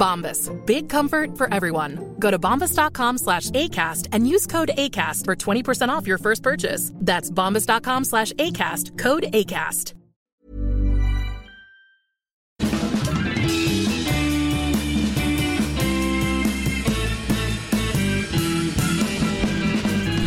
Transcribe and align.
Bombas. 0.00 0.50
Big 0.66 0.88
comfort 0.88 1.36
for 1.36 1.52
everyone. 1.54 2.16
Go 2.18 2.30
to 2.30 2.38
bombas.com 2.38 3.18
slash 3.18 3.50
ACAST 3.50 4.08
and 4.12 4.26
use 4.26 4.46
code 4.46 4.70
ACAST 4.76 5.24
for 5.26 5.36
20% 5.36 5.88
off 5.90 6.06
your 6.06 6.18
first 6.18 6.42
purchase. 6.42 6.90
That's 6.94 7.30
bombas.com 7.30 8.04
slash 8.04 8.32
ACAST. 8.32 8.98
Code 8.98 9.26
ACAST. 9.32 9.94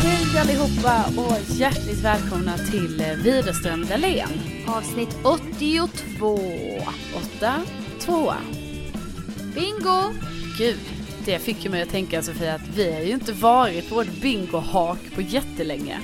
Hej 0.03 0.41
allihopa 0.41 1.05
och 1.17 1.37
hjärtligt 1.49 2.03
välkomna 2.03 2.57
till 2.57 3.01
eh, 3.01 3.07
Widerström 3.07 3.85
Dahlén. 3.85 4.29
Avsnitt 4.67 5.17
82. 5.23 6.39
8, 7.39 7.61
2. 7.99 8.33
Bingo! 9.55 10.13
Gud, 10.57 10.79
det 11.25 11.39
fick 11.39 11.63
ju 11.65 11.69
mig 11.69 11.81
att 11.81 11.89
tänka 11.89 12.21
Sofia 12.21 12.53
att 12.55 12.67
vi 12.75 12.93
har 12.93 13.01
ju 13.01 13.11
inte 13.11 13.31
varit 13.31 13.89
på 13.89 13.95
vårt 13.95 14.21
bingohak 14.21 14.99
på 15.15 15.21
jättelänge. 15.21 15.99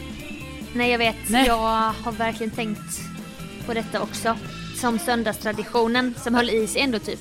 Nej 0.73 0.91
jag 0.91 0.97
vet, 0.97 1.15
Nej. 1.29 1.47
jag 1.47 1.93
har 2.03 2.11
verkligen 2.11 2.51
tänkt 2.51 2.99
på 3.65 3.73
detta 3.73 4.01
också. 4.01 4.37
Som 4.75 4.99
söndagstraditionen 4.99 6.15
som 6.23 6.35
höll 6.35 6.49
i 6.49 6.67
sig 6.67 6.81
ändå 6.81 6.99
typ 6.99 7.19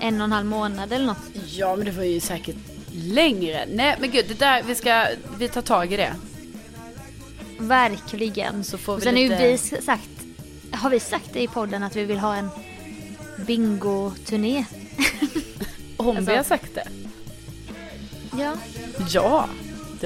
en 0.00 0.20
och 0.20 0.24
en 0.24 0.32
halv 0.32 0.46
månad 0.46 0.92
eller 0.92 1.06
något. 1.06 1.30
Ja 1.46 1.76
men 1.76 1.84
det 1.84 1.92
var 1.92 2.04
ju 2.04 2.20
säkert 2.20 2.56
längre. 2.92 3.66
Nej 3.72 3.96
men 4.00 4.10
gud, 4.10 4.24
det 4.28 4.38
där, 4.38 4.62
vi 4.62 4.74
ska, 4.74 5.06
vi 5.38 5.48
tar 5.48 5.62
tag 5.62 5.92
i 5.92 5.96
det. 5.96 6.14
Verkligen. 7.58 8.64
Så 8.64 8.78
får 8.78 8.92
Och 8.92 8.98
vi 8.98 9.04
sen 9.04 9.14
lite... 9.14 9.34
ju 9.34 9.50
vi 9.50 9.58
sagt, 9.58 10.08
har 10.70 10.90
vi 10.90 11.00
sagt 11.00 11.30
det 11.32 11.42
i 11.42 11.48
podden 11.48 11.82
att 11.82 11.96
vi 11.96 12.04
vill 12.04 12.18
ha 12.18 12.36
en 12.36 12.48
bingo-turné? 13.46 14.64
Om 16.10 16.16
alltså- 16.16 16.30
vi 16.30 16.36
har 16.36 16.44
sagt 16.44 16.74
det. 16.74 16.88
Ja. 18.38 18.56
Ja. 19.08 19.48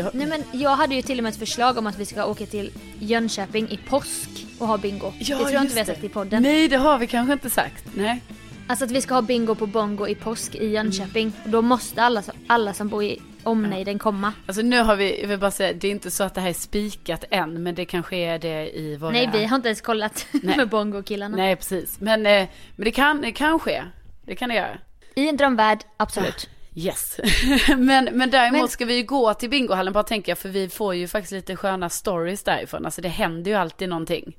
Har... 0.03 0.11
Nej 0.15 0.27
men 0.27 0.45
jag 0.53 0.71
hade 0.71 0.95
ju 0.95 1.03
till 1.03 1.19
och 1.19 1.23
med 1.23 1.31
ett 1.31 1.39
förslag 1.39 1.79
om 1.79 1.87
att 1.87 1.99
vi 1.99 2.07
ska 2.07 2.27
åka 2.27 2.47
till 2.47 2.73
Jönköping 2.99 3.69
i 3.71 3.77
påsk 3.77 4.47
och 4.59 4.67
ha 4.67 4.79
bingo. 4.79 5.13
det 5.19 5.25
tror 5.25 5.51
jag 5.51 5.63
inte 5.63 5.75
vi 5.75 5.81
har 5.81 5.87
sagt 5.87 6.05
i 6.05 6.09
podden. 6.09 6.43
Nej 6.43 6.69
det 6.69 6.77
har 6.77 6.99
vi 6.99 7.07
kanske 7.07 7.33
inte 7.33 7.51
sagt. 7.51 7.85
Nej. 7.95 8.23
Alltså 8.67 8.85
att 8.85 8.91
vi 8.91 9.01
ska 9.01 9.15
ha 9.15 9.23
bingo 9.23 9.55
på 9.55 9.67
bongo 9.67 10.07
i 10.09 10.15
påsk 10.15 10.55
i 10.55 10.67
Jönköping. 10.67 11.33
Och 11.45 11.51
då 11.51 11.63
måste 11.63 12.03
alla, 12.03 12.23
alla 12.47 12.75
som 12.75 12.89
bor 12.89 13.05
i 13.05 13.23
omnejden 13.43 13.99
komma. 13.99 14.33
Alltså 14.47 14.63
nu 14.63 14.83
har 14.83 14.97
vi, 14.97 15.21
jag 15.21 15.29
vill 15.29 15.39
bara 15.39 15.51
säga, 15.51 15.73
det 15.73 15.89
är 15.89 15.93
inte 15.93 16.11
så 16.11 16.25
att 16.25 16.35
det 16.35 16.41
här 16.41 16.49
är 16.49 16.53
spikat 16.53 17.25
än, 17.31 17.63
men 17.63 17.75
det 17.75 17.85
kanske 17.85 18.17
är 18.17 18.39
det 18.39 18.79
i 18.79 18.97
våra... 18.97 19.11
Nej 19.11 19.31
vi 19.33 19.45
har 19.45 19.57
inte 19.57 19.69
ens 19.69 19.81
kollat 19.81 20.27
med 20.43 20.69
bongo-killarna. 20.69 21.37
Nej 21.37 21.57
precis, 21.57 22.01
men, 22.01 22.27
eh, 22.27 22.49
men 22.77 22.85
det, 22.85 22.91
kan, 22.91 23.21
det 23.21 23.33
kan 23.33 23.59
ske. 23.59 23.83
Det 24.27 24.37
kan 24.37 24.49
det 24.49 24.55
göra. 24.55 24.79
I 25.17 25.29
en 25.29 25.37
drömvärld, 25.37 25.85
absolut. 25.97 26.49
Yes. 26.75 27.21
men, 27.77 28.05
men 28.13 28.31
däremot 28.31 28.61
Men- 28.61 28.69
ska 28.69 28.85
vi 28.85 28.97
ju 28.97 29.03
gå 29.03 29.35
till 29.35 29.51
bingohallen 29.51 29.93
bara 29.93 30.05
tänker 30.05 30.31
jag, 30.31 30.39
för 30.39 30.49
vi 30.49 30.69
får 30.69 30.95
ju 30.95 31.09
faktiskt 31.09 31.33
lite 31.33 31.57
sköna 31.57 31.89
stories 31.89 32.43
därifrån. 32.43 32.85
Alltså 32.85 33.01
det 33.01 33.09
händer 33.09 33.51
ju 33.51 33.57
alltid 33.57 33.89
någonting. 33.89 34.37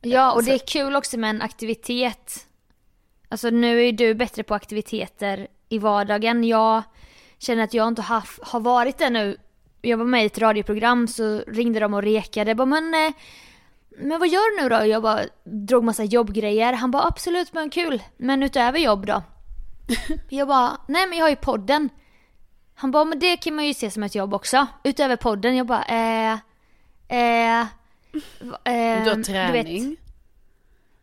Ja 0.00 0.32
och 0.32 0.44
det 0.44 0.52
är 0.52 0.66
kul 0.66 0.96
också 0.96 1.18
med 1.18 1.30
en 1.30 1.42
aktivitet. 1.42 2.46
Alltså 3.28 3.50
nu 3.50 3.78
är 3.78 3.84
ju 3.84 3.92
du 3.92 4.14
bättre 4.14 4.42
på 4.42 4.54
aktiviteter 4.54 5.46
i 5.68 5.78
vardagen. 5.78 6.44
Jag 6.44 6.82
känner 7.38 7.64
att 7.64 7.74
jag 7.74 7.88
inte 7.88 8.02
har, 8.02 8.22
har 8.42 8.60
varit 8.60 8.98
det 8.98 9.10
nu. 9.10 9.36
Jag 9.82 9.98
var 9.98 10.04
med 10.04 10.22
i 10.22 10.26
ett 10.26 10.38
radioprogram 10.38 11.08
så 11.08 11.38
ringde 11.46 11.80
de 11.80 11.94
och 11.94 12.02
rekade. 12.02 12.50
Jag 12.50 12.56
bara, 12.56 12.66
men, 12.66 12.94
eh, 12.94 13.12
men 13.90 14.18
vad 14.18 14.28
gör 14.28 14.56
du 14.56 14.62
nu 14.62 14.68
då? 14.68 14.86
Jag 14.86 15.02
bara 15.02 15.20
drog 15.44 15.84
massa 15.84 16.04
jobbgrejer. 16.04 16.72
Han 16.72 16.90
bara 16.90 17.06
absolut 17.06 17.52
men 17.52 17.70
kul. 17.70 18.02
Men 18.16 18.42
utöver 18.42 18.78
jobb 18.78 19.06
då? 19.06 19.22
jag 20.28 20.48
bara 20.48 20.80
nej 20.88 21.06
men 21.08 21.18
jag 21.18 21.24
har 21.24 21.30
ju 21.30 21.36
podden. 21.36 21.88
Han 22.74 22.90
bara 22.90 23.04
men 23.04 23.18
det 23.18 23.36
kan 23.36 23.54
man 23.54 23.66
ju 23.66 23.74
se 23.74 23.90
som 23.90 24.02
ett 24.02 24.14
jobb 24.14 24.34
också. 24.34 24.66
Utöver 24.84 25.16
podden. 25.16 25.56
Jag 25.56 25.66
bara 25.66 25.84
eh, 25.84 26.32
eh, 27.08 27.60
eh, 27.60 27.66
Du 28.34 28.50
har 29.10 29.16
vet, 29.16 29.26
träning. 29.26 29.96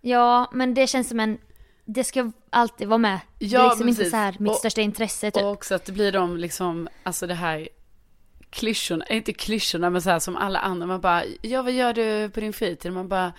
Ja, 0.01 0.50
men 0.53 0.73
det 0.73 0.88
känns 0.88 1.09
som 1.09 1.19
en... 1.19 1.38
Det 1.85 2.03
ska 2.03 2.31
alltid 2.50 2.88
vara 2.88 2.97
med. 2.97 3.19
det 3.40 3.46
Ja, 3.46 3.62
är 3.66 3.69
liksom 3.69 3.88
inte 3.90 4.00
precis. 4.00 4.12
så 4.12 4.18
här 4.18 4.35
mitt 4.40 4.51
Och- 4.51 4.57
största 4.57 4.81
intresse 4.81 5.31
typ. 5.31 5.44
Och 5.44 5.52
också 5.52 5.75
att 5.75 5.85
det 5.85 5.91
blir 5.91 6.12
de 6.12 6.38
liksom, 6.38 6.88
alltså 7.03 7.28
det 7.28 7.34
här 7.34 7.67
klyschorna, 8.50 9.06
inte 9.06 9.34
klyschorna 9.34 9.90
men 9.90 10.02
så 10.02 10.09
här 10.09 10.19
som 10.19 10.35
alla 10.35 10.59
andra. 10.59 10.88
Man 10.88 11.02
bara, 11.02 11.23
ja 11.41 11.62
vad 11.62 11.72
gör 11.72 11.94
du 11.94 12.29
på 12.29 12.40
din 12.40 12.53
fritid? 12.53 12.93
Man 12.93 13.08
bara, 13.08 13.34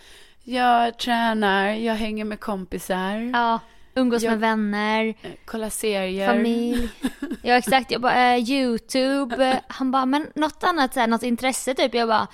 jag 0.44 0.98
tränar, 0.98 1.68
jag 1.68 1.94
hänger 1.94 2.24
med 2.24 2.40
kompisar, 2.40 3.30
Ja, 3.32 3.60
umgås 3.96 4.22
Jag- 4.22 4.30
med 4.30 4.40
vänner, 4.40 5.04
eh, 5.22 5.30
kollar 5.44 5.70
serier. 5.70 6.26
familj. 6.34 6.88
Ja 7.42 7.54
exakt, 7.54 7.90
jag 7.90 8.00
bara 8.00 8.34
eh, 8.34 8.50
YouTube. 8.50 9.60
Han 9.68 9.90
bara, 9.90 10.06
men 10.06 10.26
något 10.34 10.64
annat 10.64 10.94
så 10.94 11.00
här, 11.00 11.06
något 11.06 11.22
intresse 11.22 11.74
typ. 11.74 11.94
Jag 11.94 12.08
bara, 12.08 12.26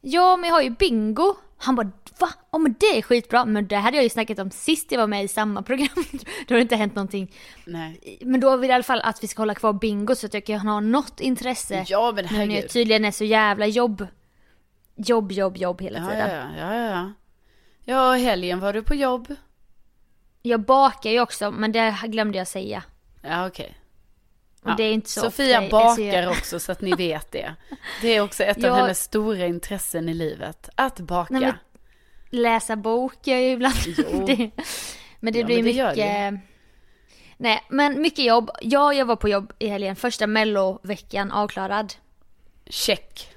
ja 0.00 0.36
men 0.36 0.48
jag 0.48 0.54
har 0.54 0.62
ju 0.62 0.70
bingo. 0.70 1.34
Han 1.58 1.74
bara, 1.76 1.90
va? 2.18 2.28
Ja 2.52 2.58
men 2.58 2.74
det 2.80 2.86
är 2.86 3.02
skitbra. 3.02 3.44
Men 3.44 3.66
det 3.68 3.76
hade 3.76 3.96
jag 3.96 4.04
ju 4.04 4.10
snackat 4.10 4.38
om 4.38 4.50
sist 4.50 4.92
jag 4.92 4.98
var 4.98 5.06
med 5.06 5.24
i 5.24 5.28
samma 5.28 5.62
program. 5.62 5.88
Då 6.46 6.54
har 6.54 6.56
det 6.56 6.60
inte 6.60 6.76
hänt 6.76 6.94
någonting. 6.94 7.34
Nej. 7.66 8.18
Men 8.20 8.40
då 8.40 8.56
vill 8.56 8.70
jag 8.70 8.74
i 8.74 8.76
alla 8.76 8.82
fall 8.82 9.00
att 9.00 9.22
vi 9.22 9.28
ska 9.28 9.42
hålla 9.42 9.54
kvar 9.54 9.72
bingo 9.72 10.14
så 10.14 10.26
att 10.26 10.34
jag 10.34 10.46
kan 10.46 10.58
ha 10.60 10.80
något 10.80 11.20
intresse. 11.20 11.84
Ja 11.88 12.12
men 12.14 12.24
när 12.24 12.32
jag 12.32 12.38
herregud. 12.46 12.70
tydligen 12.70 13.04
är 13.04 13.10
så 13.10 13.24
jävla 13.24 13.66
jobb. 13.66 14.06
Jobb, 14.96 15.32
jobb, 15.32 15.56
jobb 15.56 15.80
hela 15.82 15.98
Ja, 15.98 16.08
tiden. 16.08 16.28
ja, 16.30 16.74
ja, 16.74 16.74
ja, 16.74 16.90
ja. 16.90 17.12
Ja, 17.84 18.12
helgen 18.12 18.60
var 18.60 18.72
du 18.72 18.82
på 18.82 18.94
jobb. 18.94 19.34
Jag 20.42 20.60
bakar 20.60 21.10
ju 21.10 21.20
också, 21.20 21.50
men 21.50 21.72
det 21.72 21.94
glömde 22.04 22.38
jag 22.38 22.46
säga. 22.48 22.82
Ja, 23.22 23.46
okej. 23.46 23.76
Och 24.62 24.76
det 24.76 24.82
är 24.82 24.92
inte 24.92 25.10
så 25.10 25.20
Sofia 25.20 25.58
ofta 25.62 25.70
bakar 25.70 26.26
också 26.30 26.60
så 26.60 26.72
att 26.72 26.80
ni 26.80 26.92
vet 26.92 27.32
det. 27.32 27.54
Det 28.02 28.08
är 28.08 28.20
också 28.20 28.44
ett 28.44 28.56
av 28.56 28.62
Jag- 28.64 28.74
hennes 28.74 29.02
stora 29.02 29.46
intressen 29.46 30.08
i 30.08 30.14
livet. 30.14 30.68
Att 30.74 31.00
baka. 31.00 31.34
Nej, 31.34 31.52
läsa 32.30 32.76
bok 32.76 33.14
gör 33.26 33.36
jag 33.36 33.44
ju 33.44 33.50
ibland. 33.50 33.74
Jo. 33.86 34.24
det, 34.26 34.50
men 35.20 35.32
det 35.32 35.38
Ja, 35.38 35.46
blir 35.46 35.56
men 35.62 35.64
det 35.74 35.86
mycket... 35.94 36.40
Nej, 37.36 37.64
men 37.68 38.00
mycket 38.02 38.24
jobb. 38.24 38.50
Ja, 38.60 38.92
jag 38.94 39.06
var 39.06 39.16
på 39.16 39.28
jobb 39.28 39.52
i 39.58 39.66
helgen. 39.68 39.96
Första 39.96 40.26
melloveckan 40.26 41.30
avklarad. 41.32 41.94
Check. 42.66 43.28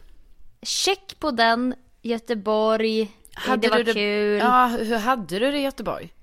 Check 0.62 1.20
på 1.20 1.32
den. 1.32 1.76
Göteborg. 2.02 3.12
det 3.58 3.70
var 3.70 3.84
du 3.84 3.94
kul. 3.94 4.38
Ja, 4.40 4.66
hur 4.68 4.98
hade 4.98 5.40
du 5.40 5.52
det 5.52 5.58
i 5.58 5.62
Göteborg? 5.62 6.14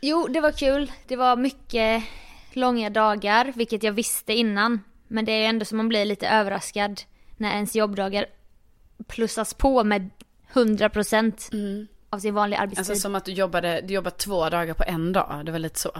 Jo, 0.00 0.26
det 0.30 0.40
var 0.40 0.52
kul. 0.52 0.92
Det 1.08 1.16
var 1.16 1.36
mycket 1.36 2.04
långa 2.52 2.90
dagar, 2.90 3.52
vilket 3.56 3.82
jag 3.82 3.92
visste 3.92 4.32
innan. 4.32 4.80
Men 5.08 5.24
det 5.24 5.32
är 5.32 5.48
ändå 5.48 5.64
som 5.64 5.76
man 5.76 5.88
blir 5.88 6.04
lite 6.04 6.28
överraskad 6.28 7.00
när 7.36 7.50
ens 7.54 7.74
jobbdagar 7.76 8.26
plussas 9.08 9.54
på 9.54 9.84
med 9.84 10.10
100% 10.52 11.86
av 12.10 12.18
sin 12.18 12.34
vanliga 12.34 12.60
arbetstid. 12.60 12.90
Alltså 12.90 13.02
som 13.02 13.14
att 13.14 13.24
du 13.24 13.32
jobbade, 13.32 13.80
du 13.80 13.94
jobbade 13.94 14.16
två 14.16 14.48
dagar 14.48 14.74
på 14.74 14.84
en 14.84 15.12
dag. 15.12 15.42
Det 15.44 15.52
var 15.52 15.58
lite 15.58 15.78
så. 15.78 15.90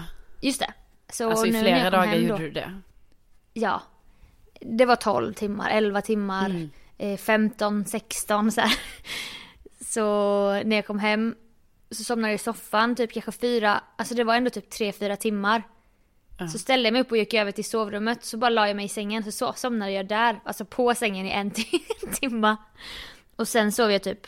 Just 0.40 0.60
det. 0.60 0.72
Så 1.12 1.30
Alltså 1.30 1.46
i 1.46 1.52
flera 1.52 1.90
dagar 1.90 2.14
gjorde 2.14 2.32
då, 2.32 2.38
du 2.38 2.50
det. 2.50 2.80
Ja. 3.52 3.82
Det 4.60 4.84
var 4.84 4.96
12 4.96 5.32
timmar, 5.34 5.70
11 5.70 6.02
timmar, 6.02 6.46
Mm. 6.50 6.70
eh, 6.98 7.16
15, 7.16 7.84
16 7.84 8.52
så 8.52 8.60
här. 8.60 8.74
Så 9.84 10.02
när 10.64 10.76
jag 10.76 10.86
kom 10.86 10.98
hem 10.98 11.34
så 11.90 12.04
somnade 12.04 12.28
jag 12.32 12.34
i 12.34 12.42
soffan 12.42 12.96
typ 12.96 13.12
kanske 13.12 13.32
fyra, 13.32 13.80
alltså 13.96 14.14
det 14.14 14.24
var 14.24 14.34
ändå 14.34 14.50
typ 14.50 14.72
3-4 14.72 15.16
timmar. 15.16 15.62
Så 16.52 16.58
ställde 16.58 16.86
jag 16.86 16.92
mig 16.92 17.02
upp 17.02 17.10
och 17.10 17.16
gick 17.16 17.34
över 17.34 17.52
till 17.52 17.64
sovrummet 17.64 18.24
så 18.24 18.36
bara 18.36 18.48
la 18.50 18.66
jag 18.66 18.76
mig 18.76 18.84
i 18.84 18.88
sängen 18.88 19.24
så, 19.24 19.32
så 19.32 19.52
somnade 19.52 19.92
jag 19.92 20.08
där, 20.08 20.40
alltså 20.44 20.64
på 20.64 20.94
sängen 20.94 21.26
i 21.26 21.30
en 21.30 21.50
ti- 21.52 22.12
timma. 22.20 22.56
Och 23.36 23.48
sen 23.48 23.72
sov 23.72 23.90
jag 23.92 24.02
typ 24.02 24.26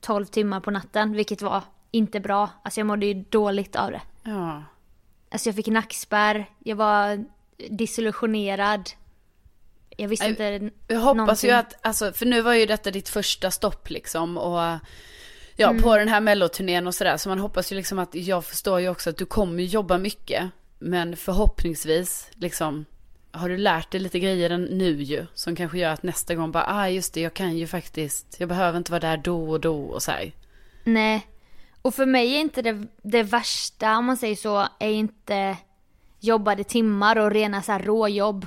12 0.00 0.24
timmar 0.26 0.60
på 0.60 0.70
natten 0.70 1.12
vilket 1.12 1.42
var 1.42 1.62
inte 1.90 2.20
bra, 2.20 2.50
alltså 2.62 2.80
jag 2.80 2.86
mådde 2.86 3.06
ju 3.06 3.14
dåligt 3.14 3.76
av 3.76 3.90
det. 3.90 4.00
Ja. 4.22 4.62
Alltså 5.30 5.48
jag 5.48 5.56
fick 5.56 5.66
nackspärr, 5.66 6.50
jag 6.58 6.76
var 6.76 7.24
disillusionerad. 7.70 8.90
Jag 9.96 10.08
visste 10.08 10.28
Nej, 10.38 10.54
inte 10.56 10.70
Jag 10.88 11.00
hoppas 11.00 11.16
någonting. 11.16 11.50
ju 11.50 11.56
att, 11.56 11.86
alltså, 11.86 12.12
för 12.12 12.26
nu 12.26 12.42
var 12.42 12.54
ju 12.54 12.66
detta 12.66 12.90
ditt 12.90 13.08
första 13.08 13.50
stopp 13.50 13.90
liksom 13.90 14.38
och 14.38 14.78
ja, 15.56 15.70
Mm. 15.70 15.82
på 15.82 15.96
den 15.96 16.08
här 16.08 16.20
melloturnén 16.20 16.86
och 16.86 16.94
sådär. 16.94 17.16
Så 17.16 17.28
man 17.28 17.38
hoppas 17.38 17.72
ju 17.72 17.76
liksom 17.76 17.98
att, 17.98 18.14
jag 18.14 18.44
förstår 18.44 18.80
ju 18.80 18.88
också 18.88 19.10
att 19.10 19.16
du 19.16 19.26
kommer 19.26 19.62
jobba 19.62 19.98
mycket. 19.98 20.50
Men 20.78 21.16
förhoppningsvis 21.16 22.30
liksom 22.34 22.84
har 23.30 23.48
du 23.48 23.56
lärt 23.56 23.90
dig 23.90 24.00
lite 24.00 24.18
grejer 24.18 24.58
nu 24.58 25.02
ju. 25.02 25.26
Som 25.34 25.56
kanske 25.56 25.78
gör 25.78 25.90
att 25.90 26.02
nästa 26.02 26.34
gång 26.34 26.52
bara, 26.52 26.64
ah 26.66 26.88
just 26.88 27.14
det, 27.14 27.20
jag 27.20 27.34
kan 27.34 27.56
ju 27.56 27.66
faktiskt, 27.66 28.36
jag 28.38 28.48
behöver 28.48 28.78
inte 28.78 28.92
vara 28.92 29.00
där 29.00 29.16
då 29.16 29.50
och 29.50 29.60
då 29.60 29.84
och 29.84 30.02
så 30.02 30.10
här. 30.10 30.32
Nej. 30.84 31.26
Och 31.82 31.94
för 31.94 32.06
mig 32.06 32.34
är 32.34 32.40
inte 32.40 32.62
det, 32.62 32.86
det 33.02 33.22
värsta, 33.22 33.96
om 33.98 34.04
man 34.04 34.16
säger 34.16 34.36
så, 34.36 34.68
är 34.80 34.90
inte 34.90 35.56
jobbade 36.20 36.64
timmar 36.64 37.18
och 37.18 37.30
rena 37.30 37.62
så 37.62 37.72
här 37.72 37.82
råjobb. 37.82 38.46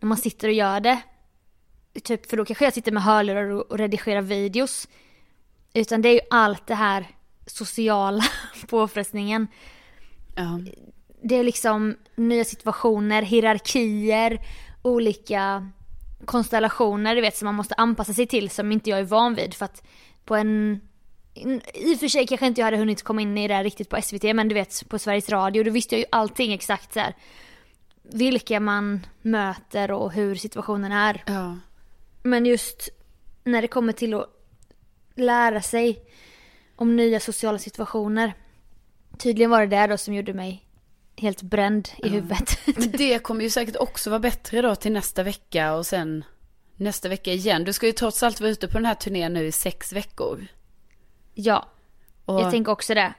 När 0.00 0.06
man 0.06 0.18
sitter 0.18 0.48
och 0.48 0.54
gör 0.54 0.80
det. 0.80 1.00
Typ, 2.04 2.26
för 2.30 2.36
då 2.36 2.44
kanske 2.44 2.64
jag 2.64 2.74
sitter 2.74 2.92
med 2.92 3.02
hörlurar 3.02 3.50
och 3.50 3.70
och 3.70 3.78
redigerar 3.78 4.22
videos. 4.22 4.88
Utan 5.74 6.02
det 6.02 6.08
är 6.08 6.14
ju 6.14 6.20
allt 6.30 6.66
det 6.66 6.74
här 6.74 7.06
sociala 7.46 8.24
påfrestningen. 8.68 9.46
Ja. 10.36 10.60
Det 11.22 11.36
är 11.36 11.44
liksom 11.44 11.96
nya 12.16 12.44
situationer, 12.44 13.22
hierarkier, 13.22 14.40
olika 14.82 15.70
konstellationer 16.24 17.14
du 17.14 17.20
vet 17.20 17.36
som 17.36 17.46
man 17.46 17.54
måste 17.54 17.74
anpassa 17.74 18.14
sig 18.14 18.26
till 18.26 18.50
som 18.50 18.72
inte 18.72 18.90
jag 18.90 18.98
är 18.98 19.04
van 19.04 19.34
vid 19.34 19.54
för 19.54 19.64
att 19.64 19.82
på 20.24 20.36
en 20.36 20.80
i 21.74 21.94
och 21.94 21.98
för 21.98 22.08
sig 22.08 22.26
kanske 22.26 22.46
inte 22.46 22.60
jag 22.60 22.66
hade 22.66 22.76
hunnit 22.76 23.02
komma 23.02 23.22
in 23.22 23.38
i 23.38 23.48
det 23.48 23.54
här 23.54 23.64
riktigt 23.64 23.88
på 23.88 24.02
SVT 24.02 24.22
men 24.22 24.48
du 24.48 24.54
vet 24.54 24.88
på 24.88 24.98
Sveriges 24.98 25.28
Radio 25.28 25.64
då 25.64 25.70
visste 25.70 25.94
jag 25.94 26.00
ju 26.00 26.06
allting 26.12 26.52
exakt 26.52 26.92
så 26.92 27.00
här. 27.00 27.14
Vilka 28.02 28.60
man 28.60 29.06
möter 29.22 29.90
och 29.90 30.12
hur 30.12 30.34
situationen 30.34 30.92
är. 30.92 31.24
ja. 31.26 31.58
Men 32.22 32.46
just 32.46 32.88
när 33.44 33.62
det 33.62 33.68
kommer 33.68 33.92
till 33.92 34.14
att 34.14 34.39
lära 35.14 35.62
sig 35.62 36.02
om 36.76 36.96
nya 36.96 37.20
sociala 37.20 37.58
situationer. 37.58 38.34
Tydligen 39.18 39.50
var 39.50 39.66
det 39.66 39.76
det 39.76 39.86
då 39.86 39.96
som 39.96 40.14
gjorde 40.14 40.34
mig 40.34 40.66
helt 41.16 41.42
bränd 41.42 41.88
i 41.98 42.08
huvudet. 42.08 42.58
Men 42.76 42.90
det 42.90 43.18
kommer 43.18 43.44
ju 43.44 43.50
säkert 43.50 43.76
också 43.76 44.10
vara 44.10 44.20
bättre 44.20 44.62
då 44.62 44.74
till 44.74 44.92
nästa 44.92 45.22
vecka 45.22 45.74
och 45.74 45.86
sen 45.86 46.24
nästa 46.76 47.08
vecka 47.08 47.32
igen. 47.32 47.64
Du 47.64 47.72
ska 47.72 47.86
ju 47.86 47.92
trots 47.92 48.22
allt 48.22 48.40
vara 48.40 48.50
ute 48.50 48.68
på 48.68 48.78
den 48.78 48.84
här 48.84 48.94
turnén 48.94 49.32
nu 49.32 49.46
i 49.46 49.52
sex 49.52 49.92
veckor. 49.92 50.46
ja, 51.34 51.68
Och, 52.24 52.40
jag 52.40 52.50
tänker 52.50 52.72
också 52.72 52.94
det. 52.94 53.14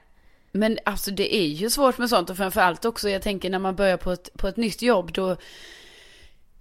Men 0.51 0.79
alltså 0.85 1.11
det 1.11 1.35
är 1.35 1.47
ju 1.47 1.69
svårt 1.69 1.97
med 1.97 2.09
sånt 2.09 2.29
och 2.29 2.37
framförallt 2.37 2.85
också 2.85 3.09
jag 3.09 3.21
tänker 3.21 3.49
när 3.49 3.59
man 3.59 3.75
börjar 3.75 3.97
på 3.97 4.11
ett, 4.11 4.29
på 4.37 4.47
ett 4.47 4.57
nytt 4.57 4.81
jobb 4.81 5.11
då 5.11 5.37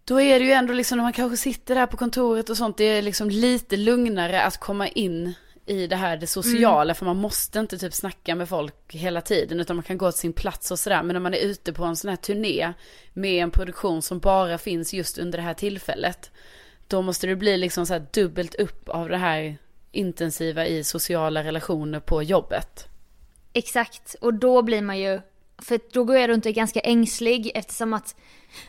då 0.05 0.21
är 0.21 0.39
det 0.39 0.45
ju 0.45 0.53
ändå 0.53 0.73
liksom 0.73 0.99
när 0.99 1.03
man 1.03 1.13
kanske 1.13 1.37
sitter 1.37 1.75
där 1.75 1.87
på 1.87 1.97
kontoret 1.97 2.51
och 2.51 2.57
sånt, 2.57 2.77
det 2.77 2.85
är 2.85 3.03
liksom 3.03 3.31
lite 3.31 3.77
lugnare 3.77 4.43
att 4.43 4.57
komma 4.57 4.89
in 4.89 5.35
i 5.67 5.87
det 5.87 5.97
här 5.97 6.17
det 6.17 6.27
sociala 6.27 6.95
för 6.95 7.07
man 7.07 7.17
måste 7.17 7.59
inte 7.59 7.79
typ 7.79 7.95
snacka 7.95 8.35
med 8.35 8.49
folk 8.49 8.95
hela 8.95 9.21
tiden 9.21 9.61
utan 9.61 9.77
man 9.77 9.83
kan 9.83 9.99
gå 9.99 10.13
till 10.13 10.21
sin 10.21 10.33
plats 10.33 10.71
och 10.71 10.79
sådär. 10.79 11.03
Men 11.03 11.15
när 11.15 11.21
man 11.21 11.35
är 11.35 11.39
ute 11.39 11.73
på 11.73 11.85
en 11.85 11.97
sån 11.97 12.09
här 12.09 12.17
turné 12.17 12.73
med 13.13 13.43
en 13.43 13.51
produktion 13.51 14.03
som 14.03 14.19
bara 14.19 14.59
finns 14.59 14.93
just 14.93 15.19
under 15.19 15.39
det 15.39 15.45
här 15.45 15.55
tillfället. 15.55 16.31
Då 16.87 17.03
måste 17.03 17.27
det 17.27 17.37
bli 17.37 17.57
liksom 17.57 17.87
så 17.87 17.93
här 17.93 18.07
dubbelt 18.13 18.55
upp 18.55 18.89
av 18.89 19.09
det 19.09 19.17
här 19.17 19.59
intensiva 19.93 20.67
i 20.67 20.85
sociala 20.85 21.45
relationer 21.45 22.01
på 22.01 22.23
jobbet. 22.23 22.89
Exakt, 23.53 24.17
och 24.21 24.35
då 24.35 24.63
blir 24.63 24.83
man 24.83 24.99
ju, 24.99 25.21
för 25.59 25.81
då 25.93 26.05
går 26.05 26.17
jag 26.17 26.31
runt 26.31 26.45
och 26.45 26.51
är 26.51 26.55
ganska 26.55 26.81
ängslig 26.81 27.51
eftersom 27.55 27.95
att, 27.95 28.17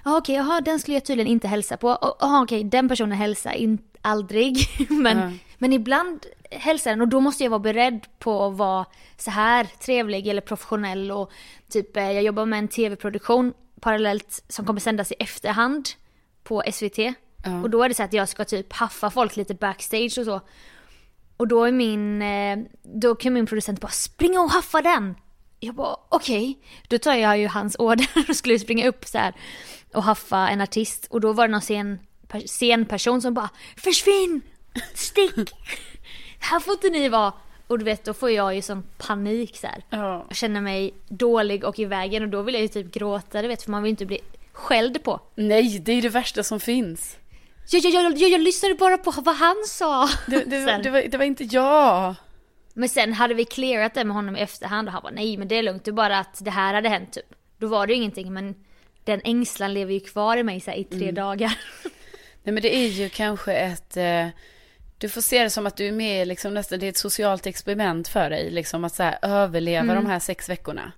ja 0.05 0.17
okej, 0.17 0.35
jaha 0.35 0.61
den 0.61 0.79
skulle 0.79 0.95
jag 0.97 1.05
tydligen 1.05 1.31
inte 1.31 1.47
hälsa 1.47 1.77
på, 1.77 2.15
jaha 2.19 2.43
okej, 2.43 2.63
den 2.63 2.89
personen 2.89 3.17
hälsar 3.17 3.51
in, 3.53 3.77
aldrig, 4.01 4.57
men, 4.89 5.17
Ja. 5.17 5.31
men 5.57 5.73
ibland 5.73 6.25
hälsar 6.51 6.91
den 6.91 7.01
och 7.01 7.07
då 7.07 7.19
måste 7.19 7.43
jag 7.43 7.49
vara 7.49 7.59
beredd 7.59 8.05
på 8.19 8.45
att 8.45 8.53
vara 8.57 8.85
så 9.17 9.31
här 9.31 9.63
trevlig 9.79 10.27
eller 10.27 10.41
professionell 10.41 11.11
och 11.11 11.31
typ 11.69 11.97
eh, 11.97 12.11
jag 12.11 12.23
jobbar 12.23 12.45
med 12.45 12.59
en 12.59 12.67
tv-produktion 12.67 13.53
parallellt 13.81 14.43
som 14.47 14.65
kommer 14.65 14.79
sändas 14.79 15.11
i 15.11 15.15
efterhand 15.19 15.89
på 16.43 16.63
SVT. 16.73 16.97
Och 17.63 17.69
då 17.69 17.83
är 17.83 17.89
det 17.89 17.95
så 17.95 18.03
att 18.03 18.13
jag 18.13 18.29
ska 18.29 18.45
typ 18.45 18.73
haffa 18.73 19.09
folk 19.09 19.35
lite 19.35 19.53
backstage 19.53 20.17
och 20.17 20.25
så. 20.25 20.41
Och 21.37 21.47
då 21.47 21.63
är 21.63 21.71
min, 21.71 22.21
eh, 22.21 22.57
då 22.83 23.15
kan 23.15 23.33
min 23.33 23.45
producent 23.45 23.81
bara 23.81 23.91
springa 23.91 24.41
och 24.41 24.50
haffa 24.51 24.81
den. 24.81 25.15
Jag 25.63 25.75
bara 25.75 25.96
okej. 26.10 26.58
Då 26.88 26.98
tar 26.98 27.13
jag 27.15 27.38
ju 27.38 27.48
hans 27.48 27.75
order 27.80 28.08
och 28.30 28.36
skulle 28.36 28.60
springa 28.60 28.88
upp 28.88 29.06
så 29.06 29.18
här 29.18 29.34
och 29.94 30.03
haffa 30.03 30.50
en 30.50 30.62
artist. 30.62 31.08
Och 31.10 31.22
då 31.22 31.34
var 31.34 31.48
det 31.48 31.51
någon 31.51 31.62
scen, 31.62 32.00
per- 32.27 32.48
scenperson 32.48 33.22
som 33.22 33.34
bara 33.34 33.50
försvinn! 33.77 34.41
Stick! 34.94 35.34
här 36.39 36.60
får 36.60 36.74
inte 36.74 36.89
ni 36.89 37.10
vara. 37.10 37.34
Och 37.68 37.80
du 37.80 37.86
vet 37.86 38.03
då 38.03 38.13
får 38.13 38.32
jag 38.32 38.56
ju 38.56 38.62
sån 38.62 38.84
panik 38.98 39.58
så 39.58 39.68
här. 39.68 39.84
Ja. 39.89 40.25
Jag 40.27 40.38
känner 40.38 40.62
mig 40.62 40.94
dålig 41.08 41.63
och 41.63 41.80
i 41.80 41.86
vägen 41.86 42.24
och 42.24 42.30
då 42.30 42.41
vill 42.41 42.56
jag 42.56 42.62
ju 42.62 42.68
typ 42.68 42.94
gråta 42.94 43.41
du 43.41 43.48
vet 43.48 43.63
för 43.63 43.72
man 43.72 43.84
vill 43.84 43.89
inte 43.89 44.06
bli 44.06 44.20
skälld 44.53 45.03
på. 45.03 45.20
Nej, 45.36 45.80
det 45.80 45.91
är 45.91 46.01
det 46.01 46.10
värsta 46.10 46.44
som 46.44 46.60
finns. 46.60 47.18
Jag, 47.70 47.82
jag, 47.84 47.94
jag, 47.94 48.18
jag, 48.18 48.30
jag 48.30 48.41
lyssnade 48.41 48.75
bara 48.75 48.98
på 48.98 49.12
vad 49.12 49.36
han 49.36 49.56
sa. 49.68 50.10
Det, 50.27 50.44
det, 50.44 50.65
Sen. 50.65 50.82
det, 50.84 50.89
var, 50.89 51.01
det 51.01 51.18
var 51.18 51.25
inte 51.25 51.44
jag. 51.44 52.15
Men 52.73 52.89
sen 52.89 53.13
hade 53.13 53.33
vi 53.33 53.45
clearat 53.45 53.93
det 53.93 54.03
med 54.03 54.15
honom 54.15 54.35
i 54.35 54.39
efterhand 54.39 54.87
och 54.87 54.93
han 54.93 55.03
var 55.03 55.11
nej 55.11 55.37
men 55.37 55.47
det 55.47 55.55
är 55.55 55.63
lugnt, 55.63 55.85
det 55.85 55.91
är 55.91 55.93
bara 55.93 56.19
att 56.19 56.45
det 56.45 56.51
här 56.51 56.73
hade 56.73 56.89
hänt 56.89 57.13
typ. 57.13 57.35
Då 57.57 57.67
var 57.67 57.87
det 57.87 57.93
ju 57.93 57.97
ingenting 57.99 58.33
men 58.33 58.55
den 59.03 59.21
ängslan 59.23 59.73
lever 59.73 59.93
ju 59.93 59.99
kvar 59.99 60.37
i 60.37 60.43
mig 60.43 60.59
så 60.59 60.71
här, 60.71 60.77
i 60.77 60.83
tre 60.83 61.11
dagar. 61.11 61.57
Nej 62.43 62.53
men 62.53 62.61
det 62.61 62.75
är 62.75 62.87
ju 62.87 63.09
kanske 63.09 63.53
ett, 63.53 63.97
eh, 63.97 64.27
du 64.97 65.09
får 65.09 65.21
se 65.21 65.43
det 65.43 65.49
som 65.49 65.67
att 65.67 65.77
du 65.77 65.87
är 65.87 65.91
med 65.91 66.27
liksom 66.27 66.53
nästan, 66.53 66.79
det 66.79 66.85
är 66.85 66.89
ett 66.89 66.97
socialt 66.97 67.45
experiment 67.45 68.07
för 68.07 68.29
dig, 68.29 68.49
liksom 68.51 68.83
att 68.83 68.95
så 68.95 69.03
här, 69.03 69.19
överleva 69.21 69.95
de 69.95 70.05
här 70.05 70.19
sex 70.19 70.49
veckorna. 70.49 70.91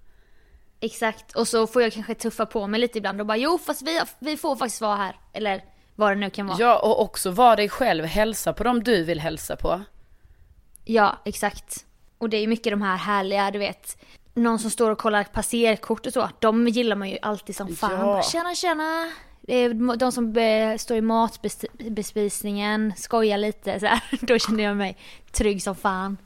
Exakt, 0.80 1.36
och 1.36 1.48
så 1.48 1.68
får 1.68 1.82
jag 1.82 1.94
kanske 1.94 2.16
tuffa 2.16 2.46
på 2.46 2.68
mig 2.68 2.80
lite 2.80 2.98
ibland 2.98 3.20
och 3.22 3.28
bara 3.28 3.38
jo 3.38 3.58
fast 3.58 3.82
vi, 3.82 4.02
vi 4.20 4.38
får 4.38 4.56
faktiskt 4.56 4.82
vara 4.82 4.96
här. 4.96 5.16
Eller 5.34 5.64
vad 5.96 6.12
det 6.12 6.16
nu 6.16 6.30
kan 6.30 6.48
vara. 6.48 6.58
Ja, 6.60 6.80
och 6.80 7.02
också 7.02 7.32
vara 7.32 7.56
dig 7.56 7.70
själv, 7.70 8.06
hälsa 8.06 8.54
på 8.54 8.64
dem 8.64 8.84
du 8.84 9.04
vill 9.04 9.20
hälsa 9.20 9.56
på. 9.56 9.82
Ja, 10.86 11.22
exakt. 11.26 11.86
Och 12.18 12.30
det 12.30 12.38
är 12.38 12.42
ju 12.42 12.48
mycket 12.48 12.74
de 12.74 12.82
här 12.82 12.98
härliga, 12.98 13.52
du 13.52 13.60
vet. 13.60 13.98
Någon 14.34 14.60
som 14.60 14.72
står 14.72 14.92
och 14.92 14.98
kollar 14.98 15.24
passerkort 15.24 16.06
och 16.06 16.14
så. 16.14 16.30
De 16.40 16.68
gillar 16.68 16.96
man 16.96 17.10
ju 17.10 17.18
alltid 17.22 17.56
som 17.56 17.76
fan. 17.76 17.92
Ja. 17.92 17.98
Bara, 17.98 18.24
Tjena, 18.24 18.56
tjena. 18.56 19.12
De 19.98 20.12
som 20.12 20.34
står 20.80 20.98
i 20.98 21.02
matbespisningen, 21.02 22.94
skojar 22.98 23.38
lite 23.38 23.80
så 23.80 23.86
här. 23.86 24.02
Då 24.22 24.40
känner 24.40 24.64
jag 24.64 24.78
mig 24.78 24.98
trygg 25.32 25.64
som 25.64 25.76
fan. 25.76 26.18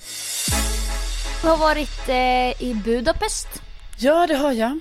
Jag 1.44 1.50
har 1.50 1.58
varit 1.58 2.10
eh, 2.10 2.64
i 2.70 2.82
Budapest. 2.86 3.48
Ja, 4.00 4.28
det 4.28 4.36
har 4.36 4.52
jag. 4.52 4.80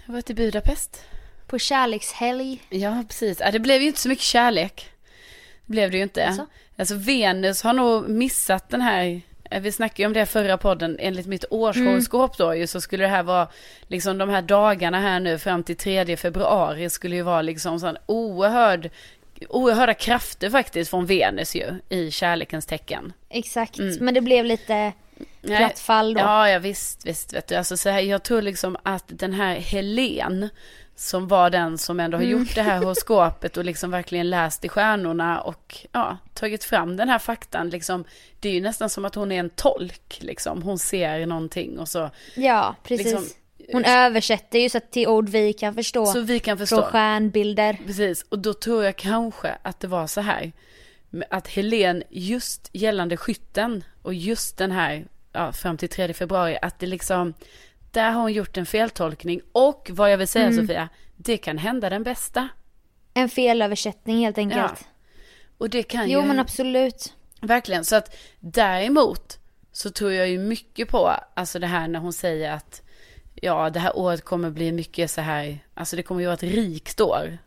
Jag 0.00 0.06
har 0.06 0.12
varit 0.12 0.30
i 0.30 0.34
Budapest. 0.34 1.04
På 1.46 1.58
kärlekshelg. 1.58 2.62
Ja, 2.68 3.04
precis. 3.08 3.40
Ja, 3.40 3.50
det 3.50 3.58
blev 3.60 3.80
ju 3.80 3.86
inte 3.86 4.00
så 4.00 4.08
mycket 4.08 4.24
kärlek. 4.24 4.90
Det 5.66 5.72
blev 5.72 5.90
det 5.90 5.96
ju 5.96 6.02
inte. 6.02 6.26
Alltså? 6.26 6.46
Alltså 6.78 6.94
Venus 6.94 7.62
har 7.62 7.72
nog 7.72 8.08
missat 8.08 8.68
den 8.68 8.80
här, 8.80 9.20
eh, 9.50 9.62
vi 9.62 9.72
snackade 9.72 10.02
ju 10.02 10.06
om 10.06 10.12
det 10.12 10.26
förra 10.26 10.58
podden, 10.58 10.96
enligt 11.00 11.26
mitt 11.26 11.44
årshoroskop 11.50 12.38
då 12.38 12.54
ju 12.54 12.66
så 12.66 12.80
skulle 12.80 13.04
det 13.04 13.08
här 13.08 13.22
vara, 13.22 13.48
liksom 13.88 14.18
de 14.18 14.28
här 14.28 14.42
dagarna 14.42 15.00
här 15.00 15.20
nu 15.20 15.38
fram 15.38 15.62
till 15.62 15.76
3 15.76 16.16
februari 16.16 16.90
skulle 16.90 17.16
ju 17.16 17.22
vara 17.22 17.42
liksom 17.42 17.80
sån 17.80 17.96
oerhörd, 18.06 18.90
oerhörda 19.48 19.94
krafter 19.94 20.50
faktiskt 20.50 20.90
från 20.90 21.06
Venus 21.06 21.56
ju 21.56 21.74
i 21.88 22.10
kärlekens 22.10 22.66
tecken. 22.66 23.12
Exakt. 23.28 23.78
Mm. 23.78 23.96
Men 24.00 24.14
det 24.14 24.20
blev 24.20 24.44
lite 24.44 24.92
platt 25.42 25.78
fall 25.78 26.14
då. 26.14 26.20
Ja, 26.20 26.50
ja 26.50 26.58
visst, 26.58 27.06
visst. 27.06 27.32
Vet 27.32 27.48
du. 27.48 27.54
Alltså, 27.54 27.76
så 27.76 27.88
här, 27.88 28.00
jag 28.00 28.22
tror 28.22 28.42
liksom 28.42 28.76
att 28.82 29.04
den 29.06 29.32
här 29.32 29.54
Helen, 29.54 30.48
som 30.96 31.28
var 31.28 31.50
den 31.50 31.78
som 31.78 32.00
ändå 32.00 32.16
har 32.16 32.24
Mm. 32.24 32.38
gjort 32.38 32.54
det 32.54 32.62
här 32.62 32.78
horoskopet 32.78 33.56
och 33.56 33.64
liksom 33.64 33.90
verkligen 33.90 34.30
läst 34.30 34.64
i 34.64 34.68
stjärnorna 34.68 35.40
och 35.40 35.76
ja, 35.92 36.16
tagit 36.34 36.64
fram 36.64 36.96
den 36.96 37.08
här 37.08 37.18
faktan. 37.18 37.70
Liksom, 37.70 38.04
det 38.40 38.48
är 38.48 38.52
ju 38.52 38.60
nästan 38.60 38.90
som 38.90 39.04
att 39.04 39.14
hon 39.14 39.32
är 39.32 39.40
en 39.40 39.50
tolk. 39.50 40.18
Liksom. 40.20 40.62
Hon 40.62 40.78
ser 40.78 41.26
någonting 41.26 41.78
och 41.78 41.88
så, 41.88 42.10
Ja, 42.36 42.74
precis. 42.82 43.06
Liksom, 43.06 43.24
Hon 43.72 43.84
översätter 43.84 44.58
ju 44.58 44.68
så 44.68 44.78
att 44.78 44.90
till 44.92 45.08
ord 45.08 45.28
vi 45.28 45.52
kan 45.52 45.74
förstå. 45.74 46.06
så 46.06 46.20
vi 46.20 46.38
kan 46.40 46.56
Från 46.58 46.66
förstå. 46.66 46.82
stjärnbilder. 46.82 47.78
Precis, 47.86 48.22
och 48.28 48.38
då 48.38 48.54
tror 48.54 48.84
jag 48.84 48.96
kanske 48.96 49.58
att 49.62 49.80
det 49.80 49.88
var 49.88 50.06
så 50.06 50.20
här. 50.20 50.52
Att 51.30 51.48
Helen 51.48 52.02
just 52.10 52.68
gällande 52.72 53.16
skytten 53.16 53.84
och 54.02 54.14
just 54.14 54.58
den 54.58 54.70
här, 54.72 55.06
ja, 55.32 55.52
fram 55.52 55.76
till 55.76 55.88
3 55.88 56.12
februari, 56.14 56.58
att 56.62 56.78
det 56.78 56.86
liksom, 56.86 57.34
där 57.96 58.10
har 58.10 58.20
hon 58.22 58.32
gjort 58.32 58.56
en 58.56 58.66
feltolkning. 58.66 59.40
Och 59.52 59.90
vad 59.92 60.12
jag 60.12 60.18
vill 60.18 60.28
säga 60.28 60.46
Mm. 60.46 60.56
Sofia, 60.66 60.88
det 61.16 61.36
kan 61.36 61.58
hända 61.58 61.90
den 61.90 62.02
bästa. 62.02 62.48
En 63.14 63.28
felöversättning 63.28 64.18
helt 64.24 64.38
enkelt. 64.38 64.84
Och 65.58 65.70
det 65.70 65.82
kan 65.82 66.10
Jo 66.10 66.20
ju, 66.20 66.26
men 66.26 66.38
absolut. 66.38 67.14
verkligen. 67.40 67.84
Så 67.84 67.96
att 67.96 68.16
däremot 68.40 69.38
så 69.72 69.90
tror 69.90 70.12
jag 70.12 70.28
ju 70.28 70.38
mycket 70.38 70.88
på, 70.88 71.12
alltså 71.34 71.58
det 71.58 71.66
här 71.66 71.88
när 71.88 71.98
hon 72.00 72.12
säger 72.12 72.52
att, 72.52 72.82
ja 73.34 73.70
det 73.70 73.80
här 73.80 73.98
året 73.98 74.24
kommer 74.24 74.50
bli 74.50 74.72
mycket 74.72 75.10
så 75.10 75.20
här, 75.20 75.58
alltså 75.74 75.96
det 75.96 76.02
kommer 76.02 76.20
ju 76.20 76.26
vara 76.26 76.34
ett 76.34 76.42
rikt 76.42 77.00
år. 77.00 77.38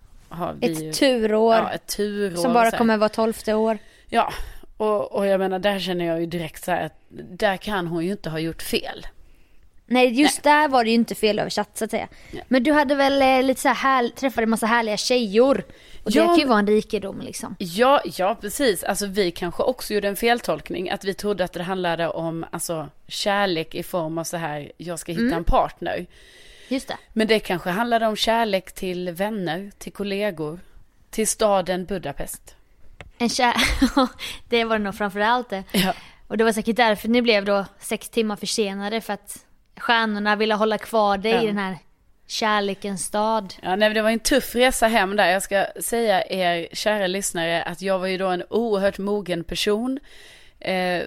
Vi 0.60 0.68
ju- 0.68 0.90
Ett 0.90 0.96
turår. 0.96 1.56
Ja, 1.56 1.72
ett 1.72 1.88
turår. 1.88 2.36
som 2.42 2.54
bara 2.54 2.72
kommer 2.72 2.98
vara 2.98 3.10
tolfte 3.10 3.54
år. 3.54 3.78
Ja, 4.08 4.34
och, 4.78 5.12
och 5.12 5.26
jag 5.28 5.40
menar 5.40 5.60
där 5.60 5.80
känner 5.80 6.06
jag 6.06 6.20
ju 6.20 6.26
direkt 6.26 6.64
så 6.64 6.72
här 6.72 6.86
att 6.86 7.00
där 7.32 7.58
kan 7.58 7.88
hon 7.88 8.06
ju 8.06 8.12
inte 8.12 8.30
ha 8.30 8.40
gjort 8.40 8.62
fel. 8.62 9.08
Nej 9.90 10.22
just 10.22 10.44
där 10.44 10.68
var 10.68 10.84
det 10.84 10.90
ju 10.90 10.96
inte 10.96 11.16
felöversatt 11.16 11.78
så 11.78 11.86
att 11.86 11.92
säga. 11.92 12.08
Men 12.48 12.64
du 12.64 12.72
hade 12.72 12.96
väl 12.96 13.22
eh, 13.22 13.44
lite 13.44 13.62
så 13.62 13.68
här, 13.68 13.76
här 13.76 14.10
träffade 14.10 14.44
en 14.44 14.50
massa 14.50 14.66
härliga 14.66 14.98
tjejor. 14.98 15.64
Och 16.04 16.12
Ja, 16.12 16.22
det 16.22 16.28
kan 16.28 16.38
ju 16.40 16.46
vara 16.46 16.60
en 16.60 16.68
rikedom 16.68 17.22
liksom. 17.22 17.56
Ja, 17.60 18.02
ja 18.18 18.38
precis. 18.42 18.84
Alltså 18.84 19.06
vi 19.06 19.32
kanske 19.32 19.64
också 19.64 19.94
gjorde 19.94 20.08
en 20.08 20.16
feltolkning. 20.16 20.90
Att 20.90 21.04
vi 21.04 21.14
trodde 21.14 21.44
att 21.44 21.54
det 21.54 21.64
handlade 21.64 22.10
om 22.10 22.46
alltså, 22.52 22.90
kärlek 23.08 23.76
i 23.76 23.84
form 23.84 24.18
av 24.18 24.24
så 24.24 24.38
här, 24.38 24.72
jag 24.78 25.00
ska 25.00 25.12
hitta 25.12 25.36
en 25.36 25.44
partner. 25.44 26.06
Just 26.68 26.88
det. 26.88 26.98
Men 27.14 27.28
det 27.28 27.40
kanske 27.40 27.70
handlade 27.70 28.08
om 28.08 28.16
kärlek 28.16 28.72
till 28.72 29.10
vänner, 29.12 29.72
till 29.78 29.92
kollegor, 29.92 30.60
till 31.10 31.28
staden 31.28 31.86
Budapest. 31.86 32.56
En 33.18 33.30
kär... 33.30 33.54
det 34.50 34.64
var 34.64 34.78
det 34.78 34.84
nog 34.84 34.96
framförallt 34.96 35.50
det. 35.50 35.64
Ja. 35.72 35.94
Och 36.28 36.38
det 36.38 36.44
var 36.44 36.52
säkert 36.52 36.76
därför 36.76 37.08
ni 37.08 37.22
blev 37.22 37.46
då 37.46 37.66
sex 37.80 38.10
timmar 38.10 38.36
försenade 38.36 39.02
för 39.02 39.14
att 39.14 39.46
stjärnorna 39.80 40.36
ville 40.36 40.54
hålla 40.56 40.78
kvar 40.78 41.18
dig 41.18 41.32
Ja. 41.32 41.42
i 41.44 41.48
den 41.48 41.58
här 41.58 41.78
kärlekens 42.28 43.06
stad. 43.06 43.54
Ja, 43.62 43.76
nej, 43.76 43.94
det 43.94 44.02
var 44.02 44.10
en 44.10 44.20
tuff 44.20 44.56
resa 44.56 44.88
hem 44.88 45.16
där. 45.16 45.28
Jag 45.32 45.44
ska 45.44 45.66
säga 45.82 46.24
er 46.24 46.68
kära 46.74 47.08
lyssnare 47.08 47.64
att 47.64 47.82
jag 47.82 48.00
var 48.00 48.08
ju 48.08 48.18
då 48.18 48.28
en 48.28 48.44
oerhört 48.50 48.98
mogen 48.98 49.44
person. 49.44 50.00
Eh, 50.60 51.04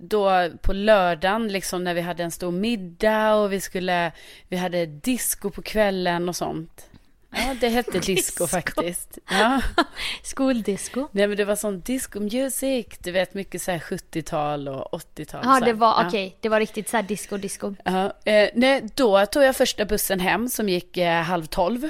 då 0.00 0.48
på 0.62 0.72
lördagen, 0.72 1.48
liksom 1.48 1.84
när 1.84 1.94
vi 1.94 2.00
hade 2.00 2.22
en 2.22 2.30
stor 2.30 2.50
middag 2.52 3.34
och 3.34 3.52
vi 3.52 3.60
skulle, 3.60 4.12
vi 4.48 4.56
hade 4.56 4.86
disco 4.86 5.50
på 5.50 5.62
kvällen 5.62 6.28
och 6.28 6.36
sånt. 6.36 6.86
Ja, 7.34 7.54
det 7.60 7.68
hette 7.68 7.90
disco, 7.98 8.12
Disco. 8.14 8.46
faktiskt. 8.46 9.18
Ja. 9.30 9.62
Skoldisco. 10.22 11.08
Nej, 11.12 11.26
men 11.28 11.36
det 11.36 11.44
var 11.44 11.56
sån 11.56 11.80
disco 11.80 12.20
music, 12.20 12.86
du 12.98 13.10
vet 13.12 13.34
mycket 13.34 13.62
så 13.62 13.70
här 13.70 13.78
70-tal 13.78 14.68
och 14.68 15.00
80-tal. 15.16 15.40
Ja 15.44 15.60
det 15.60 15.72
var, 15.72 15.88
Ja. 16.02 16.06
okej, 16.08 16.36
det 16.40 16.48
var 16.48 16.60
riktigt 16.60 16.88
så 16.88 16.96
här 16.96 17.02
disco 17.04 17.36
disco. 17.36 17.74
Ja, 17.84 18.12
eh, 18.24 18.48
nej, 18.54 18.82
då 18.94 19.26
tog 19.26 19.42
jag 19.42 19.56
första 19.56 19.84
bussen 19.84 20.20
hem 20.20 20.48
som 20.48 20.68
gick 20.68 20.96
eh, 20.96 21.22
halv 21.22 21.46
tolv. 21.46 21.88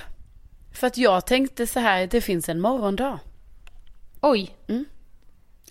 För 0.75 0.87
att 0.87 0.97
jag 0.99 1.27
tänkte 1.27 1.67
så 1.67 1.81
här, 1.81 2.07
det 2.07 2.21
finns 2.21 2.49
en 2.49 2.61
morgondag. 2.61 3.19
Oj. 4.21 4.57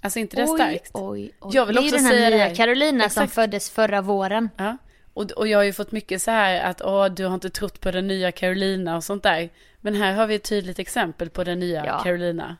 Alltså 0.01 0.19
inte 0.19 0.35
det 0.35 0.43
oj, 0.47 0.57
starkt? 0.59 0.89
oj, 0.93 1.31
oj. 1.41 1.51
Jag 1.55 1.65
vill 1.65 1.75
det 1.75 1.81
är 1.81 1.83
ju 1.83 1.87
också 1.89 1.95
den 1.97 2.05
här 2.05 2.11
säga 2.13 2.29
nya. 2.29 2.55
Carolina 2.55 3.09
som 3.09 3.23
Exakt. 3.23 3.33
föddes 3.35 3.69
förra 3.69 4.01
våren. 4.01 4.49
Ja. 4.57 4.77
Och, 5.13 5.31
och 5.31 5.47
jag 5.47 5.59
har 5.59 5.63
ju 5.63 5.73
fått 5.73 5.91
mycket 5.91 6.21
så 6.21 6.31
här 6.31 6.61
att 6.69 6.81
åh, 6.81 7.05
du 7.05 7.25
har 7.25 7.33
inte 7.33 7.49
trott 7.49 7.79
på 7.79 7.91
den 7.91 8.07
nya 8.07 8.31
Carolina 8.31 8.95
och 8.95 9.03
sånt 9.03 9.23
där. 9.23 9.49
Men 9.81 9.95
här 9.95 10.13
har 10.13 10.27
vi 10.27 10.35
ett 10.35 10.43
tydligt 10.43 10.79
exempel 10.79 11.29
på 11.29 11.43
den 11.43 11.59
nya 11.59 11.85
Ja. 11.85 11.99
Carolina. 12.03 12.57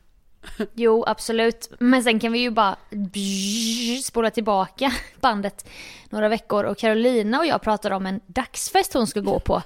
Jo, 0.73 1.03
absolut. 1.07 1.71
Men 1.79 2.03
sen 2.03 2.19
kan 2.19 2.31
vi 2.31 2.39
ju 2.39 2.49
bara 2.49 2.75
spola 4.03 4.31
tillbaka 4.31 4.93
bandet 5.19 5.69
några 6.09 6.29
veckor. 6.29 6.63
Och 6.63 6.77
Carolina 6.77 7.39
och 7.39 7.45
jag 7.45 7.61
pratade 7.61 7.95
om 7.95 8.05
en 8.05 8.21
dagsfest 8.27 8.93
hon 8.93 9.07
ska 9.07 9.19
gå 9.19 9.39
på. 9.39 9.61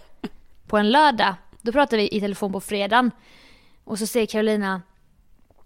På 0.68 0.78
en 0.78 0.92
lördag. 0.92 1.36
Då 1.62 1.72
pratade 1.72 1.98
vi 1.98 2.10
i 2.16 2.20
telefon 2.20 2.52
på 2.52 2.62
fredagen. 2.62 3.12
Och 3.84 4.00
så 4.00 4.08
säger 4.08 4.26
Carolina 4.26 4.82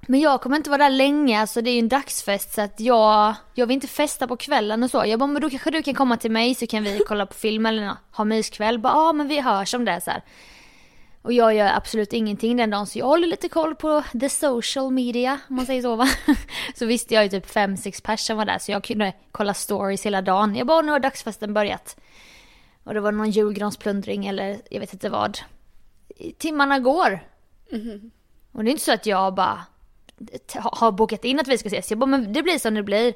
men 0.08 0.20
jag 0.20 0.42
kommer 0.42 0.58
inte 0.58 0.70
vara 0.70 0.84
där 0.84 0.90
länge, 0.90 1.40
alltså 1.42 1.62
det 1.62 1.70
är 1.70 1.74
ju 1.74 1.80
en 1.80 1.90
dagsfest 1.90 2.54
så 2.54 2.62
att 2.62 2.80
jag, 2.80 3.36
jag 3.54 3.68
vill 3.68 3.74
inte 3.76 3.88
festa 3.88 4.28
på 4.28 4.38
kvällen 4.38 4.84
och 4.84 4.90
så. 4.90 5.04
Jag 5.06 5.20
bara, 5.20 5.28
men 5.28 5.42
då 5.42 5.50
kanske 5.50 5.72
du 5.72 5.84
kan 5.84 5.94
komma 5.94 6.18
till 6.18 6.32
mig 6.32 6.56
så 6.56 6.68
kan 6.68 6.84
vi 6.84 7.02
kolla 7.08 7.26
på 7.26 7.34
film 7.34 7.66
eller 7.66 7.86
nå- 7.86 7.98
ha 8.12 8.26
myskväll. 8.26 8.80
Bara, 8.80 8.94
ja 8.94 9.14
men 9.14 9.28
vi 9.28 9.40
hörs 9.42 9.74
om 9.74 9.86
det 9.86 10.02
så 10.02 10.12
här. 10.12 10.24
Och 11.22 11.34
jag 11.34 11.56
gör 11.56 11.72
absolut 11.76 12.14
ingenting 12.14 12.58
den 12.58 12.70
dagen 12.70 12.88
så 12.88 13.00
jag 13.00 13.06
håller 13.06 13.28
lite 13.28 13.50
koll 13.50 13.76
på 13.76 14.04
the 14.20 14.30
social 14.30 14.92
media 14.92 15.40
om 15.50 15.56
man 15.56 15.66
säger 15.66 15.82
så 15.82 15.96
va. 15.96 16.08
Så 16.76 16.86
visste 16.86 17.14
jag 17.14 17.24
ju 17.24 17.30
typ 17.30 17.50
fem 17.52 17.78
sex 17.78 18.02
personer 18.02 18.38
var 18.38 18.46
där 18.46 18.58
så 18.60 18.72
jag 18.72 18.84
kunde 18.84 19.14
kolla 19.32 19.54
stories 19.54 20.06
hela 20.06 20.22
dagen. 20.22 20.56
Jag 20.56 20.68
bara 20.68 20.82
nu 20.82 20.92
har 20.92 21.00
dagsfesten 21.00 21.54
börjat. 21.54 21.98
Och 22.84 22.94
det 22.94 23.00
var 23.00 23.12
någon 23.12 23.32
julgransplundring 23.32 24.26
eller 24.28 24.62
jag 24.70 24.80
vet 24.80 24.94
inte 24.94 25.10
vad. 25.10 25.40
Timmarna 26.38 26.80
går. 26.80 27.20
Och 28.52 28.64
det 28.64 28.70
är 28.70 28.72
inte 28.72 28.84
så 28.84 28.94
att 28.94 29.06
jag 29.06 29.34
bara 29.34 29.66
har 30.56 30.92
bokat 30.92 31.26
in 31.26 31.40
att 31.40 31.48
vi 31.48 31.58
ska 31.58 31.68
ses. 31.68 31.90
Jag 31.90 32.00
bara 32.00 32.06
men 32.06 32.34
det 32.34 32.44
blir 32.44 32.60
som 32.60 32.74
det 32.74 32.84
blir. 32.84 33.14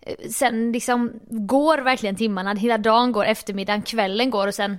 Eh, 0.00 0.28
Sen 0.30 0.72
liksom 0.72 1.12
går 1.30 1.78
verkligen 1.78 2.16
timmarna, 2.16 2.54
hela 2.54 2.78
dagen 2.78 3.12
går, 3.12 3.24
eftermiddagen, 3.24 3.82
kvällen 3.82 4.30
går 4.30 4.46
och 4.46 4.54
sen 4.54 4.76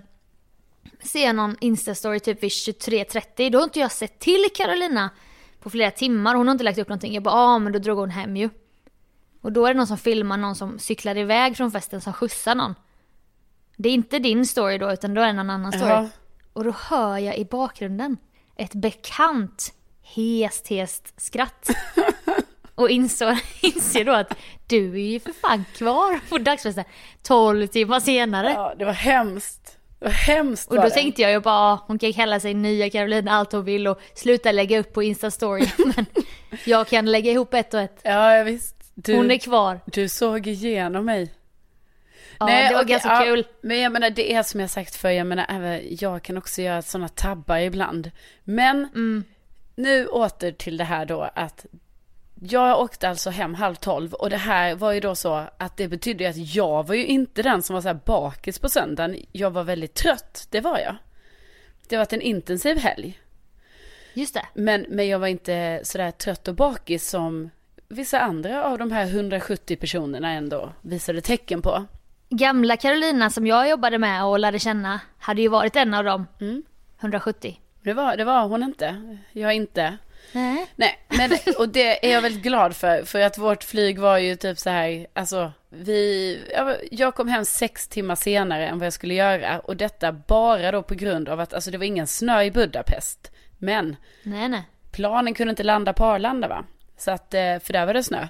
ser 1.04 1.26
jag 1.26 1.36
någon 1.36 1.56
instastory 1.62 2.20
typ 2.20 2.44
vid 2.44 2.50
23.30. 2.50 3.50
Då 3.50 3.58
har 3.58 3.64
inte 3.64 3.80
jag 3.80 3.92
sett 3.92 4.20
till 4.20 4.46
Carolina 4.56 5.10
på 5.60 5.70
flera 5.70 5.92
timmar. 5.92 6.36
Hon 6.36 6.48
har 6.48 6.52
inte 6.52 6.64
lagt 6.64 6.78
upp 6.78 6.90
någonting. 6.90 7.14
Jag 7.14 7.24
bara, 7.24 7.36
ja 7.36 7.56
ah, 7.56 7.60
men 7.60 7.74
då 7.74 7.80
drog 7.80 7.98
hon 7.98 8.10
hem 8.10 8.38
ju. 8.38 8.50
Och 9.42 9.52
då 9.52 9.66
är 9.66 9.74
det 9.74 9.78
någon 9.78 9.88
som 9.88 9.98
filmar 9.98 10.38
någon 10.38 10.56
som 10.56 10.80
cyklar 10.80 11.18
iväg 11.18 11.58
från 11.58 11.72
festen 11.72 12.02
som 12.02 12.14
skjutsar 12.14 12.56
någon. 12.56 12.76
Det 13.78 13.90
är 13.90 13.94
inte 13.94 14.20
din 14.20 14.46
story 14.46 14.78
då 14.78 14.94
utan 14.94 15.14
då 15.14 15.22
är 15.22 15.28
det 15.28 15.34
någon 15.34 15.50
annan 15.50 15.72
story. 15.72 15.92
Ja. 15.92 16.10
Och 16.54 16.64
då 16.64 16.72
hör 16.72 17.18
jag 17.18 17.38
i 17.38 17.46
bakgrunden 17.46 18.18
ett 18.56 18.74
bekant 18.74 19.74
hest, 20.16 20.68
hest 20.68 21.14
skratt. 21.18 21.70
Och 22.76 22.90
inser, 22.90 23.40
inser 23.62 24.04
då 24.04 24.12
att 24.14 24.38
du 24.68 24.94
är 24.94 25.08
ju 25.12 25.20
för 25.20 25.32
fan 25.34 25.66
kvar 25.76 26.20
på 26.30 26.38
dagsfesten 26.38 26.84
12 27.24 27.68
timmar 27.68 28.00
senare. 28.00 28.50
Ja, 28.50 28.74
det 28.80 28.86
var 28.86 28.94
hemskt. 28.94 29.78
Det 30.00 30.06
var 30.06 30.12
hemskt 30.12 30.70
Och 30.70 30.76
då 30.76 30.90
tänkte 30.90 31.22
jag 31.22 31.32
ju 31.32 31.40
bara, 31.40 31.76
hon 31.88 32.00
kan 32.00 32.14
kalla 32.14 32.40
sig 32.40 32.54
nya 32.54 32.90
Carolina 32.90 33.32
allt 33.32 33.52
hon 33.52 33.66
vill 33.66 33.88
och 33.88 34.00
sluta 34.14 34.52
lägga 34.52 34.80
upp 34.80 34.94
på 34.94 35.04
Insta-story. 35.04 35.70
Men 35.96 36.06
jag 36.66 36.88
kan 36.88 37.12
lägga 37.12 37.32
ihop 37.32 37.54
ett 37.54 37.74
och 37.74 37.80
ett. 37.80 38.00
Ja, 38.04 38.44
visst. 38.44 38.76
Du, 38.96 39.16
Hon 39.16 39.32
är 39.32 39.38
kvar. 39.38 39.80
du 39.86 40.10
såg 40.10 40.48
igenom 40.48 41.06
mig. 41.06 41.34
Ja, 42.40 42.46
det 42.46 42.74
var 42.74 42.84
okej, 42.84 42.92
ganska 42.92 43.10
ja, 43.10 43.22
kul. 43.24 43.48
Men 43.62 43.80
jag 43.80 43.92
menar, 43.92 44.10
det 44.10 44.34
är 44.34 44.44
som 44.44 44.60
jag 44.60 44.70
sagt 44.70 44.96
för 44.96 45.10
jag 45.10 45.28
menar, 45.28 45.82
jag 45.90 46.24
kan 46.24 46.38
också 46.38 46.62
göra 46.62 46.82
sådana 46.82 47.08
tabbar 47.08 47.58
ibland. 47.58 48.12
Men 48.44 48.78
Mm. 48.96 49.24
Nu 49.78 50.08
åter 50.08 50.52
till 50.52 50.78
det 50.78 50.84
här 50.84 51.06
då 51.06 51.30
att 51.36 51.66
jag 52.42 52.80
åkte 52.80 53.10
alltså 53.10 53.30
hem 53.30 53.54
halv 53.54 53.76
tolv 53.76 54.14
och 54.14 54.30
det 54.30 54.38
här 54.38 54.76
var 54.76 54.92
ju 54.92 55.00
då 55.00 55.16
så 55.16 55.44
att 55.58 55.78
det 55.78 55.88
betydde 55.88 56.24
ju 56.24 56.30
att 56.30 56.56
jag 56.56 56.88
var 56.88 56.96
ju 56.96 57.06
inte 57.06 57.44
den 57.44 57.62
som 57.62 57.74
var 57.74 57.82
så 57.82 57.88
här 57.88 58.00
bakis 58.06 58.60
på 58.60 58.70
söndagen. 58.70 59.26
Jag 59.32 59.52
var 59.52 59.64
väldigt 59.64 59.94
trött, 59.94 60.48
det 60.50 60.62
var 60.62 60.80
jag. 60.80 60.96
Det 61.88 61.96
har 61.96 62.02
varit 62.02 62.14
en 62.14 62.22
intensiv 62.22 62.78
helg. 62.78 63.20
Just 64.14 64.34
det. 64.34 64.46
Men, 64.54 64.86
men 64.90 65.08
jag 65.08 65.20
var 65.20 65.28
inte 65.28 65.82
sådär 65.84 66.12
trött 66.12 66.48
och 66.48 66.56
bakis 66.56 67.10
som 67.10 67.50
vissa 67.88 68.20
andra 68.20 68.64
av 68.64 68.78
de 68.78 68.92
här 68.92 69.06
170 69.06 69.76
personerna 69.76 70.32
ändå 70.32 70.72
visade 70.82 71.22
tecken 71.22 71.62
på. 71.62 71.86
Gamla 72.30 72.78
Carolina 72.78 73.30
som 73.30 73.48
jag 73.48 73.70
jobbade 73.70 73.98
med 73.98 74.26
och 74.26 74.40
lärde 74.40 74.60
känna 74.60 75.00
hade 75.18 75.42
ju 75.42 75.48
varit 75.48 75.76
en 75.76 75.94
av 75.94 76.04
dem. 76.04 76.26
Mm. 76.40 76.64
170. 77.00 77.60
Det 77.88 77.94
var, 77.94 78.18
det 78.18 78.24
var 78.24 78.48
hon 78.48 78.64
inte. 78.64 79.18
Jag 79.32 79.54
inte. 79.54 79.98
Nej. 80.32 80.66
Nej, 80.76 81.00
men, 81.08 81.32
och 81.58 81.70
det 81.70 82.06
är 82.08 82.14
jag 82.14 82.22
väldigt 82.22 82.44
glad 82.44 82.76
för. 82.76 83.04
För 83.04 83.20
att 83.22 83.38
vårt 83.38 83.64
flyg 83.64 84.00
var 84.00 84.18
ju 84.18 84.36
typ 84.36 84.60
så 84.60 84.70
här, 84.70 85.08
alltså 85.14 85.52
vi, 85.70 86.40
jag- 86.92 87.16
kom 87.16 87.28
hem 87.28 87.46
sex 87.46 87.88
timmar 87.88 88.16
senare 88.16 88.68
än 88.68 88.80
vad 88.80 88.86
jag 88.86 88.94
skulle 88.94 89.14
göra. 89.14 89.60
Och 89.60 89.78
detta 89.78 90.12
bara 90.12 90.72
då 90.72 90.84
på 90.84 90.96
grund 90.96 91.30
av 91.30 91.40
att, 91.40 91.54
alltså 91.54 91.72
det 91.72 91.78
var 91.78 91.86
ingen 91.86 92.08
snö 92.08 92.42
i 92.44 92.52
Budapest. 92.52 93.32
Men 93.58 93.96
Nej, 94.24 94.50
nej. 94.50 94.62
planen 94.92 95.34
kunde 95.34 95.50
inte 95.50 95.64
landa 95.64 95.94
på 95.94 96.06
Arlanda 96.06 96.48
va? 96.48 96.66
Så 96.98 97.12
att, 97.12 97.34
eh, 97.34 97.60
för 97.60 97.74
där 97.74 97.86
var 97.86 97.94
det 97.94 98.04
snö. 98.04 98.28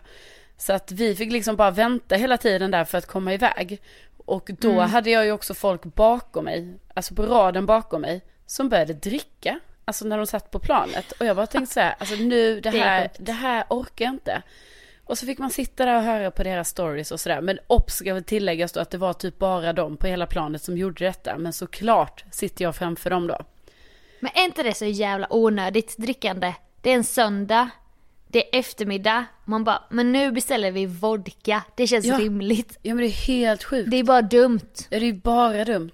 Så 0.57 0.73
att 0.73 0.91
vi 0.91 1.15
fick 1.15 1.31
liksom 1.31 1.55
bara 1.55 1.71
vänta 1.71 2.15
hela 2.15 2.37
tiden 2.37 2.71
där 2.71 2.85
för 2.85 2.97
att 2.97 3.05
komma 3.07 3.33
iväg. 3.33 3.81
Och 4.17 4.49
då 4.59 4.79
hade 4.79 5.09
jag 5.09 5.25
ju 5.25 5.31
också 5.31 5.53
folk 5.53 5.83
bakom 5.83 6.45
mig, 6.45 6.73
alltså 6.93 7.15
på 7.15 7.25
raden 7.25 7.65
bakom 7.65 8.01
mig, 8.01 8.21
som 8.47 8.69
började 8.69 8.93
dricka. 8.93 9.59
Alltså 9.85 10.05
när 10.05 10.17
de 10.17 10.27
satt 10.27 10.51
på 10.51 10.59
planet. 10.59 11.11
Och 11.11 11.25
jag 11.25 11.35
bara 11.35 11.47
tänkte 11.47 11.73
så 11.73 11.79
här, 11.79 11.95
alltså 11.99 12.15
nu, 12.15 12.61
det 12.61 12.69
Det 12.71 12.79
är 12.79 12.83
här, 12.83 13.09
det 13.19 13.31
här 13.31 13.63
orkar 13.69 14.05
jag 14.05 14.13
inte. 14.13 14.41
Och 15.03 15.17
så 15.17 15.25
fick 15.25 15.37
man 15.39 15.49
sitta 15.49 15.85
där 15.85 15.95
och 15.95 16.03
höra 16.03 16.31
på 16.31 16.43
deras 16.43 16.69
stories 16.69 17.11
och 17.11 17.19
sådär. 17.19 17.41
Men 17.41 17.59
obs 17.67 17.95
ska 17.95 18.13
väl 18.13 18.23
tilläggas 18.23 18.71
då 18.71 18.79
att 18.79 18.89
det 18.89 18.97
var 18.97 19.13
typ 19.13 19.37
bara 19.39 19.73
de 19.73 19.97
på 19.97 20.07
hela 20.07 20.25
planet 20.27 20.61
som 20.63 20.77
gjorde 20.77 21.05
detta. 21.05 21.37
Men 21.37 21.53
såklart 21.53 22.23
sitter 22.31 22.63
jag 22.63 22.75
framför 22.75 23.09
dem 23.09 23.27
då. 23.27 23.37
Men 24.19 24.31
är 24.35 24.43
inte 24.43 24.63
det 24.63 24.73
så 24.73 24.85
jävla 24.85 25.27
onödigt 25.29 25.97
drickande? 25.97 26.53
Det 26.81 26.89
är 26.89 26.95
en 26.95 27.03
söndag, 27.03 27.69
det 28.27 28.55
är 28.55 28.59
eftermiddag, 28.59 29.25
man 29.45 29.63
bara, 29.63 29.83
men 29.89 30.11
nu 30.11 30.31
beställer 30.31 30.71
vi 30.71 30.85
vodka. 30.85 31.63
Det 31.75 31.87
känns 31.87 32.05
Ja. 32.05 32.17
rimligt. 32.19 32.77
Ja 32.81 32.93
men 32.93 33.01
det 33.03 33.09
är 33.09 33.27
helt 33.27 33.63
sjukt. 33.63 33.91
Det 33.91 33.97
är 33.97 34.03
bara 34.03 34.21
dumt. 34.21 34.69
Ja, 34.89 34.99
det 34.99 35.05
är 35.05 35.13
bara 35.13 35.65
dumt. 35.65 35.91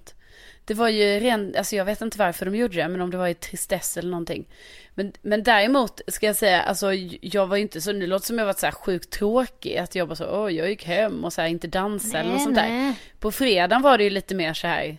Det 0.66 0.74
var 0.74 0.88
ju 0.88 1.20
ren, 1.20 1.54
alltså 1.58 1.76
jag 1.76 1.84
vet 1.84 2.00
inte 2.00 2.18
varför 2.18 2.44
de 2.46 2.56
gjorde 2.56 2.76
det, 2.76 2.88
men 2.88 3.00
om 3.00 3.10
det 3.10 3.16
var 3.16 3.28
i 3.28 3.34
tristess 3.34 3.96
eller 3.96 4.10
någonting. 4.10 4.48
Men, 4.94 5.12
men 5.22 5.42
däremot 5.42 6.00
ska 6.06 6.26
jag 6.26 6.36
säga, 6.36 6.62
alltså 6.62 6.92
jag 7.20 7.46
var 7.46 7.56
ju 7.56 7.62
inte 7.62 7.80
så, 7.80 7.92
nu 7.92 8.06
låter 8.06 8.26
som 8.26 8.38
jag 8.38 8.46
var 8.46 8.52
så 8.52 8.66
här 8.66 8.72
sjukt 8.72 9.10
tråkig, 9.10 9.76
att 9.76 9.94
jag 9.94 10.08
bara 10.08 10.16
så, 10.16 10.26
åh 10.26 10.52
jag 10.52 10.68
gick 10.68 10.84
hem 10.84 11.24
och 11.24 11.32
så 11.32 11.40
här 11.40 11.48
inte 11.48 11.66
dansa 11.66 12.18
eller 12.18 12.30
något 12.32 12.42
sånt 12.42 12.54
där. 12.56 12.94
På 13.18 13.32
fredagen 13.32 13.82
var 13.82 13.98
det 13.98 14.04
ju 14.04 14.10
lite 14.10 14.34
mer 14.34 14.54
så 14.54 14.66
här, 14.66 14.98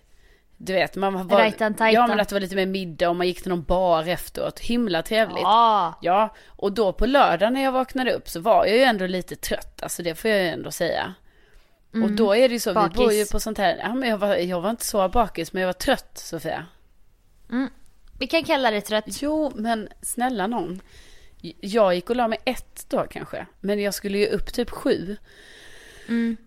du 0.57 0.73
vet, 0.73 0.95
man 0.95 1.27
var, 1.27 1.39
tajtan. 1.75 1.93
ja 1.93 2.07
men 2.07 2.19
att 2.19 2.29
det 2.29 2.35
var 2.35 2.39
lite 2.39 2.55
mer 2.55 2.65
middag 2.65 3.09
och 3.09 3.15
man 3.15 3.27
gick 3.27 3.41
till 3.41 3.49
någon 3.49 3.63
bar 3.63 4.07
efteråt, 4.07 4.59
himla 4.59 5.01
trevligt. 5.01 5.41
Ja. 5.41 5.99
Ja, 6.01 6.35
och 6.47 6.71
då 6.71 6.93
på 6.93 7.05
lördag 7.05 7.53
när 7.53 7.63
jag 7.63 7.71
vaknade 7.71 8.13
upp 8.13 8.29
så 8.29 8.39
var 8.39 8.65
jag 8.65 8.75
ju 8.77 8.83
ändå 8.83 9.07
lite 9.07 9.35
trött, 9.35 9.83
alltså 9.83 10.03
det 10.03 10.15
får 10.15 10.31
jag 10.31 10.39
ju 10.39 10.47
ändå 10.47 10.71
säga. 10.71 11.13
Och 12.03 12.11
då 12.11 12.35
är 12.35 12.49
det 12.49 12.53
ju 12.53 12.59
så, 12.59 12.73
Bakis. 12.73 12.99
vi 12.99 13.03
bor 13.03 13.13
ju 13.13 13.25
på 13.25 13.39
sånt 13.39 13.57
här, 13.57 13.77
ja 13.77 13.93
men 13.93 14.09
jag 14.09 14.17
var, 14.17 14.35
jag 14.35 14.61
var 14.61 14.69
inte 14.69 14.85
så 14.85 15.09
bakis 15.09 15.53
men 15.53 15.61
jag 15.61 15.67
var 15.67 15.73
trött 15.73 16.17
Sofia. 16.17 16.65
Vi 18.19 18.27
kan 18.27 18.43
kalla 18.43 18.71
det 18.71 18.81
trött. 18.81 19.05
Jo, 19.07 19.51
men 19.55 19.89
snälla 20.01 20.47
någon. 20.47 20.81
Jag 21.61 21.95
gick 21.95 22.09
och 22.09 22.15
la 22.15 22.27
mig 22.27 22.39
ett 22.45 22.85
då 22.89 23.05
kanske, 23.09 23.45
men 23.59 23.79
jag 23.79 23.93
skulle 23.93 24.17
ju 24.17 24.27
upp 24.27 24.53
typ 24.53 24.69
sju. 24.69 25.17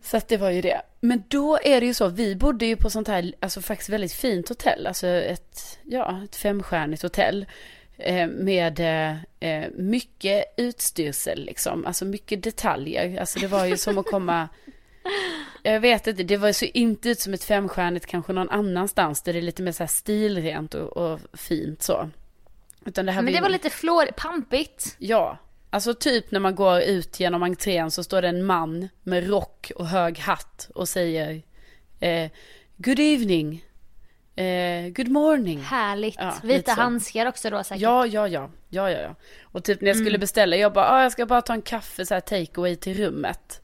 Så 0.02 0.16
att 0.16 0.28
det 0.28 0.36
var 0.36 0.50
ju 0.50 0.60
det. 0.60 0.82
Men 1.00 1.22
då 1.28 1.58
är 1.62 1.80
det 1.80 1.86
ju 1.86 1.94
så, 1.94 2.08
vi 2.08 2.36
bodde 2.36 2.66
ju 2.66 2.76
på 2.76 2.90
sånt 2.90 3.08
här, 3.08 3.32
alltså 3.40 3.60
faktiskt 3.60 3.90
väldigt 3.90 4.12
fint 4.12 4.48
hotell, 4.48 4.86
alltså 4.86 5.06
ett, 5.06 5.78
ja, 5.82 6.20
ett 6.24 6.36
femstjärnigt 6.36 7.02
hotell. 7.02 7.46
Eh, 7.98 8.28
med 8.28 8.80
eh, 8.80 9.16
eh, 9.40 9.70
mycket 9.74 10.44
utstyrsel 10.56 11.44
liksom, 11.44 11.86
alltså 11.86 12.04
mycket 12.04 12.42
detaljer. 12.42 13.20
Alltså 13.20 13.38
det 13.38 13.46
var 13.46 13.64
ju 13.64 13.76
som 13.76 13.98
att 13.98 14.06
komma, 14.06 14.48
jag 15.62 15.80
vet 15.80 16.06
inte, 16.06 16.22
det 16.22 16.36
var 16.36 16.52
så 16.52 16.64
inte 16.64 17.08
ut 17.08 17.20
som 17.20 17.34
ett 17.34 17.44
femstjärnigt 17.44 18.06
kanske 18.06 18.32
någon 18.32 18.50
annanstans 18.50 19.22
där 19.22 19.32
det 19.32 19.38
är 19.38 19.42
lite 19.42 19.62
mer 19.62 19.72
så 19.72 19.82
här 19.82 19.88
stilrent 19.88 20.74
och, 20.74 20.96
och 20.96 21.20
fint 21.32 21.82
så. 21.82 22.10
Utan 22.84 23.06
det 23.06 23.12
här 23.12 23.22
Men 23.22 23.32
ju- 23.32 23.36
det 23.38 23.42
var 23.42 23.48
lite 23.50 23.70
flår, 23.70 24.06
pampigt. 24.16 24.96
Ja, 24.98 25.38
alltså 25.70 25.94
typ 25.94 26.30
när 26.30 26.40
man 26.40 26.54
går 26.54 26.80
ut 26.80 27.20
genom 27.20 27.42
entrén 27.42 27.90
så 27.90 28.04
står 28.04 28.22
det 28.22 28.28
en 28.28 28.44
man 28.44 28.88
med 29.02 29.28
rock 29.28 29.72
och 29.76 29.86
hög 29.86 30.18
hatt 30.18 30.70
och 30.74 30.88
säger 30.88 31.42
eh, 32.00 32.30
Good 32.76 32.98
evening, 32.98 33.64
eh, 34.37 34.88
good 34.88 35.09
morning. 35.09 35.61
Härligt. 35.61 36.16
Ja, 36.18 36.35
Vita 36.42 36.72
handskar 36.72 37.26
också 37.26 37.50
då 37.50 37.64
säkert. 37.64 37.83
Ja, 37.83 38.06
ja, 38.06 38.28
ja, 38.28 38.50
ja, 38.68 38.90
ja, 38.90 38.98
ja. 39.00 39.14
Och 39.42 39.64
typ 39.64 39.80
när 39.80 39.88
jag 39.88 39.96
Mm. 39.96 40.06
skulle 40.06 40.18
beställa, 40.18 40.56
jag 40.56 40.72
bara, 40.72 40.88
ah, 40.90 41.02
jag 41.02 41.12
ska 41.12 41.26
bara 41.26 41.42
ta 41.42 41.52
en 41.52 41.62
kaffe 41.62 42.06
så 42.06 42.14
här 42.14 42.20
takeaway 42.20 42.76
till 42.76 42.94
rummet. 42.96 43.61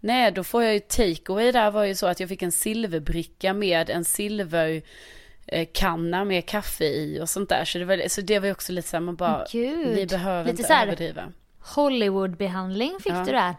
Nej, 0.00 0.32
då 0.32 0.44
får 0.44 0.62
jag 0.64 0.74
ju 0.74 0.80
takeaway 0.80 1.52
där 1.52 1.70
var 1.70 1.84
ju 1.84 1.94
så 1.94 2.06
att 2.06 2.20
jag 2.20 2.28
fick 2.28 2.42
en 2.42 2.52
silverbricka 2.52 3.52
med 3.54 3.90
en 3.90 4.04
silver 4.04 4.82
eh, 5.46 5.68
kanna 5.72 6.24
med 6.24 6.46
kaffe 6.46 6.84
i 6.84 7.20
och 7.20 7.28
sånt 7.28 7.48
där. 7.48 7.64
Så 7.64 7.78
det 7.78 7.84
var, 7.84 8.08
så 8.08 8.20
det 8.20 8.38
var 8.38 8.46
ju 8.46 8.52
också 8.52 8.72
lite 8.72 8.88
så 8.88 8.96
här, 8.96 9.00
man 9.00 9.16
bara, 9.16 9.46
Gud. 9.52 9.96
ni 9.96 10.06
behöver 10.06 10.44
Lite 10.44 10.50
inte 10.50 10.62
så 10.62 10.72
här- 10.72 10.86
överdriva. 10.86 11.32
Hollywood-behandling 11.74 13.00
fick 13.00 13.12
Ja. 13.12 13.24
du 13.26 13.32
där. 13.32 13.54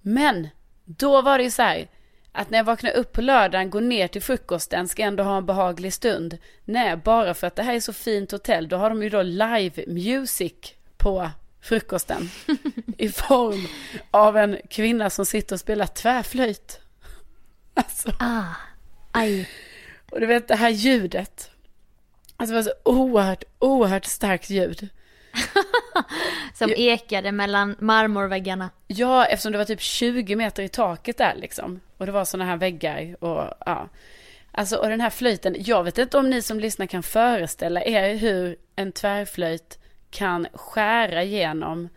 Men 0.00 0.48
då 0.84 1.22
var 1.22 1.38
det 1.38 1.44
ju 1.44 1.50
så 1.50 1.62
här 1.62 1.88
att 2.32 2.50
när 2.50 2.58
jag 2.58 2.64
vaknar 2.64 2.90
upp 2.96 3.12
på 3.12 3.20
lördagen, 3.20 3.70
går 3.70 3.80
ner 3.80 4.08
till 4.08 4.22
frukosten, 4.22 4.88
ska 4.88 5.02
ändå 5.02 5.22
ha 5.24 5.36
en 5.36 5.46
behaglig 5.46 5.92
stund. 5.92 6.38
Nej, 6.64 6.96
bara 6.96 7.34
för 7.34 7.46
att 7.46 7.56
det 7.56 7.62
här 7.62 7.74
är 7.74 7.80
så 7.80 7.92
fint 7.92 8.32
hotell, 8.32 8.68
då 8.68 8.76
har 8.76 8.90
de 8.90 9.02
ju 9.02 9.08
då 9.08 9.22
live 9.22 9.84
music 9.86 10.52
på 10.96 11.30
frukosten. 11.62 12.30
I 12.98 13.08
form 13.08 13.66
av 14.10 14.36
en 14.36 14.58
kvinna 14.70 15.10
som 15.10 15.26
sitter 15.26 15.56
och 15.56 15.60
spelar 15.60 15.86
tvärflöjt. 15.86 16.80
Alltså, 17.74 18.10
Ah, 18.18 18.44
aj. 19.12 19.48
och 20.10 20.20
du 20.20 20.26
vet 20.26 20.48
det 20.48 20.56
här 20.56 20.70
ljudet. 20.70 21.50
Alltså 22.36 22.52
det 22.52 22.58
var 22.58 22.62
så 22.62 22.72
oerhört, 22.84 23.44
oerhört 23.58 24.04
starkt 24.04 24.50
ljud. 24.50 24.88
Som 26.54 26.70
ekade 26.76 27.32
mellan 27.32 27.76
marmorväggarna. 27.78 28.70
Ja, 28.86 29.24
eftersom 29.26 29.52
det 29.52 29.58
var 29.58 29.64
typ 29.64 29.80
20 29.80 30.36
meter 30.36 30.62
i 30.62 30.68
taket 30.68 31.18
där 31.18 31.34
liksom. 31.34 31.80
Och 31.98 32.06
det 32.06 32.12
var 32.12 32.24
sådana 32.24 32.50
här 32.50 32.56
väggar 32.56 33.24
och 33.24 33.54
ja. 33.66 33.88
Alltså 34.52 34.76
och 34.76 34.88
den 34.88 35.00
här 35.00 35.10
flöjten, 35.10 35.56
jag 35.58 35.84
vet 35.84 35.98
inte 35.98 36.18
om 36.18 36.30
ni 36.30 36.42
som 36.42 36.60
lyssnar 36.60 36.86
kan 36.86 37.02
föreställa 37.02 37.84
er 37.84 38.14
hur 38.14 38.56
en 38.76 38.92
tvärflöjt 38.92 39.78
kan 40.12 40.46
skära 40.54 41.22
igenom 41.22 41.88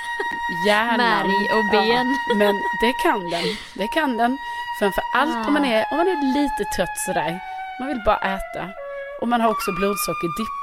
hjärnan. 0.66 0.98
Märg 0.98 1.58
och 1.58 1.64
ben. 1.72 2.06
Ja, 2.28 2.34
men 2.36 2.54
det 2.80 2.92
kan 3.02 3.30
den, 3.30 3.44
det 3.74 3.88
kan 3.88 4.16
den. 4.16 4.36
Framför 4.78 5.02
allt 5.14 5.46
om 5.48 5.54
man 5.54 5.64
är, 5.64 5.86
om 5.90 5.96
man 5.96 6.08
är 6.08 6.34
lite 6.34 6.64
trött 6.76 6.98
sådär. 7.06 7.40
Man 7.80 7.88
vill 7.88 8.02
bara 8.06 8.18
äta. 8.18 8.68
Och 9.20 9.28
man 9.28 9.40
har 9.40 9.50
också 9.50 9.72
blodsockerdipp. 9.72 10.56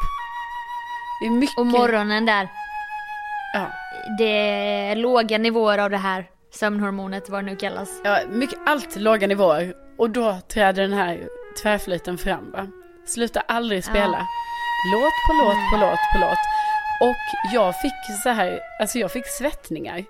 Det 1.22 1.26
är 1.28 1.32
mycket. 1.32 1.58
Och 1.58 1.66
morgonen 1.66 2.26
där. 2.26 2.48
Ja. 3.54 3.66
Det 4.18 4.50
är 4.90 4.96
låga 4.96 5.38
nivåer 5.38 5.78
av 5.78 5.90
det 5.90 5.98
här 5.98 6.26
sömnhormonet, 6.54 7.30
vad 7.30 7.44
det 7.44 7.46
nu 7.52 7.56
kallas. 7.56 7.90
Ja, 8.04 8.20
mycket, 8.30 8.60
allt 8.66 8.96
låga 8.96 9.28
nivåer. 9.28 9.74
Och 9.98 10.10
då 10.10 10.40
träder 10.54 10.82
den 10.82 10.94
här 10.94 11.20
tvärflöjten 11.62 12.18
fram 12.18 12.52
va. 12.52 12.68
Slutar 13.06 13.44
aldrig 13.48 13.84
spela. 13.84 14.28
Låt 14.94 15.14
på 15.28 15.34
låt 15.34 15.72
på 15.72 15.78
låt 15.78 16.00
på 16.14 16.20
låt. 16.20 16.40
Och 17.02 17.52
jag 17.54 17.82
fick 17.82 18.22
så 18.24 18.30
här, 18.30 18.60
alltså 18.80 19.00
jag 19.00 19.12
fick 19.12 19.28
svettningar. 19.28 20.06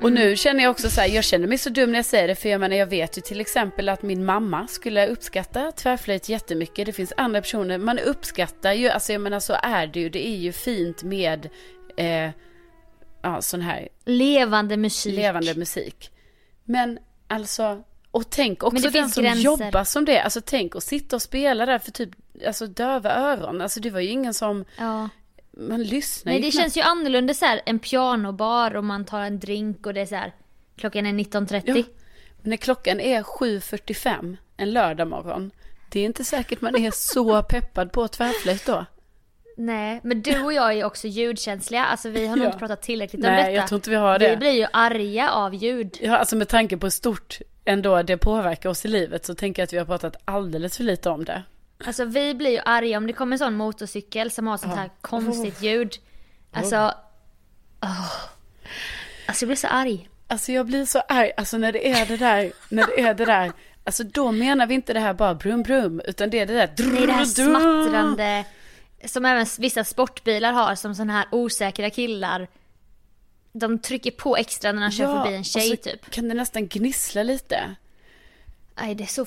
Och 0.00 0.12
nu 0.12 0.36
känner 0.36 0.64
jag 0.64 0.70
också 0.70 0.90
så 0.90 1.00
här, 1.00 1.08
jag 1.08 1.24
känner 1.24 1.46
mig 1.46 1.58
så 1.58 1.70
dum 1.70 1.90
när 1.92 1.98
jag 1.98 2.04
säger 2.06 2.28
det, 2.28 2.34
för 2.34 2.48
jag 2.48 2.60
menar 2.60 2.76
jag 2.76 2.86
vet 2.86 3.18
ju 3.18 3.22
till 3.22 3.40
exempel 3.40 3.88
att 3.88 4.02
min 4.02 4.24
mamma 4.24 4.66
skulle 4.66 5.08
uppskatta 5.08 5.72
tvärflöjt 5.72 6.28
jättemycket. 6.28 6.86
Det 6.86 6.92
finns 6.92 7.12
andra 7.16 7.40
personer, 7.40 7.78
man 7.78 7.98
uppskattar 7.98 8.72
ju, 8.72 8.88
alltså 8.88 9.12
jag 9.12 9.20
menar 9.20 9.40
så 9.40 9.56
är 9.62 9.86
det 9.86 10.00
ju, 10.00 10.08
det 10.08 10.26
är 10.28 10.36
ju 10.36 10.52
fint 10.52 11.02
med 11.02 11.48
eh, 11.96 12.30
ja, 13.22 13.42
sån 13.42 13.60
här 13.60 13.88
Levande 14.04 14.76
musik. 14.76 15.16
levande 15.16 15.54
musik. 15.54 16.10
Men 16.64 16.98
alltså, 17.28 17.82
och 18.10 18.30
tänk 18.30 18.62
också 18.62 18.90
den 18.90 19.08
som 19.08 19.22
gränser. 19.22 19.42
jobbar 19.42 19.84
som 19.84 20.04
det. 20.04 20.22
Alltså 20.22 20.40
tänk 20.40 20.76
att 20.76 20.84
sitta 20.84 21.16
och 21.16 21.22
spela 21.22 21.66
där 21.66 21.78
för 21.78 21.90
typ, 21.90 22.10
alltså 22.46 22.66
döva 22.66 23.14
öron. 23.14 23.60
Alltså 23.60 23.80
det 23.80 23.90
var 23.90 24.00
ju 24.00 24.08
ingen 24.08 24.34
som, 24.34 24.64
Ja. 24.78 25.08
Man 25.56 25.82
lyssnar 25.82 26.32
Nej 26.32 26.40
ju 26.40 26.46
det 26.46 26.50
knappt. 26.50 26.62
känns 26.62 26.76
ju 26.76 26.80
annorlunda 26.80 27.34
så 27.34 27.44
här, 27.44 27.60
en 27.66 27.78
pianobar 27.78 28.76
och 28.76 28.84
man 28.84 29.04
tar 29.04 29.20
en 29.20 29.38
drink 29.38 29.86
och 29.86 29.94
det 29.94 30.00
är 30.00 30.06
så 30.06 30.14
här. 30.14 30.32
Klockan 30.76 31.06
är 31.06 31.12
19.30. 31.12 31.62
Ja. 31.66 31.74
Men 32.42 32.50
när 32.50 32.56
klockan 32.56 33.00
är 33.00 33.22
7.45 33.22 34.36
en 34.56 34.70
lördag 34.72 35.08
morgon, 35.08 35.50
det 35.90 36.00
är 36.00 36.04
inte 36.04 36.24
säkert 36.24 36.60
man 36.60 36.76
är 36.76 36.90
så 36.90 37.42
peppad 37.48 37.92
på 37.92 38.08
tvärflöjt 38.08 38.66
då. 38.66 38.84
Nej, 39.56 40.00
men 40.04 40.22
du 40.22 40.42
och 40.42 40.52
jag 40.52 40.72
är 40.78 40.84
också 40.84 41.06
ljudkänsliga. 41.08 41.84
Alltså 41.84 42.08
vi 42.08 42.26
har 42.26 42.36
nog 42.36 42.44
Ja. 42.44 42.48
inte 42.48 42.58
pratat 42.58 42.82
tillräckligt 42.82 43.24
om 43.24 43.30
Nej, 43.30 43.36
detta. 43.42 43.52
jag 43.52 43.68
tror 43.68 43.76
inte 43.78 43.90
vi 43.90 43.96
har 43.96 44.18
det. 44.18 44.30
Vi 44.30 44.36
blir 44.36 44.50
ju 44.50 44.66
arga 44.72 45.30
av 45.30 45.54
ljud. 45.54 45.98
Ja, 46.02 46.16
alltså 46.16 46.36
med 46.36 46.48
tanke 46.48 46.76
på 46.76 46.86
hur 46.86 46.90
stort 46.90 47.38
ändå 47.64 48.02
det 48.02 48.16
påverkar 48.16 48.68
oss 48.70 48.84
i 48.84 48.88
livet 48.88 49.24
så 49.26 49.34
tänker 49.34 49.62
jag 49.62 49.66
att 49.66 49.72
vi 49.72 49.78
har 49.78 49.84
pratat 49.84 50.16
alldeles 50.24 50.76
för 50.76 50.84
lite 50.84 51.10
om 51.10 51.24
det. 51.24 51.42
Alltså 51.86 52.04
vi 52.04 52.34
blir 52.34 52.50
ju 52.50 52.60
arga 52.64 52.96
om 52.96 53.06
det 53.06 53.12
kommer 53.12 53.34
en 53.34 53.38
sån 53.38 53.54
motorcykel 53.54 54.30
som 54.30 54.46
har 54.46 54.56
sånt 54.56 54.74
här 54.74 54.90
konstigt 55.00 55.62
ljud. 55.62 55.94
Alltså... 56.52 56.94
åh. 57.82 58.12
Alltså 59.26 59.44
jag 59.44 59.48
blir 59.48 59.56
så 59.56 59.66
arg. 59.66 60.08
Alltså 60.26 60.52
jag 60.52 60.66
blir 60.66 60.84
så 60.84 60.98
arg, 60.98 61.32
alltså 61.36 61.58
när 61.58 61.72
det 61.72 61.88
är 61.88 62.06
det 62.06 62.16
där, 62.16 62.52
när 62.68 62.86
det 62.86 63.00
är 63.00 63.14
det 63.14 63.24
där, 63.24 63.52
alltså 63.84 64.04
då 64.04 64.32
menar 64.32 64.66
vi 64.66 64.74
inte 64.74 64.92
det 64.92 65.00
här 65.00 65.14
bara 65.14 65.34
brum 65.34 65.62
brum, 65.62 66.00
utan 66.04 66.30
det 66.30 66.38
är 66.38 66.46
det 66.46 66.54
där 66.54 66.70
Nej 66.78 67.06
det 67.06 67.12
här 67.12 67.24
smattrande 67.24 68.44
som 69.04 69.24
även 69.24 69.46
vissa 69.58 69.84
sportbilar 69.84 70.52
har 70.52 70.74
som 70.74 70.94
sådana 70.94 71.12
här 71.12 71.26
osäkra 71.30 71.90
killar. 71.90 72.48
De 73.52 73.78
trycker 73.78 74.10
på 74.10 74.36
extra 74.36 74.72
när 74.72 74.82
de 74.82 74.90
kör 74.90 75.22
förbi 75.22 75.36
en 75.36 75.44
tjej 75.44 75.76
typ. 75.76 76.10
kan 76.10 76.28
det 76.28 76.34
nästan 76.34 76.68
gnissla 76.68 77.22
lite. 77.22 77.74
Nej 78.80 78.94
det 78.94 79.04
är 79.04 79.06
så 79.06 79.26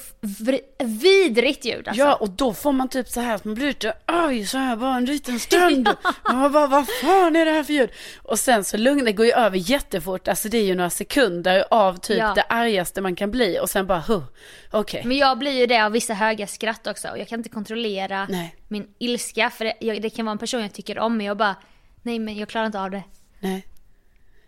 vidrigt 0.84 1.66
ljud 1.66 1.88
alltså. 1.88 2.04
Ja, 2.04 2.16
och 2.16 2.30
då 2.30 2.54
får 2.54 2.72
man 2.72 2.90
typ 2.90 3.08
så 3.08 3.22
här 3.22 3.36
att 3.36 3.46
man 3.46 3.56
blir 3.56 3.68
lite 3.68 3.94
oj, 4.28 4.46
så 4.46 4.58
här 4.58 4.76
bara 4.76 4.96
en 4.96 5.06
liten 5.06 5.40
stund. 5.40 5.90
Man 6.32 6.52
bara, 6.52 6.68
vad 6.68 6.88
fan 7.02 7.36
är 7.36 7.46
det 7.46 7.52
här 7.52 7.64
för 7.64 7.74
ljud? 7.74 7.90
Och 8.24 8.40
sen 8.40 8.64
så 8.64 8.78
lugnar 8.78 9.06
det 9.06 9.12
går 9.12 9.26
ju 9.26 9.32
över 9.32 9.58
jättefort. 9.58 10.28
Alltså 10.28 10.50
det 10.50 10.58
är 10.58 10.64
ju 10.64 10.76
några 10.76 10.90
sekunder 10.90 11.66
av 11.72 11.98
typ 11.98 12.18
Ja. 12.18 12.34
det 12.36 12.42
argaste 12.42 13.02
man 13.02 13.16
kan 13.16 13.32
bli. 13.32 13.60
Och 13.62 13.70
sen 13.70 13.88
bara, 13.88 14.00
huh, 14.00 14.24
okej. 14.72 15.02
Men 15.06 15.18
jag 15.18 15.38
blir 15.38 15.52
ju 15.52 15.66
det 15.66 15.80
av 15.86 15.92
vissa 15.92 16.14
höga 16.14 16.48
skratt 16.48 16.88
också 16.88 17.08
och 17.08 17.18
jag 17.20 17.28
kan 17.28 17.40
inte 17.40 17.50
kontrollera 17.50 18.28
Nej. 18.30 18.56
min 18.68 18.88
ilska 19.00 19.50
för 19.50 19.66
det, 19.66 19.74
jag, 19.80 20.02
det 20.02 20.10
kan 20.10 20.26
vara 20.26 20.32
en 20.32 20.38
person 20.38 20.62
jag 20.62 20.74
tycker 20.74 21.00
om 21.00 21.18
men 21.18 21.26
jag 21.26 21.38
bara 21.38 21.56
Nej 22.02 22.20
men 22.20 22.38
jag 22.38 22.50
klarar 22.50 22.66
inte 22.66 22.80
av 22.82 22.92
det. 22.92 23.04
Nej. 23.40 23.66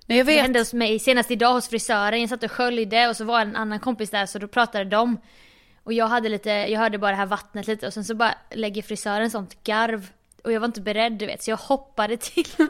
Nej, 0.10 0.18
jag 0.18 0.28
Det 0.28 0.34
vet. 0.34 0.42
hände 0.42 0.60
hos 0.60 0.74
mig 0.74 1.00
senast 1.00 1.32
idag 1.32 1.54
hos 1.54 1.68
frisören, 1.70 2.22
jag 2.22 2.30
satt 2.30 2.44
och 2.44 2.52
sköljde 2.52 3.08
och 3.08 3.16
så 3.18 3.26
var 3.26 3.42
en 3.42 3.56
annan 3.56 3.80
kompis 3.80 4.10
där 4.10 4.26
så 4.26 4.40
då 4.40 4.48
pratade 4.48 4.84
de. 4.86 5.18
Och 5.84 5.94
jag 5.94 6.08
hade 6.08 6.30
lite, 6.30 6.50
jag 6.50 6.80
hörde 6.80 6.98
bara 6.98 7.12
det 7.12 7.18
här 7.18 7.26
vattnet 7.26 7.68
lite 7.68 7.88
och 7.88 7.94
sen 7.94 8.04
så 8.06 8.16
bara 8.16 8.36
lägger 8.52 8.82
frisören 8.82 9.32
sånt 9.32 9.64
garv. 9.64 10.08
Och 10.44 10.52
jag 10.52 10.60
var 10.60 10.66
inte 10.66 10.82
beredd 10.82 11.12
du 11.14 11.26
vet 11.26 11.44
så 11.44 11.52
jag 11.52 11.58
hoppade 11.58 12.18
till. 12.18 12.46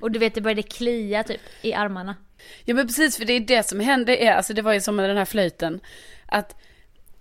Och 0.00 0.10
du 0.10 0.18
vet 0.18 0.34
det 0.34 0.40
började 0.40 0.62
klia 0.62 1.22
typ 1.24 1.40
i 1.62 1.74
armarna. 1.74 2.16
Ja 2.64 2.74
men 2.74 2.86
precis, 2.86 3.16
för 3.16 3.24
det 3.24 3.32
är 3.32 3.40
det 3.40 3.62
som 3.62 3.80
hände, 3.80 4.16
är, 4.24 4.32
alltså 4.32 4.52
det 4.54 4.62
var 4.62 4.72
ju 4.72 4.80
som 4.80 4.96
med 4.96 5.10
den 5.10 5.16
här 5.16 5.24
flöjten. 5.24 5.80
Att 6.26 6.56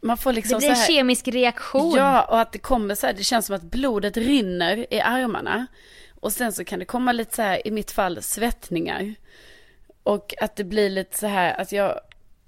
man 0.01 0.17
får 0.17 0.31
Det 0.31 0.35
liksom 0.35 0.57
blir 0.59 0.69
en 0.69 0.75
så 0.75 0.81
här, 0.81 0.87
kemisk 0.87 1.27
reaktion. 1.27 1.93
Ja, 1.95 2.23
och 2.23 2.39
att 2.39 2.51
det 2.51 2.59
kommer 2.59 2.95
så 2.95 3.07
här, 3.07 3.13
det 3.13 3.23
känns 3.23 3.45
som 3.45 3.55
att 3.55 3.61
blodet 3.61 4.17
rinner 4.17 4.93
i 4.93 5.01
armarna. 5.01 5.67
Och 6.19 6.33
sen 6.33 6.51
så 6.53 6.65
kan 6.65 6.79
det 6.79 6.85
komma 6.85 7.11
lite 7.11 7.35
så 7.35 7.41
här, 7.41 7.67
i 7.67 7.71
mitt 7.71 7.91
fall, 7.91 8.21
svettningar. 8.23 9.15
Och 10.07 10.33
att 10.41 10.55
det 10.55 10.63
blir 10.63 10.89
lite 10.89 11.17
så 11.17 11.27
här, 11.27 11.61
att 11.61 11.71
jag, 11.71 11.99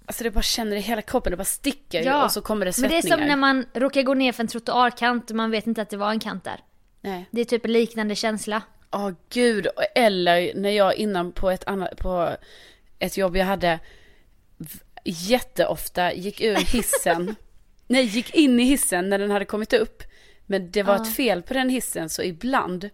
alltså 0.06 0.24
det 0.24 0.32
bara 0.32 0.42
känner 0.42 0.76
i 0.76 0.80
hela 0.80 1.02
kroppen, 1.02 1.32
det 1.32 1.38
bara 1.38 1.44
sticker 1.44 2.24
och 2.24 2.32
så 2.32 2.42
kommer 2.42 2.66
det 2.66 2.78
Men 2.82 2.90
det 2.90 3.02
svettningar. 3.02 3.18
är 3.18 3.20
som 3.22 3.28
när 3.28 3.36
man 3.36 3.66
råkar 3.74 4.02
gå 4.02 4.14
ner 4.14 4.32
för 4.32 4.44
en 4.44 4.48
trottoarkant 4.48 5.30
och 5.30 5.36
man 5.36 5.52
vet 5.52 5.68
inte 5.68 5.82
att 5.82 5.90
det 5.90 5.98
var 5.98 6.12
en 6.12 6.20
kant 6.20 6.44
där. 6.44 6.60
Nej. 7.02 7.26
Det 7.32 7.42
är 7.42 7.46
typ 7.46 7.66
en 7.66 7.74
liknande 7.74 8.16
känsla. 8.16 8.62
Ja, 8.92 9.14
gud. 9.30 9.68
Eller 9.96 10.52
när 10.56 10.70
jag 10.70 10.96
innan 10.96 11.32
på 11.32 11.50
ett 11.52 11.64
annat, 11.68 11.98
på 11.98 12.36
ett 13.00 13.18
jobb 13.18 13.38
jag 13.38 13.46
hade 13.46 13.80
jätteofta 15.04 16.14
gick 16.14 16.42
ur 16.42 16.56
hissen. 16.74 17.36
Nej, 17.88 18.04
gick 18.04 18.36
in 18.36 18.60
i 18.60 18.64
hissen 18.64 19.10
när 19.10 19.20
den 19.20 19.32
hade 19.32 19.46
kommit 19.46 19.74
upp. 19.74 20.04
Men 20.46 20.72
det 20.72 20.84
var 20.84 20.96
ett 20.96 21.16
fel 21.16 21.42
på 21.42 21.54
den 21.54 21.70
hissen 21.70 22.10
så 22.10 22.22
ibland 22.22 22.90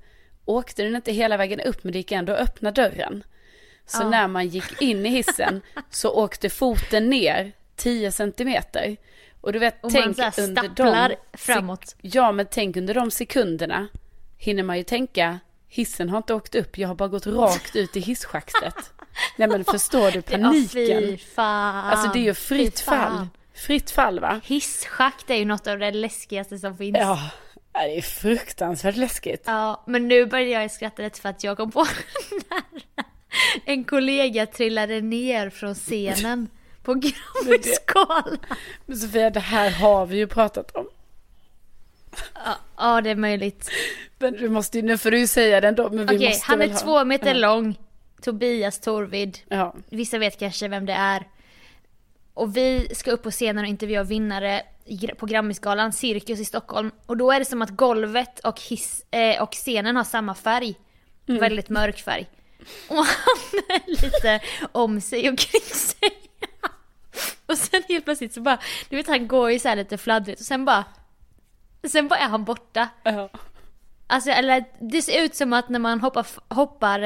åkte 0.46 0.84
den 0.84 0.96
inte 0.96 1.12
hela 1.12 1.38
vägen 1.38 1.60
upp 1.60 1.84
men 1.84 1.92
det 1.94 1.98
gick 1.98 2.12
ändå 2.12 2.34
att 2.34 2.40
öppna 2.40 2.72
dörren. 2.72 3.24
Så 3.86 4.10
när 4.10 4.28
man 4.28 4.48
gick 4.48 4.82
in 4.82 5.06
i 5.06 5.10
hissen 5.10 5.62
så 5.90 6.10
åkte 6.10 6.50
foten 6.50 7.10
ner 7.10 7.52
10 7.76 8.12
centimeter. 8.12 8.98
Och 9.42 9.54
du 9.54 9.60
vet, 9.60 9.84
Och 9.84 9.92
man 9.94 10.02
tänk 10.04 10.18
här 10.20 10.44
under 10.44 10.70
de 10.76 11.16
framåt. 11.34 11.96
Ja, 12.02 12.32
men 12.32 12.46
tänk 12.52 12.78
under 12.78 12.94
de 12.94 13.12
sekunderna 13.12 13.88
hinner 14.38 14.64
man 14.64 14.78
ju 14.78 14.84
tänka, 14.84 15.40
hissen 15.68 16.10
har 16.10 16.18
inte 16.18 16.34
åkt 16.34 16.56
upp, 16.56 16.78
jag 16.78 16.88
har 16.88 16.96
bara 16.96 17.10
gått 17.10 17.28
rakt 17.28 17.76
ut 17.76 17.96
i 17.98 18.00
hisschaktet. 18.00 18.76
Nej 19.38 19.48
men 19.48 19.66
förstår 19.66 20.12
du 20.12 20.18
Ja, 20.18 20.38
paniken? 20.38 21.02
fy 21.02 21.18
fan. 21.18 21.86
alltså 21.86 22.08
det 22.14 22.20
är 22.20 22.24
ju 22.24 22.34
fritt 22.34 22.80
fall. 22.80 23.28
Fritt 23.54 23.92
fall 23.92 24.20
va? 24.20 24.42
Hisschakt 24.44 25.30
är 25.30 25.36
ju 25.36 25.46
något 25.46 25.68
av 25.68 25.80
det 25.80 25.92
läskigaste 25.92 26.58
som 26.60 26.78
finns. 26.78 26.98
Ja, 27.00 27.20
det 27.74 27.98
är 27.98 28.02
fruktansvärt 28.02 28.96
läskigt. 28.96 29.44
Ja, 29.46 29.84
men 29.88 30.08
nu 30.08 30.26
började 30.26 30.50
jag 30.52 30.72
skratta 30.72 31.02
lite 31.02 31.22
för 31.22 31.30
att 31.30 31.44
jag 31.44 31.58
kom 31.58 31.72
på 31.72 31.86
när 32.50 33.05
en 33.66 33.84
kollega 33.84 34.46
trillade 34.46 35.02
ner 35.02 35.50
från 35.50 35.76
scenen 35.76 36.48
på 36.84 36.94
Grammisgalan. 36.94 38.38
Men 38.86 38.98
Sofia, 38.98 39.30
det 39.30 39.40
här 39.40 39.72
har 39.72 40.06
vi 40.06 40.18
ju 40.18 40.28
pratat 40.28 40.72
om. 40.72 40.88
Ja, 42.46 42.58
ja, 42.78 43.02
det 43.02 43.10
är 43.10 43.16
möjligt. 43.16 43.70
Men 44.20 44.34
du 44.34 44.50
måste 44.50 44.78
ju, 44.78 44.84
nu 44.84 44.98
får 44.98 45.12
du 45.12 45.20
ju 45.20 45.28
säga 45.28 45.62
den 45.62 45.76
då, 45.76 45.90
men 45.90 46.08
vi 46.08 46.18
Okej, 46.18 46.30
måste 46.30 46.46
han 46.48 46.62
är 46.62 46.84
två 46.84 47.06
meter 47.06 47.34
lång. 47.34 47.78
Tobias 48.22 48.80
Torvid. 48.80 49.38
Ja, 49.48 49.76
Vissa 49.90 50.18
vet 50.18 50.40
kanske 50.40 50.68
vem 50.68 50.86
det 50.86 50.94
är. 50.94 51.28
Och 52.34 52.58
vi 52.58 52.88
ska 52.96 53.12
upp 53.12 53.24
på 53.24 53.32
scenen 53.32 53.64
och 53.64 53.70
intervjua 53.70 54.04
vinnare 54.04 54.62
på 55.18 55.26
Grammisgalan, 55.26 55.94
Cirkus 55.94 56.40
i 56.40 56.46
Stockholm. 56.46 56.92
Och 57.06 57.18
då 57.18 57.32
är 57.32 57.40
det 57.40 57.46
som 57.46 57.62
att 57.62 57.70
golvet 57.70 58.40
och, 58.40 58.62
hiss, 58.62 59.06
eh, 59.12 59.42
och 59.42 59.52
scenen 59.52 59.96
har 59.96 60.04
samma 60.04 60.36
färg. 60.36 60.76
Mm. 61.28 61.42
Väldigt 61.42 61.70
mörk 61.70 61.98
färg. 61.98 62.28
Och 62.88 63.06
han 63.06 63.62
är 63.70 63.92
lite 64.02 64.40
om 64.72 65.02
sig 65.02 65.30
och 65.30 65.38
kring 65.38 65.62
sig. 65.62 66.12
Och 67.46 67.58
sen 67.58 67.84
helt 67.88 68.06
plötsligt 68.06 68.34
så 68.34 68.42
bara, 68.42 68.60
du 68.90 68.96
vet 68.96 69.08
han 69.08 69.28
går 69.28 69.52
ju 69.52 69.60
så 69.60 69.68
här 69.68 69.76
lite 69.76 69.98
fladdrigt 69.98 70.40
och 70.40 70.46
sen 70.46 70.66
bara, 70.66 70.86
sen 71.88 72.08
bara 72.08 72.20
är 72.20 72.30
han 72.30 72.44
borta. 72.44 72.90
ja. 73.04 73.30
Alltså 74.08 74.30
eller 74.30 74.66
det 74.80 75.02
ser 75.02 75.24
ut 75.24 75.36
som 75.36 75.54
att 75.54 75.70
när 75.70 75.80
man 75.80 76.02
hoppar, 76.02 76.26
hoppar 76.50 77.00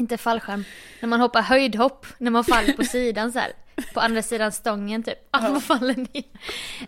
inte 0.00 0.16
fallskärm, 0.16 0.64
när 1.00 1.08
man 1.08 1.20
hoppar 1.20 1.42
höjdhopp, 1.42 2.06
när 2.18 2.30
man 2.30 2.44
faller 2.44 2.72
på 2.72 2.84
sidan 2.84 3.32
så 3.32 3.38
här. 3.38 3.52
På 3.94 4.00
andra 4.00 4.22
sidan 4.22 4.52
stången 4.52 5.02
typ. 5.02 5.18
Man 5.32 5.60
faller 5.60 5.96
ner. 5.96 6.24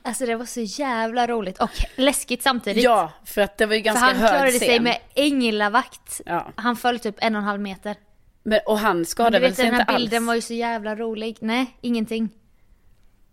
Alltså 0.02 0.26
det 0.26 0.36
var 0.36 0.44
så 0.44 0.60
jävla 0.60 1.26
roligt 1.26 1.58
och 1.58 1.70
läskigt 1.96 2.42
samtidigt. 2.42 2.84
ja, 2.84 3.12
för 3.24 3.40
att 3.42 3.58
det 3.58 3.66
var 3.66 3.74
ju 3.74 3.80
För 3.80 3.84
ganska 3.84 4.04
han 4.04 4.16
hög 4.16 4.30
klarade 4.30 4.50
scen. 4.50 4.60
sig 4.60 4.80
med 4.80 4.98
änglavakt. 5.14 6.20
Ja. 6.26 6.52
Han 6.56 6.76
föll 6.76 6.98
typ 6.98 7.14
en 7.18 7.34
och 7.34 7.38
en 7.40 7.46
halv 7.46 7.60
meter. 7.60 7.96
Men, 8.42 8.60
och 8.66 8.78
han 8.78 9.04
skadade 9.06 9.38
väl 9.38 9.54
sig 9.54 9.64
den 9.64 9.74
inte 9.74 9.92
här 9.92 9.98
bilden 9.98 10.22
alls? 10.22 10.26
var 10.26 10.34
ju 10.34 10.40
så 10.40 10.54
jävla 10.54 10.96
rolig. 10.96 11.36
Nej, 11.40 11.76
ingenting. 11.80 12.28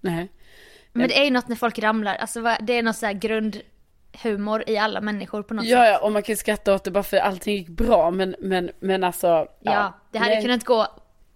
Nej. 0.01 0.31
Men 0.93 1.07
det 1.07 1.19
är 1.19 1.23
ju 1.23 1.31
något 1.31 1.47
när 1.47 1.55
folk 1.55 1.79
ramlar. 1.79 2.15
Alltså 2.15 2.55
det 2.61 2.73
är 2.73 2.83
något 2.83 2.95
så 2.95 3.05
här 3.05 3.13
grundhumor 4.23 4.63
i 4.69 4.77
alla 4.77 5.01
människor 5.01 5.43
på 5.43 5.53
något 5.53 5.63
sätt. 5.65 5.71
Ja, 5.71 5.85
ja, 5.87 5.97
och 5.99 6.11
man 6.11 6.23
kan 6.23 6.37
skratta 6.37 6.73
åt 6.75 6.83
det 6.83 6.91
bara 6.91 7.03
för 7.03 7.17
allting 7.17 7.55
gick 7.55 7.67
bra, 7.67 8.11
men, 8.11 8.35
men, 8.39 8.71
men 8.79 9.03
alltså. 9.03 9.27
Ja, 9.27 9.47
Ja, 9.61 9.93
det 10.11 10.17
hade 10.19 10.33
nej. 10.33 10.41
kunnat 10.41 10.63
gå 10.63 10.87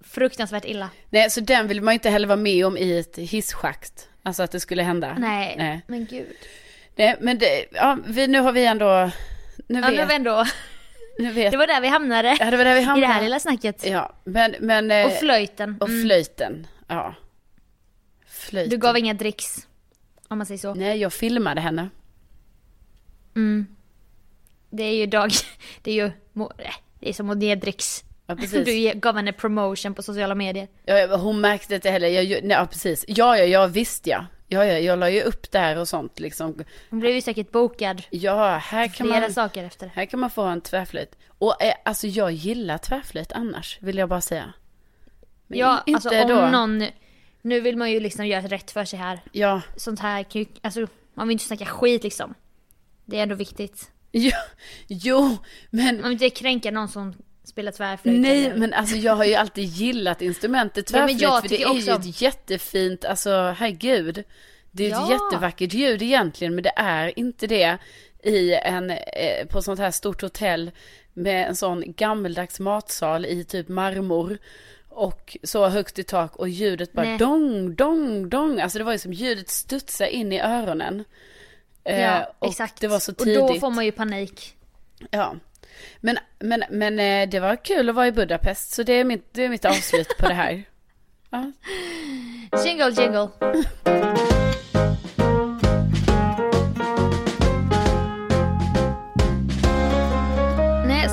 fruktansvärt 0.03 0.65
illa. 0.65 0.89
Nej, 1.09 1.29
så 1.29 1.41
den 1.41 1.67
vill 1.67 1.81
man 1.81 1.93
ju 1.93 1.95
inte 1.95 2.09
heller 2.09 2.27
vara 2.27 2.37
med 2.37 2.65
om 2.65 2.77
i 2.77 2.99
ett 2.99 3.17
hisschakt. 3.17 4.07
Alltså 4.23 4.43
att 4.43 4.51
det 4.51 4.59
skulle 4.59 4.83
hända. 4.83 5.15
Nej, 5.19 5.55
Nej, 5.57 5.81
men 5.87 6.05
gud. 6.05 6.27
nej 6.95 7.15
men 7.19 7.37
det, 7.37 7.65
ja, 7.71 7.97
vi, 8.05 8.27
nu 8.27 8.39
har 8.39 8.51
vi 8.51 8.65
ändå, 8.65 9.11
nu 9.67 9.79
Ja, 9.79 9.87
vet, 9.87 9.95
men 10.07 10.11
ändå. 10.11 10.45
nu 11.19 11.31
vet. 11.31 11.51
Det 11.51 11.57
var 11.57 11.67
där 11.67 11.81
vi 11.81 11.87
hamnade. 11.87 12.37
ja, 12.39 12.51
det 12.51 12.57
var 12.57 12.65
där 12.65 12.73
vi 12.73 12.79
I 12.79 12.83
hamnade. 12.83 13.07
det 13.07 13.13
här 13.13 13.21
lilla 13.23 13.39
snacket. 13.39 13.85
Ja, 13.85 14.13
men, 14.23 14.55
men. 14.59 14.91
eh, 14.91 15.05
Och 15.05 15.11
flöjten. 15.11 15.77
Och 15.81 15.89
Mm. 15.89 16.01
flöjten, 16.03 16.67
ja. 16.87 17.15
Flöjten. 18.27 18.69
Du 18.69 18.77
gav 18.77 18.97
inga 18.97 19.13
dricks. 19.13 19.67
Om 20.27 20.37
man 20.37 20.47
säger 20.47 20.57
så. 20.57 20.73
Nej, 20.73 20.97
jag 21.01 21.13
filmade 21.13 21.61
henne. 21.61 21.89
Mm. 23.35 23.67
Det 24.69 24.83
är 24.83 24.95
ju 24.95 25.05
dag... 25.05 25.31
Det 25.81 25.91
är 25.91 25.95
ju... 25.95 26.05
äh, 26.05 26.75
Det 26.99 27.09
är 27.09 27.13
som 27.13 27.29
att 27.29 27.43
ge 27.43 27.55
dricks. 27.55 28.03
Ja, 28.27 28.35
precis. 28.39 28.65
Du 28.65 28.99
gav 28.99 29.15
henne 29.15 29.33
promotion 29.33 29.93
på 29.93 30.03
sociala 30.03 30.35
medier. 30.35 30.67
Ja, 30.85 31.17
hon 31.17 31.41
märkte 31.41 31.75
inte 31.75 31.89
heller. 31.89 32.07
Jag, 32.07 32.43
nej, 32.43 32.57
ja, 32.57 32.65
precis. 32.71 33.05
Ja, 33.07 33.37
ja, 33.37 33.43
ja, 33.43 33.67
visst 33.67 34.07
ja. 34.07 34.25
Ja, 34.47 34.65
ja, 34.65 34.79
jag 34.79 34.99
la 34.99 35.09
ju 35.09 35.21
upp 35.21 35.51
där 35.51 35.77
och 35.77 35.87
sånt 35.87 36.19
liksom. 36.19 36.55
Hon 36.89 36.99
blev 36.99 37.15
ju 37.15 37.21
säkert 37.21 37.51
bokad. 37.51 38.03
Ja, 38.09 38.57
här 38.63 38.87
kan 38.87 39.07
Flera 39.07 39.21
man, 39.21 39.33
saker 39.33 39.63
efter. 39.63 39.91
här 39.95 40.05
kan 40.05 40.19
man 40.19 40.29
få 40.29 40.41
en 40.41 40.61
tvärflöjt. 40.61 41.15
Och 41.27 41.63
eh, 41.63 41.73
alltså 41.85 42.07
jag 42.07 42.31
gillar 42.31 42.77
tvärflöjt 42.77 43.31
annars, 43.31 43.77
vill 43.81 43.97
jag 43.97 44.09
bara 44.09 44.21
säga. 44.21 44.53
Men 45.47 45.59
Ja, 45.59 45.83
inte 45.85 46.09
alltså 46.09 46.21
om 46.21 46.27
då. 46.27 46.47
någon... 46.57 46.83
Nu 47.41 47.59
vill 47.61 47.77
man 47.77 47.91
ju 47.91 47.99
liksom 47.99 48.27
göra 48.27 48.41
rätt 48.47 48.71
för 48.71 48.85
sig 48.85 48.99
här. 48.99 49.19
Ja, 49.31 49.61
Sånt 49.75 49.99
här 49.99 50.23
kan 50.23 50.41
ju... 50.41 50.47
Alltså, 50.61 50.87
man 51.13 51.27
vill 51.27 51.35
inte 51.35 51.45
snacka 51.45 51.65
skit 51.65 52.03
liksom. 52.03 52.33
Det 53.11 53.17
är 53.19 53.23
ändå 53.23 53.35
viktigt. 53.35 53.91
ja, 54.11 54.37
jo, 54.87 55.37
men 55.69 56.03
vill 56.03 56.11
inte 56.11 56.29
kränka 56.29 56.71
någon 56.71 56.87
som 56.89 57.13
spelar 57.43 57.71
tvärflöjt. 57.71 58.19
Nej, 58.19 58.45
eller- 58.45 58.55
men 58.57 58.73
alltså 58.73 58.95
jag 58.95 59.15
har 59.15 59.25
ju 59.25 59.35
alltid 59.35 59.63
gillat 59.63 60.21
instrumentet 60.21 60.91
Ja, 60.91 60.97
men 60.99 61.07
tvärflöjt 61.07 61.21
jag 61.21 61.41
för 61.41 61.49
det 61.49 61.55
är 61.63 61.73
ju 61.73 61.91
också- 61.93 62.09
ett 62.09 62.21
jättefint, 62.21 63.05
alltså 63.05 63.55
herregud. 63.57 64.23
Det 64.71 64.83
är 64.83 64.87
ett 64.87 65.09
Ja. 65.09 65.11
jättevackert 65.11 65.73
ljud 65.73 66.01
egentligen, 66.01 66.55
men 66.55 66.63
det 66.63 66.73
är 66.75 67.19
inte 67.19 67.47
det 67.47 67.77
i 68.23 68.53
en, 68.53 68.89
eh, 68.89 69.45
på 69.49 69.61
sånt 69.61 69.79
här 69.79 69.91
stort 69.91 70.21
hotell 70.21 70.71
med 71.13 71.47
en 71.47 71.55
sån 71.55 71.83
gammeldags 71.93 72.59
matsal 72.59 73.25
i 73.25 73.43
typ 73.43 73.67
marmor. 73.67 74.37
Och 74.89 75.37
så 75.43 75.67
högt 75.67 75.99
i 75.99 76.03
tak 76.03 76.35
och 76.35 76.49
ljudet 76.49 76.93
bara 76.93 77.05
Nej. 77.05 77.17
dong, 77.17 77.75
dong, 77.75 78.29
dong. 78.29 78.59
Alltså 78.59 78.77
det 78.77 78.83
var 78.83 78.91
ju 78.91 78.97
som 78.99 79.13
ljudet 79.13 79.49
studsar 79.49 80.05
in 80.05 80.31
i 80.31 80.39
öronen. 80.41 81.03
Eh, 81.83 82.01
Ja, 82.01 82.33
och 82.39 82.47
exakt. 82.47 82.81
det 82.81 82.87
var 82.87 82.99
så 82.99 83.13
tidigt. 83.13 83.41
Och 83.41 83.47
då 83.53 83.59
får 83.59 83.69
man 83.69 83.85
ju 83.85 83.91
panik. 83.91 84.55
Ja. 85.11 85.35
Men, 85.99 86.17
men, 86.39 86.63
men 86.69 86.99
eh, 86.99 87.29
det 87.29 87.39
var 87.39 87.55
kul 87.55 87.89
att 87.89 87.95
vara 87.95 88.07
i 88.07 88.11
Budapest, 88.11 88.71
så 88.73 88.83
det 88.83 88.93
är 88.93 89.03
mitt, 89.03 89.33
det 89.33 89.45
är 89.45 89.49
mitt 89.49 89.65
avslut 89.65 90.17
på 90.19 90.27
det 90.27 90.33
här. 90.33 90.63
Ja. 91.33 91.51
Jingle 92.65 92.89
jingle. 92.89 93.29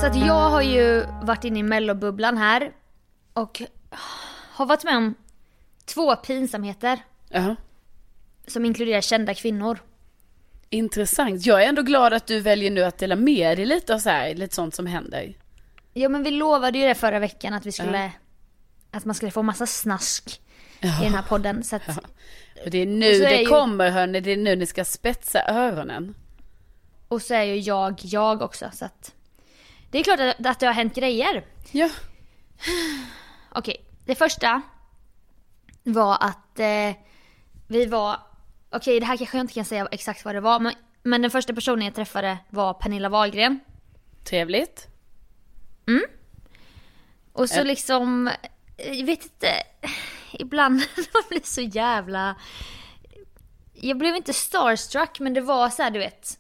För 0.01 0.27
jag 0.27 0.51
har 0.51 0.63
ju 0.63 1.05
varit 1.23 1.45
inne 1.45 1.59
i 1.59 1.63
mellobubblan 1.63 2.37
här 2.39 2.73
och 3.33 3.63
har 4.53 4.67
varit 4.67 4.85
med 4.85 4.97
om 4.97 5.15
två 5.85 6.17
pinsamheter 6.17 6.99
Ja. 7.29 7.57
som 8.47 8.65
inkluderar 8.65 9.01
kända 9.01 9.35
kvinnor. 9.35 9.79
Intressant. 10.71 11.47
Jag 11.47 11.65
är 11.65 11.69
ändå 11.69 11.83
glad 11.83 12.13
att 12.13 12.27
du 12.27 12.41
väljer 12.41 12.71
nu 12.71 12.85
att 12.85 12.99
dela 12.99 13.17
med 13.17 13.59
dig 13.59 13.67
lite 13.67 13.95
av 13.95 13.99
så 13.99 14.11
här, 14.11 14.35
lite 14.35 14.55
sånt 14.55 14.75
som 14.75 14.87
händer. 14.87 15.35
Ja 15.93 16.09
men 16.09 16.23
vi 16.23 16.31
lovade 16.31 16.79
ju 16.79 16.87
det 16.87 16.95
förra 16.95 17.19
veckan 17.19 17.55
att 17.55 17.67
vi 17.67 17.73
skulle, 17.73 18.13
att 18.91 19.05
man 19.05 19.15
skulle 19.15 19.33
få 19.33 19.43
massa 19.43 19.67
snask 19.67 20.41
i 20.81 20.87
den 21.05 21.15
här 21.15 21.23
podden. 21.23 21.65
Så 21.65 21.77
att, 21.77 21.89
Och 22.65 22.71
det 22.71 22.79
är 22.79 22.87
nu 22.87 23.07
är 23.07 23.31
det 23.31 23.41
ju- 23.41 23.47
kommer 23.47 23.91
hörni, 23.91 24.21
det 24.21 24.31
är 24.33 24.37
nu 24.37 24.57
ni 24.57 24.67
ska 24.67 24.85
spetsa 24.85 25.43
öronen. 25.49 26.15
Och 27.09 27.23
så 27.23 27.35
är 27.35 27.43
ju 27.43 27.57
jag 27.59 27.95
jag 28.03 28.43
också 28.43 28.71
så 28.73 28.85
att 28.85 29.15
det 29.91 29.99
är 29.99 30.05
klart 30.05 30.21
att, 30.21 30.47
att 30.47 30.61
det 30.61 30.67
har 30.67 30.73
hänt 30.75 30.95
grejer. 30.95 31.45
Ja. 31.73 31.89
Okej, 33.53 33.77
det 34.07 34.15
första 34.15 34.63
var 35.83 36.15
att 36.21 36.59
eh, 36.61 36.97
vi 37.69 37.87
var, 37.87 38.17
okej 38.71 39.01
det 39.01 39.07
här 39.07 39.17
kanske 39.17 39.37
jag 39.37 39.45
inte 39.45 39.55
kan 39.55 39.65
säga 39.65 39.89
exakt 39.91 40.25
vad 40.25 40.35
det 40.35 40.41
var, 40.41 40.61
men, 40.61 40.73
men 41.03 41.23
den 41.23 41.31
första 41.31 41.55
personen 41.55 41.85
jag 41.85 41.95
träffade 41.95 42.39
var 42.51 42.75
Pernilla 42.75 43.09
Wahlgren. 43.09 43.61
Trevligt. 44.25 44.87
Och 47.33 47.49
så 47.51 47.59
Eh. 47.61 47.65
liksom, 47.65 48.31
jag 48.77 49.07
vet 49.07 49.23
inte, 49.25 49.49
ibland 50.33 50.75
man 50.97 51.23
blir 51.29 51.41
så 51.45 51.61
jävla... 51.61 52.37
Jag 53.75 53.99
blev 53.99 54.17
inte 54.17 54.33
starstruck 54.33 55.21
men 55.21 55.35
det 55.35 55.41
var 55.41 55.71
så 55.71 55.83
här, 55.83 55.91
du 55.91 55.99
vet. 55.99 56.39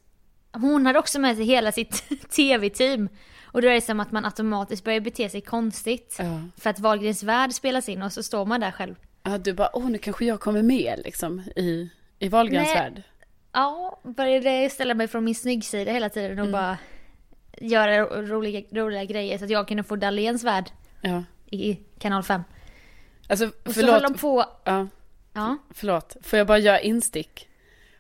Hon 0.52 0.86
hade 0.86 0.98
också 0.98 1.18
med 1.18 1.36
sig 1.36 1.44
hela 1.44 1.72
sitt 1.72 2.04
tv-team. 2.30 3.08
Och 3.44 3.62
då 3.62 3.68
är 3.68 3.72
det 3.72 3.80
som 3.80 4.00
att 4.00 4.12
man 4.12 4.24
automatiskt 4.24 4.84
börjar 4.84 5.00
bete 5.00 5.28
sig 5.28 5.40
konstigt. 5.40 6.16
Ja. 6.18 6.40
För 6.56 6.70
att 6.70 6.78
Wahlgrens 6.78 7.22
värld 7.22 7.52
spelas 7.52 7.88
in 7.88 8.02
och 8.02 8.12
så 8.12 8.22
står 8.22 8.44
man 8.46 8.60
där 8.60 8.70
själv. 8.70 8.94
Ja, 9.22 9.38
du 9.38 9.52
bara, 9.52 9.70
åh 9.72 9.90
nu 9.90 9.98
kanske 9.98 10.24
jag 10.24 10.40
kommer 10.40 10.62
med 10.62 11.00
liksom 11.04 11.40
i, 11.40 11.90
i 12.18 12.28
Wahlgrens 12.28 12.74
värld. 12.74 13.02
Ja, 13.52 14.00
började 14.02 14.70
ställa 14.70 14.94
mig 14.94 15.08
från 15.08 15.24
min 15.24 15.34
snyggsida 15.34 15.92
hela 15.92 16.08
tiden 16.08 16.38
och 16.38 16.46
Mm. 16.46 16.52
bara 16.52 16.78
göra 17.60 17.98
ro- 18.00 18.22
roliga, 18.22 18.62
roliga 18.82 19.04
grejer 19.04 19.38
så 19.38 19.44
att 19.44 19.50
jag 19.50 19.68
kunde 19.68 19.82
få 19.82 19.96
Dahléns 19.96 20.44
värld 20.44 20.70
Ja. 21.00 21.24
i 21.50 21.78
kanal 21.98 22.22
5. 22.22 22.42
Alltså 23.28 23.46
Och 23.46 23.52
så 23.74 23.80
höll 23.80 23.90
förlåt, 23.90 24.02
de 24.02 24.14
på, 24.18 24.44
ja, 24.64 24.86
ja. 25.32 25.56
förlåt, 25.74 26.16
får 26.22 26.36
jag 26.38 26.46
bara 26.46 26.58
göra 26.58 26.80
instick? 26.80 27.44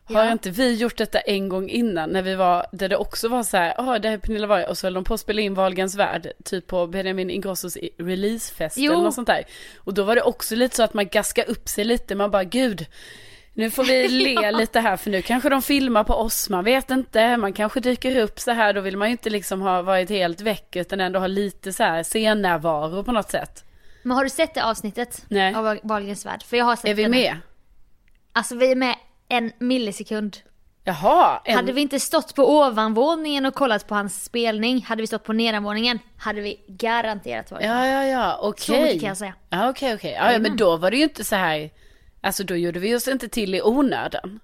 Har 0.04 0.24
Ja. 0.24 0.32
inte 0.32 0.50
vi 0.50 0.74
gjort 0.74 0.96
detta 0.96 1.18
en 1.20 1.48
gång 1.48 1.68
innan 1.68 2.10
när 2.10 2.22
vi 2.22 2.34
var, 2.34 2.66
där 2.72 2.88
det 2.88 2.96
också 2.96 3.28
var 3.28 3.42
så 3.42 3.56
här, 3.56 3.74
ja 3.76 3.98
det 3.98 4.08
här 4.08 4.16
är 4.16 4.20
Pernilla 4.20 4.46
Wahlgren, 4.46 4.70
och 4.70 4.78
så 4.78 4.86
höll 4.86 4.94
de 4.94 5.04
på 5.04 5.14
att 5.14 5.20
spela 5.20 5.40
in 5.40 5.54
Wahlgrens 5.54 5.94
värld, 5.94 6.32
typ 6.44 6.66
på 6.66 6.86
Benjamin 6.86 7.30
Ingrossos 7.30 7.76
releasefest 7.98 8.76
Jo. 8.78 8.92
eller 8.92 9.02
något 9.02 9.14
sånt 9.14 9.26
där. 9.26 9.44
Och 9.76 9.94
då 9.94 10.04
var 10.04 10.14
det 10.14 10.22
också 10.22 10.54
lite 10.56 10.76
så 10.76 10.82
att 10.82 10.94
man 10.94 11.08
gaskade 11.08 11.46
upp 11.46 11.68
sig 11.68 11.84
lite, 11.84 12.14
man 12.14 12.30
bara 12.30 12.44
gud, 12.44 12.86
nu 13.58 13.70
får 13.70 13.84
vi 13.84 14.08
le 14.36 14.50
lite 14.50 14.80
här 14.80 14.96
för 14.96 15.10
nu 15.10 15.22
kanske 15.22 15.48
de 15.48 15.62
filmar 15.62 16.04
på 16.04 16.14
oss, 16.14 16.48
man 16.48 16.64
vet 16.64 16.90
inte, 16.90 17.36
man 17.36 17.52
kanske 17.52 17.80
dyker 17.80 18.16
upp 18.16 18.40
så 18.40 18.50
här, 18.50 18.72
då 18.72 18.80
vill 18.80 18.96
man 18.96 19.08
ju 19.08 19.12
inte 19.12 19.30
liksom 19.30 19.60
ha 19.60 19.82
varit 19.82 20.10
helt 20.10 20.40
väck 20.40 20.76
utan 20.76 21.00
ändå 21.00 21.20
ha 21.20 21.26
lite 21.26 21.72
så 21.72 21.82
här 21.82 22.02
scennärvaro 22.04 23.04
på 23.04 23.12
något 23.12 23.30
sätt. 23.30 23.64
Men 24.02 24.16
har 24.16 24.24
du 24.24 24.30
sett 24.30 24.54
det 24.54 24.64
avsnittet? 24.64 25.24
Nej. 25.28 25.54
Av 25.54 25.78
Wahlgrens 25.82 26.26
värld? 26.26 26.42
För 26.42 26.56
jag 26.56 26.64
har 26.64 26.76
sett 26.76 26.90
Är 26.90 26.94
vi 26.94 27.02
det 27.02 27.08
nu. 27.08 27.16
med? 27.16 27.36
Alltså 28.32 28.54
vi 28.54 28.70
är 28.70 28.76
med 28.76 28.94
en 29.28 29.52
millisekund. 29.58 30.36
Jaha, 30.84 31.40
en... 31.44 31.56
Hade 31.56 31.72
vi 31.72 31.80
inte 31.80 32.00
stått 32.00 32.34
på 32.34 32.58
ovanvåningen 32.58 33.46
och 33.46 33.54
kollat 33.54 33.88
på 33.88 33.94
hans 33.94 34.24
spelning, 34.24 34.82
hade 34.82 35.02
vi 35.02 35.06
stått 35.06 35.24
på 35.24 35.32
nedanvåningen, 35.32 35.98
hade 36.16 36.40
vi 36.40 36.60
garanterat 36.68 37.50
varit 37.50 37.62
med. 37.66 37.70
Ja, 37.70 37.86
ja, 37.86 38.04
ja, 38.04 38.38
okej. 38.42 38.76
Så 38.76 38.82
mycket 38.82 39.00
kan 39.00 39.08
jag 39.08 39.16
säga. 39.16 39.34
Ja, 39.50 39.70
okej, 39.70 39.94
okej. 39.94 40.12
Ja, 40.12 40.32
ja, 40.32 40.38
men 40.38 40.56
då 40.56 40.76
var 40.76 40.90
det 40.90 40.96
ju 40.96 41.02
inte 41.02 41.24
så 41.24 41.36
här, 41.36 41.70
alltså 42.28 42.44
då 42.44 42.56
gjorde 42.56 42.78
vi 42.78 42.94
oss 42.94 43.08
inte 43.08 43.28
till 43.28 43.54
i 43.54 43.62
onödan. 43.62 44.40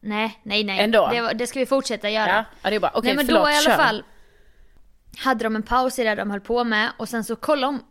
Nej, 0.00 0.40
nej, 0.42 0.64
nej. 0.64 0.80
Ändå. 0.80 1.08
Det, 1.08 1.34
det 1.34 1.46
ska 1.46 1.58
vi 1.58 1.66
fortsätta 1.66 2.10
göra. 2.10 2.28
Ja, 2.28 2.44
ja 2.62 2.70
det 2.70 2.76
är 2.76 2.80
bara, 2.80 2.90
okej, 2.94 3.08
nej 3.08 3.16
men 3.16 3.26
förlåt, 3.26 3.44
då 3.44 3.50
i 3.50 3.54
alla 3.54 3.70
kör. 3.70 3.76
fall 3.76 4.04
hade 5.18 5.44
de 5.44 5.56
en 5.56 5.62
paus 5.62 5.98
i 5.98 6.04
det 6.04 6.14
de 6.14 6.30
höll 6.30 6.40
på 6.40 6.64
med 6.64 6.90
och 6.96 7.08
sen 7.08 7.24
så 7.24 7.36
kollade 7.36 7.72
hon, 7.72 7.82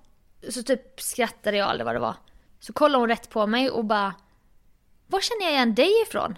så 0.49 0.63
typ 0.63 1.01
skrattade 1.01 1.57
jag 1.57 1.69
eller 1.71 1.85
vad 1.85 1.95
det 1.95 1.99
var. 1.99 2.15
Så 2.59 2.73
kollade 2.73 3.01
hon 3.01 3.09
rätt 3.09 3.29
på 3.29 3.47
mig 3.47 3.69
och 3.69 3.85
bara 3.85 4.13
Var 5.07 5.21
känner 5.21 5.43
jag 5.43 5.51
igen 5.51 5.75
dig 5.75 6.01
ifrån? 6.07 6.37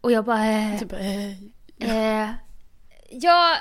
Och 0.00 0.12
jag 0.12 0.24
bara 0.24 0.46
eh, 0.46 0.78
Typ, 0.78 0.92
eh, 0.92 1.30
eh, 1.78 2.30
jag, 3.10 3.56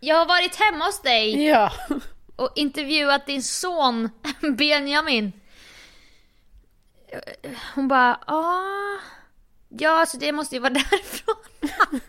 jag 0.00 0.16
har 0.16 0.26
varit 0.26 0.56
hemma 0.56 0.84
hos 0.84 1.02
dig 1.02 1.46
ja. 1.46 1.72
och 2.36 2.52
intervjuat 2.56 3.26
din 3.26 3.42
son 3.42 4.10
Benjamin. 4.58 5.32
Hon 7.74 7.88
bara, 7.88 8.20
ah, 8.26 8.98
ja 9.68 10.06
så 10.06 10.16
det 10.16 10.32
måste 10.32 10.54
ju 10.54 10.60
vara 10.60 10.72
därifrån. 10.90 11.36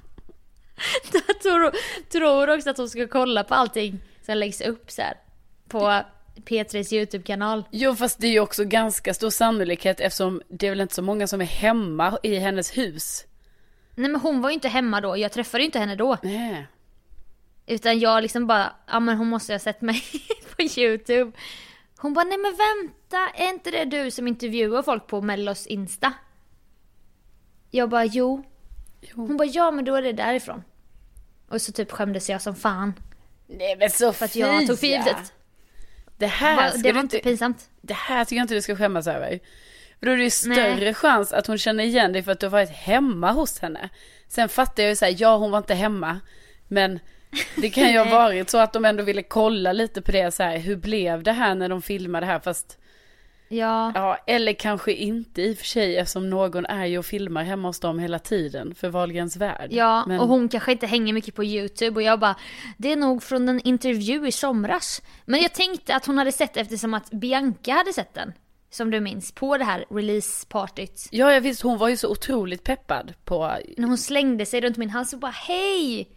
Jag 1.27 1.41
tror, 1.41 1.71
tror 2.11 2.49
också 2.49 2.69
att 2.69 2.77
hon 2.77 2.89
ska 2.89 3.07
kolla 3.07 3.43
på 3.43 3.55
allting 3.55 3.99
som 4.25 4.37
läggs 4.37 4.61
upp 4.61 4.91
så 4.91 5.01
här 5.01 5.13
på 5.67 6.01
P3s 6.35 6.93
YouTube-kanal. 6.93 7.63
Jo, 7.71 7.95
fast 7.95 8.19
det 8.19 8.27
är 8.27 8.31
ju 8.31 8.39
också 8.39 8.63
ganska 8.63 9.13
stor 9.13 9.29
sannolikhet 9.29 9.99
eftersom 9.99 10.41
det 10.47 10.65
är 10.67 10.69
väl 10.71 10.81
inte 10.81 10.95
så 10.95 11.01
många 11.01 11.27
som 11.27 11.41
är 11.41 11.45
hemma 11.45 12.17
i 12.23 12.35
hennes 12.35 12.77
hus. 12.77 13.25
Nej 13.95 14.09
men 14.09 14.21
hon 14.21 14.41
var 14.41 14.49
ju 14.49 14.53
inte 14.53 14.67
hemma 14.67 15.01
då, 15.01 15.17
jag 15.17 15.31
träffade 15.31 15.63
ju 15.63 15.65
inte 15.65 15.79
henne 15.79 15.95
då. 15.95 16.17
Nej. 16.23 16.67
Utan 17.67 17.99
jag 17.99 18.21
liksom 18.21 18.47
bara, 18.47 18.73
ja 18.87 18.99
men 18.99 19.17
hon 19.17 19.27
måste 19.27 19.51
ju 19.51 19.53
ha 19.53 19.59
sett 19.59 19.81
mig 19.81 20.03
på 20.55 20.61
YouTube. 20.79 21.31
Hon 22.01 22.13
bara, 22.13 22.25
nej 22.25 22.37
men 22.37 22.51
vänta, 22.57 23.29
är 23.35 23.49
inte 23.49 23.71
det 23.71 23.85
du 23.85 24.11
som 24.11 24.27
intervjuar 24.27 24.83
folk 24.83 25.07
på 25.07 25.21
Mellos 25.21 25.67
Insta? 25.67 26.13
Jag 27.71 27.89
bara, 27.89 28.05
jo. 28.05 28.43
Hon 29.13 29.37
bara, 29.37 29.47
ja 29.47 29.71
men 29.71 29.85
då 29.85 29.95
är 29.95 30.01
det 30.01 30.13
därifrån. 30.13 30.63
Och 31.49 31.61
så 31.61 31.71
typ 31.71 31.91
skämdes 31.91 32.29
jag 32.29 32.41
som 32.41 32.55
fan. 32.55 32.93
Nej 33.47 33.75
men 33.75 33.89
Sofia. 33.89 34.13
För 34.13 34.25
att 34.25 34.35
jag 34.35 34.67
tog 34.67 34.79
för 34.79 34.87
givet. 34.87 35.33
Det 36.17 36.27
här 36.27 36.55
Va- 36.55 36.77
Det 36.83 36.91
var 36.91 37.01
inte 37.01 37.19
pinsamt. 37.19 37.69
Det 37.81 37.93
här 37.93 38.25
tycker 38.25 38.35
jag 38.35 38.43
inte 38.43 38.53
du 38.53 38.61
ska 38.61 38.75
skämmas 38.75 39.07
över. 39.07 39.39
För 39.99 40.05
då 40.05 40.11
är 40.11 40.17
det 40.17 40.23
ju 40.23 40.29
större 40.29 40.75
Nej. 40.79 40.93
chans 40.93 41.33
att 41.33 41.47
hon 41.47 41.57
känner 41.57 41.83
igen 41.83 42.13
dig 42.13 42.23
för 42.23 42.31
att 42.31 42.39
du 42.39 42.45
har 42.45 42.51
varit 42.51 42.69
hemma 42.69 43.31
hos 43.31 43.59
henne. 43.59 43.89
Sen 44.27 44.49
fattar 44.49 44.83
jag 44.83 44.89
ju 44.89 44.95
såhär, 44.95 45.15
ja 45.17 45.37
hon 45.37 45.51
var 45.51 45.57
inte 45.57 45.73
hemma. 45.73 46.19
Men 46.67 46.99
det 47.55 47.69
kan 47.69 47.91
ju 47.91 47.97
ha 47.97 48.05
Nej. 48.05 48.13
varit 48.13 48.49
så 48.49 48.57
att 48.57 48.73
de 48.73 48.85
ändå 48.85 49.03
ville 49.03 49.23
kolla 49.23 49.73
lite 49.73 50.01
på 50.01 50.11
det 50.11 50.31
så 50.33 50.43
här, 50.43 50.57
hur 50.57 50.75
blev 50.75 51.23
det 51.23 51.31
här 51.31 51.55
när 51.55 51.69
de 51.69 51.81
filmade 51.81 52.25
det 52.25 52.31
här 52.31 52.39
fast 52.39 52.77
Ja. 53.51 53.91
Ja, 53.95 54.17
eller 54.27 54.53
kanske 54.53 54.93
inte 54.93 55.41
i 55.41 55.53
och 55.53 55.57
för 55.57 55.65
sig 55.65 55.97
eftersom 55.97 56.29
någon 56.29 56.65
är 56.65 56.85
ju 56.85 56.97
och 56.97 57.05
filmar 57.05 57.43
hemma 57.43 57.67
hos 57.67 57.79
dem 57.79 57.99
hela 57.99 58.19
tiden 58.19 58.75
för 58.75 58.89
Wahlgrens 58.89 59.37
värld. 59.37 59.67
Ja, 59.71 60.03
Men- 60.07 60.19
och 60.19 60.27
hon 60.27 60.49
kanske 60.49 60.71
inte 60.71 60.87
hänger 60.87 61.13
mycket 61.13 61.35
på 61.35 61.43
YouTube 61.43 61.95
och 61.95 62.01
jag 62.01 62.19
bara 62.19 62.35
Det 62.77 62.91
är 62.91 62.95
nog 62.95 63.23
från 63.23 63.49
en 63.49 63.61
intervju 63.61 64.27
i 64.27 64.31
somras. 64.31 65.01
Men 65.25 65.41
jag 65.41 65.53
tänkte 65.53 65.95
att 65.95 66.05
hon 66.05 66.17
hade 66.17 66.31
sett 66.31 66.57
eftersom 66.57 66.93
att 66.93 67.11
Bianca 67.11 67.73
hade 67.73 67.93
sett 67.93 68.13
den. 68.13 68.33
Som 68.71 68.91
du 68.91 68.99
minns, 68.99 69.31
på 69.31 69.57
det 69.57 69.63
här 69.63 69.85
releasepartyt. 69.89 71.07
Ja, 71.11 71.33
jag 71.33 71.41
visst, 71.41 71.61
hon 71.61 71.77
var 71.77 71.89
ju 71.89 71.97
så 71.97 72.11
otroligt 72.11 72.63
peppad 72.63 73.13
på... 73.25 73.57
När 73.77 73.87
hon 73.87 73.97
slängde 73.97 74.45
sig 74.45 74.61
runt 74.61 74.77
min 74.77 74.89
hals 74.89 75.13
och 75.13 75.19
bara 75.19 75.31
hej! 75.31 76.09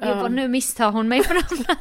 Jag 0.00 0.18
bara 0.18 0.28
nu 0.28 0.48
misstar 0.48 0.90
hon 0.90 1.08
mig 1.08 1.24
för 1.24 1.34
de 1.34 1.64
här. 1.68 1.76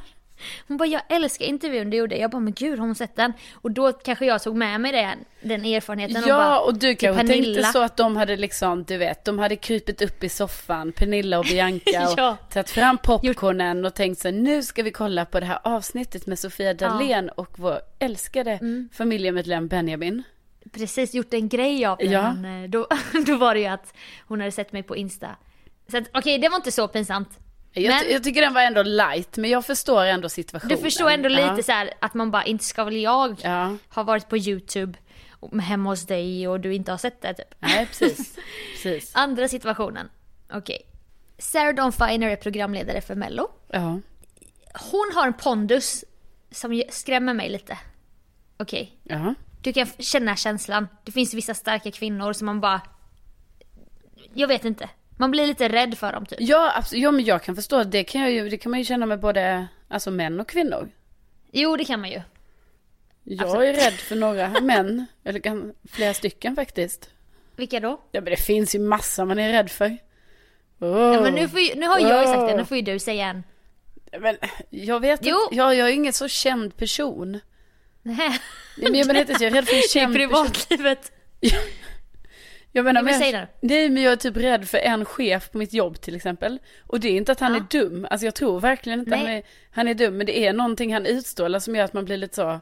Hon 0.67 0.77
bara 0.77 0.87
jag 0.87 1.01
älskar 1.09 1.45
intervjun 1.45 1.89
du 1.89 1.97
gjorde. 1.97 2.17
Jag 2.17 2.31
bara 2.31 2.39
men 2.39 2.53
gud 2.53 2.79
har 2.79 2.85
hon 2.85 2.95
sett 2.95 3.15
den? 3.15 3.33
Och 3.53 3.71
då 3.71 3.93
kanske 3.93 4.25
jag 4.25 4.43
tog 4.43 4.55
med 4.55 4.81
mig 4.81 4.91
det, 4.91 5.15
den 5.41 5.65
erfarenheten 5.65 6.23
och 6.23 6.29
Ja, 6.29 6.37
bara 6.37 6.59
och 6.59 6.73
du 6.79 6.95
kanske 6.95 7.27
tänkte 7.27 7.63
så 7.63 7.81
att 7.81 7.97
de 7.97 8.15
hade 8.17 8.35
liksom, 8.37 8.83
du 8.83 8.97
vet, 8.97 9.25
de 9.25 9.39
hade 9.39 9.55
krypit 9.55 10.01
upp 10.01 10.23
i 10.23 10.29
soffan, 10.29 10.91
Pernilla 10.91 11.39
och 11.39 11.45
Bianca 11.45 11.83
och 12.11 12.13
Ja. 12.19 12.37
tagit 12.49 12.69
fram 12.69 12.97
popcornen 12.97 13.85
och 13.85 13.93
tänkt 13.93 14.21
så 14.21 14.31
nu 14.31 14.63
ska 14.63 14.83
vi 14.83 14.91
kolla 14.91 15.25
på 15.25 15.39
det 15.39 15.45
här 15.45 15.59
avsnittet 15.63 16.25
med 16.27 16.39
Sofia 16.39 16.73
Dalén 16.73 17.29
och 17.29 17.49
vår 17.59 17.79
älskade 17.99 18.51
Mm. 18.51 18.89
familjemedlem 18.93 19.67
Benjamin. 19.67 20.23
precis 20.71 21.13
gjort 21.13 21.33
en 21.33 21.49
grej 21.49 21.85
av 21.85 21.97
det. 21.97 22.05
Ja. 22.05 22.27
Eh, 22.27 22.69
då, 22.69 22.87
då 23.25 23.35
var 23.37 23.53
det 23.53 23.59
ju 23.59 23.65
att 23.67 23.93
hon 24.27 24.39
hade 24.39 24.51
sett 24.51 24.71
mig 24.73 24.83
på 24.83 24.95
Insta. 24.95 25.35
Så 25.91 25.97
att 25.97 26.03
okej, 26.13 26.37
det 26.37 26.49
var 26.49 26.55
inte 26.55 26.71
så 26.71 26.87
pinsamt. 26.87 27.29
Jag, 27.81 27.89
Men- 28.03 28.11
jag 28.13 28.23
tycker 28.23 28.41
den 28.41 28.53
var 28.53 28.61
ändå 28.61 28.83
light, 28.83 29.37
men 29.37 29.49
jag 29.49 29.65
förstår 29.65 30.05
ändå 30.05 30.29
situationen. 30.29 30.77
Du 30.77 30.83
förstår 30.83 31.09
ändå 31.09 31.29
lite 31.29 31.41
ja. 31.57 31.63
så 31.63 31.71
här 31.71 31.93
att 32.01 32.13
man 32.13 32.31
bara, 32.31 32.43
inte 32.43 32.63
ska 32.63 32.83
väl 32.83 32.97
jag 32.97 33.39
Ja. 33.43 33.77
ha 33.89 34.03
varit 34.03 34.29
på 34.29 34.37
YouTube 34.37 34.97
hemma 35.61 35.89
hos 35.89 36.05
dig 36.05 36.47
och 36.47 36.59
du 36.59 36.73
inte 36.73 36.91
har 36.91 36.97
sett 36.97 37.21
det 37.21 37.33
typ. 37.33 37.55
Nej, 37.59 37.85
precis. 37.85 38.35
precis. 38.83 39.11
Andra 39.15 39.47
situationen. 39.47 40.09
Okej. 40.53 40.81
Sarah 41.37 41.75
Dawn 41.75 41.91
Finer 41.91 42.29
är 42.29 42.35
programledare 42.35 43.01
för 43.01 43.15
Mello. 43.15 43.47
Ja. 43.67 43.99
Hon 44.91 45.11
har 45.15 45.27
en 45.27 45.33
pondus 45.33 46.03
som 46.51 46.83
skrämmer 46.89 47.33
mig 47.33 47.49
lite. 47.49 47.77
Okej. 48.57 48.97
Ja. 49.03 49.33
Du 49.61 49.73
kan 49.73 49.87
känna 49.99 50.35
känslan. 50.35 50.87
Det 51.03 51.11
finns 51.11 51.33
vissa 51.33 51.53
starka 51.53 51.91
kvinnor 51.91 52.33
som 52.33 52.45
man 52.45 52.61
bara... 52.61 52.81
Jag 54.33 54.47
vet 54.47 54.65
inte. 54.65 54.89
Man 55.17 55.31
blir 55.31 55.47
lite 55.47 55.69
rädd 55.69 55.97
för 55.97 56.13
dem 56.13 56.25
typ. 56.25 56.37
Ja, 56.41 56.73
absolut. 56.75 57.03
Ja, 57.03 57.11
men 57.11 57.25
jag 57.25 57.43
kan 57.43 57.55
förstå. 57.55 57.83
Det 57.83 58.03
kan, 58.03 58.21
jag 58.21 58.31
ju, 58.31 58.49
det 58.49 58.57
kan 58.57 58.69
man 58.69 58.79
ju 58.79 58.85
känna 58.85 59.05
med 59.05 59.19
både 59.19 59.67
alltså, 59.87 60.11
män 60.11 60.39
och 60.39 60.49
kvinnor. 60.49 60.89
Jo, 61.51 61.75
det 61.77 61.85
kan 61.85 61.99
man 62.01 62.09
ju. 62.09 62.21
Jag 63.23 63.43
Absolut. 63.47 63.77
är 63.77 63.83
rädd 63.85 63.93
för 63.93 64.15
några 64.15 64.49
män. 64.61 65.05
Eller 65.23 65.71
flera 65.91 66.13
stycken 66.13 66.55
faktiskt. 66.55 67.09
Vilka 67.55 67.79
då? 67.79 68.01
Ja, 68.11 68.21
men 68.21 68.29
det 68.31 68.37
finns 68.37 68.75
ju 68.75 68.79
massa 68.79 69.25
man 69.25 69.39
är 69.39 69.51
rädd 69.51 69.71
för. 69.71 69.97
Oh. 70.79 71.13
Ja, 71.13 71.21
men 71.21 71.33
nu, 71.33 71.41
ju, 71.41 71.75
nu 71.75 71.87
har 71.87 71.99
jag 71.99 72.21
ju 72.21 72.27
sagt 72.27 72.39
det, 72.47 72.53
Oh. 72.53 72.57
nu 72.57 72.65
får 72.65 72.77
ju 72.77 72.83
du 72.83 72.99
säga 72.99 73.27
en. 73.27 73.43
Men 74.21 74.37
jag 74.69 74.99
vet 74.99 75.19
Jo. 75.23 75.37
inte. 75.43 75.55
Ja, 75.55 75.73
jag 75.73 75.89
är 75.89 75.93
ingen 75.93 76.13
så 76.13 76.27
känd 76.27 76.77
person. 76.77 77.39
Nej, 78.01 78.39
men 78.77 78.95
jag 78.95 79.07
menar 79.07 79.19
inte 79.19 79.33
att 79.33 79.41
jag 79.41 79.51
är 79.51 79.55
rädd 79.55 79.67
för 79.67 79.73
en 79.75 79.79
i 79.83 79.87
känd 79.87 80.15
person. 80.15 80.47
Jag 82.71 82.85
menar 82.85 83.01
men 83.01 83.13
säg 83.19 83.31
det. 83.31 83.47
Nej 83.61 83.89
men 83.89 84.03
jag 84.03 84.11
är 84.13 84.17
typ 84.17 84.37
rädd 84.37 84.67
för 84.67 84.77
en 84.77 85.05
chef 85.05 85.51
på 85.51 85.57
mitt 85.57 85.73
jobb 85.73 86.01
till 86.01 86.15
exempel. 86.15 86.59
Och 86.87 86.99
det 86.99 87.07
är 87.07 87.11
inte 87.17 87.31
att 87.31 87.39
han 87.39 87.53
Ja. 87.53 87.59
är 87.59 87.79
dum. 87.83 88.07
Alltså 88.11 88.25
jag 88.25 88.35
tror 88.35 88.59
verkligen 88.59 88.99
inte 88.99 89.11
Nej. 89.11 89.19
han 89.19 89.29
är, 89.29 89.43
han 89.71 89.87
är 89.87 89.93
dum. 89.93 90.17
Men 90.17 90.25
det 90.25 90.39
är 90.47 90.53
någonting 90.53 90.93
han 90.93 91.05
utstrålar 91.05 91.59
som 91.59 91.75
gör 91.75 91.83
att 91.83 91.93
man 91.93 92.05
blir 92.05 92.17
lite 92.17 92.35
så. 92.35 92.59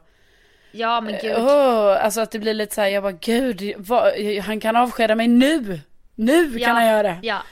Ja 0.72 1.00
men 1.00 1.14
gud. 1.22 1.34
Åh, 1.36 2.04
alltså 2.04 2.20
att 2.20 2.30
det 2.30 2.38
blir 2.38 2.54
lite 2.54 2.74
så 2.74 2.80
här, 2.80 2.88
jag 2.88 3.02
bara 3.02 3.12
gud, 3.12 3.74
vad, 3.76 4.12
han 4.44 4.60
kan 4.60 4.76
avskeda 4.76 5.14
mig 5.14 5.28
nu. 5.28 5.80
Nu 6.14 6.58
ja, 6.58 6.66
kan 6.66 6.76
han 6.76 6.86
göra 6.86 7.02
det. 7.02 7.18
Ja. 7.22 7.42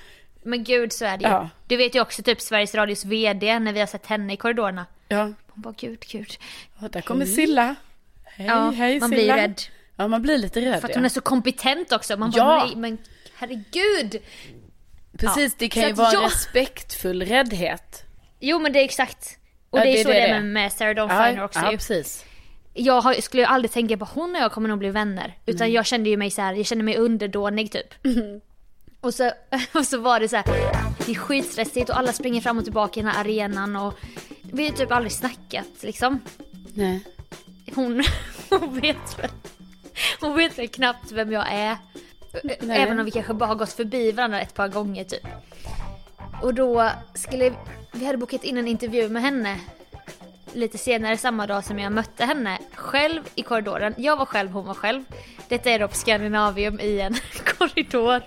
Men 0.42 0.64
gud 0.64 0.92
så 0.92 1.04
är 1.04 1.16
det 1.18 1.24
ju. 1.24 1.30
Ja. 1.30 1.50
Du 1.66 1.76
vet 1.76 1.94
ju 1.94 2.00
också 2.00 2.22
typ 2.22 2.40
Sveriges 2.40 2.74
Radios 2.74 3.04
VD 3.04 3.58
när 3.58 3.72
vi 3.72 3.80
har 3.80 3.86
sett 3.86 4.06
henne 4.06 4.32
i 4.32 4.36
korridorerna. 4.36 4.86
Ja, 5.08 5.22
Hon 5.48 5.62
bara 5.62 5.74
gud, 5.78 6.00
gud. 6.10 6.28
och 6.82 6.90
där 6.90 7.00
kommer 7.00 7.26
Silla. 7.26 7.74
Hej, 8.24 8.46
Ja, 8.46 8.70
hej 8.70 9.00
man 9.00 9.08
Silla. 9.10 9.34
blir 9.34 9.42
rädd. 9.42 9.60
Ja, 9.96 10.08
man 10.08 10.22
blir 10.22 10.38
lite 10.38 10.60
rädd. 10.60 10.80
För 10.80 10.88
att 10.88 10.94
ja. 10.94 10.98
hon 10.98 11.04
är 11.04 11.08
så 11.08 11.20
kompetent 11.20 11.92
också. 11.92 12.16
Man 12.16 12.30
bara 12.30 12.38
Ja. 12.38 12.64
nej 12.66 12.76
men 12.76 12.98
herregud. 13.34 14.22
Precis, 15.18 15.52
Ja. 15.52 15.56
det 15.58 15.68
kan 15.68 15.82
Så 15.82 15.88
ju 15.88 15.92
vara 15.94 16.12
jag- 16.12 16.24
respektfull 16.24 17.22
räddhet. 17.22 18.02
Jo 18.40 18.58
men 18.58 18.72
det 18.72 18.80
är 18.80 18.84
exakt. 18.84 19.38
Och 19.70 19.78
Ja, 19.78 19.82
det 19.84 19.90
är 19.90 19.96
det 19.96 20.02
så 20.02 20.08
det 20.08 20.14
det 20.14 20.20
är 20.26 20.40
med, 20.42 20.72
Sarah 20.72 20.94
Dawn 20.94 21.10
Ja, 21.10 21.24
Finer 21.26 21.44
också 21.44 21.60
ja 21.60 21.70
ju. 21.70 21.76
precis. 21.76 22.24
Jag 22.74 23.00
har, 23.00 23.14
skulle 23.14 23.42
ju 23.42 23.46
aldrig 23.46 23.70
tänka 23.72 23.96
på 23.96 24.04
hon 24.04 24.34
och 24.36 24.40
jag 24.42 24.52
kommer 24.52 24.68
nog 24.68 24.78
bli 24.78 24.90
vänner. 24.90 25.38
Utan 25.46 25.60
Mm. 25.66 25.74
jag 25.74 25.86
kände 25.86 26.10
ju 26.10 26.16
mig 26.16 26.30
så 26.30 26.42
här, 26.42 26.54
jag 26.54 26.66
kände 26.66 26.84
mig 26.84 26.96
underdånig 26.96 27.72
typ. 27.72 27.94
Och, 29.00 29.14
så, 29.14 29.30
och 29.74 29.86
så 29.86 29.98
var 29.98 30.20
det 30.20 30.28
så 30.28 30.36
här, 30.36 30.44
det 31.06 31.12
är 31.12 31.14
skitstressigt 31.14 31.90
och 31.90 31.98
alla 31.98 32.12
springer 32.12 32.40
fram 32.40 32.58
och 32.58 32.64
tillbaka 32.64 33.00
i 33.00 33.02
den 33.02 33.12
här 33.12 33.20
arenan 33.20 33.76
och 33.76 33.94
vi 34.42 34.68
har 34.68 34.76
typ 34.76 34.92
aldrig 34.92 35.12
snackat 35.12 35.66
liksom. 35.82 36.20
Nej. 36.74 37.00
Hon, 37.74 38.04
hon 38.50 38.80
vet 38.80 39.18
väl, 39.18 39.30
hon 40.20 40.36
vet 40.36 40.58
väl 40.58 40.68
knappt 40.68 41.12
vem 41.12 41.32
jag 41.32 41.52
är. 41.52 41.76
Nej. 42.42 42.82
Även 42.82 42.98
om 42.98 43.04
vi 43.04 43.10
kanske 43.10 43.34
bara 43.34 43.46
har 43.46 43.54
gått 43.54 43.72
förbi 43.72 44.12
varandra 44.12 44.40
ett 44.40 44.54
par 44.54 44.68
gånger 44.68 45.04
typ. 45.04 45.26
Och 46.42 46.54
då 46.54 46.90
skulle, 47.14 47.52
vi 47.92 48.06
hade 48.06 48.18
bokat 48.18 48.44
in 48.44 48.58
en 48.58 48.68
intervju 48.68 49.08
med 49.08 49.22
henne 49.22 49.60
lite 50.52 50.78
senare 50.78 51.16
samma 51.16 51.46
dag 51.46 51.64
som 51.64 51.78
jag 51.78 51.92
mötte 51.92 52.24
henne 52.24 52.58
själv 52.74 53.22
i 53.34 53.42
korridoren. 53.42 53.94
Jag 53.98 54.16
var 54.16 54.26
själv, 54.26 54.50
hon 54.50 54.66
var 54.66 54.74
själv. 54.74 55.04
Detta 55.48 55.70
är 55.70 55.78
då 55.78 55.88
på 55.88 55.94
Scandinavium 55.94 56.80
i 56.80 57.00
en 57.00 57.14
korridor. 57.44 58.22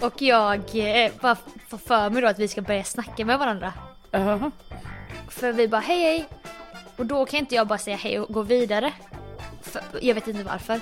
Och 0.00 0.22
jag 0.22 0.60
eh, 0.74 1.12
bara 1.20 1.36
får 1.68 1.78
för 1.78 2.10
mig 2.10 2.22
då 2.22 2.28
att 2.28 2.38
vi 2.38 2.48
ska 2.48 2.60
börja 2.60 2.84
snacka 2.84 3.24
med 3.24 3.38
varandra. 3.38 3.72
Ja. 4.10 4.50
För 5.28 5.52
vi 5.52 5.68
bara 5.68 5.80
hej 5.80 6.02
hej. 6.02 6.28
Och 6.96 7.06
då 7.06 7.26
kan 7.26 7.40
inte 7.40 7.54
jag 7.54 7.66
bara 7.66 7.78
säga 7.78 7.96
hej 7.96 8.20
och 8.20 8.34
gå 8.34 8.42
vidare. 8.42 8.92
För, 9.68 9.82
jag 10.02 10.14
vet 10.14 10.28
inte 10.28 10.42
varför. 10.42 10.80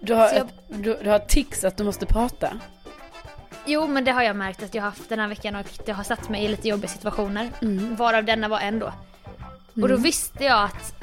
Du 0.00 0.14
har, 0.14 0.32
jag- 0.32 0.48
du, 0.68 0.98
du 1.02 1.10
har 1.10 1.18
tics 1.18 1.64
att 1.64 1.76
du 1.76 1.84
måste 1.84 2.06
prata. 2.06 2.60
Jo 3.66 3.86
men 3.86 4.04
det 4.04 4.12
har 4.12 4.22
jag 4.22 4.36
märkt 4.36 4.62
att 4.62 4.74
jag 4.74 4.82
har 4.82 4.90
haft 4.90 5.08
den 5.08 5.18
här 5.18 5.28
veckan 5.28 5.56
och 5.56 5.66
det 5.86 5.92
har 5.92 6.04
satt 6.04 6.28
mig 6.28 6.44
i 6.44 6.48
lite 6.48 6.68
jobbiga 6.68 6.88
situationer. 6.88 7.50
Varav 7.96 8.24
denna 8.24 8.48
var 8.48 8.60
en 8.60 8.78
då. 8.78 8.92
Och 9.82 9.88
då 9.88 9.96
visste 9.96 10.44
jag 10.44 10.62
att 10.64 10.94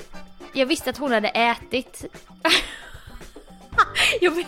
jag 0.53 0.65
visste 0.65 0.89
att 0.89 0.97
hon 0.97 1.11
hade 1.11 1.27
ätit. 1.29 2.05
jag, 4.21 4.31
vet, 4.35 4.47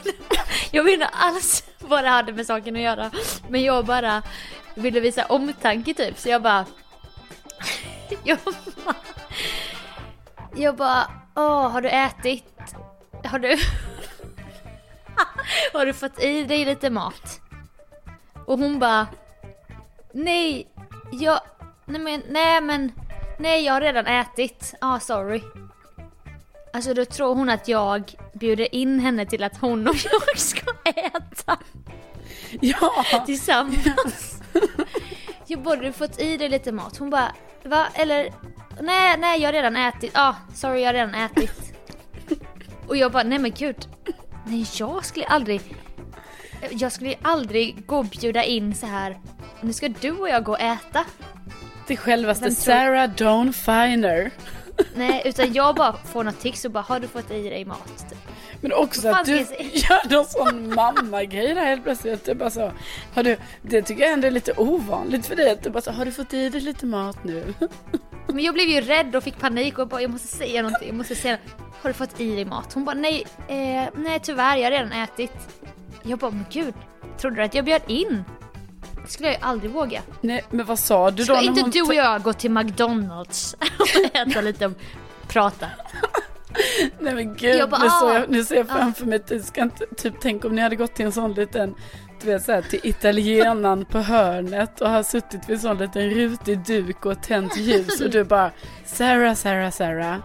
jag 0.71 0.83
vet 0.83 0.93
inte 0.93 1.07
alls 1.07 1.63
vad 1.79 2.03
det 2.03 2.09
hade 2.09 2.33
med 2.33 2.45
saken 2.45 2.75
att 2.75 2.81
göra. 2.81 3.11
Men 3.49 3.63
jag 3.63 3.85
bara 3.85 4.23
ville 4.75 4.99
visa 4.99 5.25
omtanke 5.25 5.93
typ 5.93 6.17
så 6.19 6.29
jag 6.29 6.41
bara 6.41 6.65
jag 8.23 8.37
bara, 8.85 8.95
jag 10.57 10.75
bara 10.75 11.11
åh 11.35 11.69
har 11.69 11.81
du 11.81 11.89
ätit? 11.89 12.75
Har 13.23 13.39
du 13.39 13.57
Har 15.73 15.85
du 15.85 15.93
fått 15.93 16.19
i 16.23 16.43
dig 16.43 16.65
lite 16.65 16.89
mat? 16.89 17.41
Och 18.45 18.59
hon 18.59 18.79
bara 18.79 19.07
Nej, 20.13 20.67
jag, 21.11 21.39
nej 21.85 22.01
men, 22.01 22.23
nej 22.29 22.61
men, 22.61 22.91
nej 23.39 23.65
jag 23.65 23.73
har 23.73 23.81
redan 23.81 24.07
ätit. 24.07 24.73
Ja, 24.81 24.95
ah, 24.95 24.99
sorry. 24.99 25.41
Alltså 26.73 26.93
då 26.93 27.05
tror 27.05 27.35
hon 27.35 27.49
att 27.49 27.67
jag 27.67 28.13
bjuder 28.33 28.75
in 28.75 28.99
henne 28.99 29.25
till 29.25 29.43
att 29.43 29.57
hon 29.57 29.87
och 29.87 29.95
jag 29.95 30.37
ska 30.37 30.71
äta 30.83 31.57
Ja. 32.61 33.03
tillsammans. 33.25 34.41
Jag 35.47 35.61
bara, 35.61 35.75
du 35.75 35.93
fått 35.93 36.19
i 36.19 36.37
dig 36.37 36.49
lite 36.49 36.71
mat? 36.71 36.97
Hon 36.97 37.09
bara, 37.09 37.31
va? 37.63 37.87
Eller, 37.93 38.33
nej, 38.81 39.17
nej 39.17 39.41
jag 39.41 39.47
har 39.47 39.53
redan 39.53 39.75
ätit. 39.75 40.11
Ja, 40.13 40.21
ah, 40.29 40.35
sorry 40.55 40.79
jag 40.79 40.87
har 40.87 40.93
redan 40.93 41.15
ätit. 41.15 41.73
Och 42.87 42.97
jag 42.97 43.11
bara, 43.11 43.23
nej 43.23 43.39
men 43.39 43.51
gud. 43.51 43.87
Nej 44.45 44.65
jag 44.79 45.05
skulle 45.05 45.25
aldrig, 45.25 45.61
jag 46.71 46.91
skulle 46.91 47.15
aldrig 47.21 47.85
gå 47.85 47.97
och 47.97 48.05
bjuda 48.05 48.43
in 48.43 48.75
så 48.75 48.85
här. 48.85 49.19
Nu 49.61 49.73
ska 49.73 49.87
du 49.89 50.11
och 50.11 50.29
jag 50.29 50.43
gå 50.43 50.51
och 50.51 50.59
äta. 50.59 51.05
Det 51.87 51.97
självaste 51.97 52.45
tror- 52.45 52.55
Sarah 52.55 53.09
Dawn 53.09 53.53
Finer. 53.53 54.31
Nej, 54.95 55.21
utan 55.25 55.53
jag 55.53 55.75
bara 55.75 55.93
får 55.93 56.23
något 56.23 56.39
tics 56.39 56.65
och 56.65 56.71
bara, 56.71 56.83
har 56.83 56.99
du 56.99 57.07
fått 57.07 57.31
i 57.31 57.49
dig 57.49 57.65
mat? 57.65 58.05
Typ. 58.09 58.17
Men 58.61 58.73
också 58.73 59.09
att 59.09 59.25
du 59.25 59.37
gör 59.73 60.09
någon 60.11 60.25
sån 60.25 60.75
mamma-grej 60.75 61.53
där 61.53 61.65
helt 61.65 61.83
plötsligt. 61.83 62.25
Du 62.25 62.33
bara 62.35 62.49
så, 62.49 62.71
har 63.13 63.23
du, 63.23 63.37
det 63.61 63.81
tycker 63.81 64.03
jag 64.03 64.11
ändå 64.13 64.27
är 64.27 64.31
lite 64.31 64.53
ovanligt 64.57 65.25
för 65.27 65.35
dig. 65.35 65.49
Att 65.51 65.63
du 65.63 65.69
bara 65.69 65.81
så, 65.81 65.91
har 65.91 66.05
du 66.05 66.11
fått 66.11 66.33
i 66.33 66.49
dig 66.49 66.61
lite 66.61 66.85
mat 66.85 67.23
nu? 67.23 67.53
Men 68.27 68.39
jag 68.39 68.53
blev 68.53 68.67
ju 68.67 68.81
rädd 68.81 69.15
och 69.15 69.23
fick 69.23 69.39
panik 69.39 69.79
och 69.79 69.87
bara, 69.87 70.01
jag 70.01 70.11
måste 70.11 70.27
säga 70.27 70.61
någonting, 70.61 70.87
jag 70.87 70.97
måste 70.97 71.15
säga 71.15 71.37
Har 71.81 71.89
du 71.89 71.93
fått 71.93 72.19
i 72.19 72.35
dig 72.35 72.45
mat? 72.45 72.73
Hon 72.73 72.85
bara, 72.85 72.95
nej, 72.95 73.25
eh, 73.47 73.89
nej 73.95 74.19
tyvärr, 74.23 74.57
jag 74.57 74.63
har 74.63 74.71
redan 74.71 74.91
ätit. 74.91 75.31
Jag 76.03 76.19
bara, 76.19 76.31
men 76.31 76.45
gud, 76.51 76.73
trodde 77.17 77.35
du 77.35 77.43
att 77.43 77.53
jag 77.53 77.65
bjöd 77.65 77.81
in? 77.87 78.23
Det 79.03 79.11
skulle 79.11 79.29
jag 79.29 79.37
ju 79.37 79.43
aldrig 79.43 79.71
våga. 79.71 80.01
Nej, 80.21 80.43
men 80.49 80.65
vad 80.65 80.79
sa 80.79 81.11
du 81.11 81.23
då? 81.23 81.35
Ska 81.35 81.41
inte 81.45 81.61
hon 81.61 81.69
du 81.69 81.81
och 81.81 81.93
jag 81.93 82.21
gå 82.21 82.33
till 82.33 82.51
McDonalds 82.51 83.53
och 83.79 84.15
äta 84.15 84.41
lite 84.41 84.65
och 84.65 84.73
prata? 85.27 85.67
Nej 86.99 87.13
men 87.15 87.35
gud, 87.35 87.69
bara, 87.69 87.81
nu, 87.83 87.89
ser 87.89 88.05
ah, 88.05 88.13
jag, 88.13 88.29
nu 88.29 88.43
ser 88.43 88.55
jag 88.55 88.67
framför 88.67 89.05
mig, 89.05 89.19
du 89.27 89.39
ska 89.39 89.61
inte, 89.61 89.85
typ 89.97 90.13
tänk 90.21 90.45
om 90.45 90.55
ni 90.55 90.61
hade 90.61 90.75
gått 90.75 90.95
till 90.95 91.05
en 91.05 91.11
sån 91.11 91.33
liten, 91.33 91.75
du 92.21 92.27
vet 92.27 92.43
såhär 92.45 92.61
till 92.61 92.79
italienan 92.83 93.85
på 93.85 93.99
hörnet 93.99 94.81
och 94.81 94.89
har 94.89 95.03
suttit 95.03 95.49
vid 95.49 95.55
en 95.55 95.59
sån 95.61 95.77
liten 95.77 96.09
rutig 96.09 96.59
duk 96.65 97.05
och 97.05 97.23
tänt 97.23 97.57
ljus 97.57 98.01
och 98.01 98.09
du 98.09 98.23
bara 98.35 98.51
Sarah, 98.85 99.33
Sarah, 99.33 99.71
Sarah. 99.71 100.15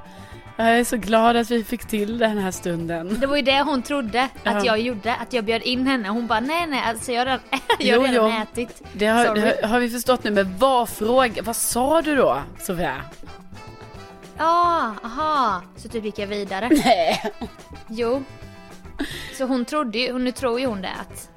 Jag 0.56 0.78
är 0.78 0.84
så 0.84 0.96
glad 0.96 1.36
att 1.36 1.50
vi 1.50 1.64
fick 1.64 1.84
till 1.84 2.18
den 2.18 2.38
här 2.38 2.50
stunden. 2.50 3.16
Det 3.20 3.26
var 3.26 3.36
ju 3.36 3.42
det 3.42 3.62
hon 3.62 3.82
trodde 3.82 4.22
att 4.22 4.30
Ja. 4.44 4.60
jag 4.64 4.80
gjorde, 4.80 5.14
att 5.14 5.32
jag 5.32 5.44
bjöd 5.44 5.62
in 5.62 5.86
henne. 5.86 6.08
Hon 6.08 6.26
bara, 6.26 6.40
nej 6.40 6.66
nej, 6.66 6.82
alltså 6.86 7.12
jag 7.12 7.20
har 7.20 7.24
redan, 7.26 7.40
jag 7.78 7.94
Jo, 7.96 8.00
har 8.00 8.08
redan 8.08 8.30
jo. 8.36 8.42
ätit. 8.42 8.82
Det 8.92 9.06
har, 9.06 9.34
det 9.34 9.66
har 9.66 9.80
vi 9.80 9.90
förstått 9.90 10.24
nu, 10.24 10.30
men 10.30 10.58
vad 10.58 10.88
fråga, 10.88 11.42
vad 11.42 11.56
sa 11.56 12.02
du 12.02 12.16
då 12.16 12.42
Sofia? 12.58 12.94
Ja, 14.42 14.94
aha. 15.05 15.62
Så 15.76 15.88
typ 15.88 16.05
gick 16.05 16.18
jag 16.18 16.26
vidare. 16.26 16.68
Nej. 16.85 17.33
Jo. 17.88 18.22
Så 19.35 19.44
hon 19.44 19.64
trodde 19.64 19.98
ju, 19.98 20.18
nu 20.18 20.33
tror 20.33 20.61
ju 20.61 20.66
hon 20.66 20.83
det 20.83 20.90
att, 21.00 21.31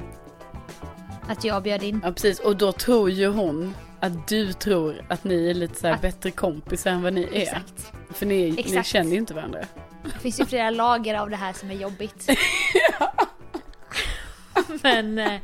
att 1.30 1.44
jag 1.44 1.64
bjöd 1.64 1.84
in. 1.84 2.02
Ja 2.04 2.12
precis, 2.12 2.40
och 2.40 2.56
då 2.58 2.72
tror 2.72 3.10
ju 3.10 3.28
hon 3.28 3.76
att 4.00 4.28
du 4.28 4.54
tror 4.54 5.06
att 5.10 5.24
ni 5.24 5.50
är 5.50 5.54
lite 5.54 5.80
så 5.80 5.88
här 5.88 5.94
Att- 5.94 6.02
bättre 6.02 6.32
kompisar 6.32 6.92
än 6.92 7.02
vad 7.04 7.14
ni 7.14 7.24
är. 7.24 7.34
Exakt. 7.42 7.92
För 8.14 8.26
ni, 8.26 8.52
ni 8.52 8.60
Exakt. 8.60 8.88
känner 8.88 9.12
ju 9.12 9.18
inte 9.18 9.34
varandra. 9.34 9.60
Det 10.04 10.20
finns 10.20 10.40
ju 10.40 10.46
flera 10.46 10.70
lager 10.70 11.16
av 11.16 11.30
det 11.30 11.36
här 11.36 11.54
som 11.54 11.72
är 11.72 11.76
jobbigt. 11.76 12.30
Men 14.84 15.20
eh, 15.20 15.40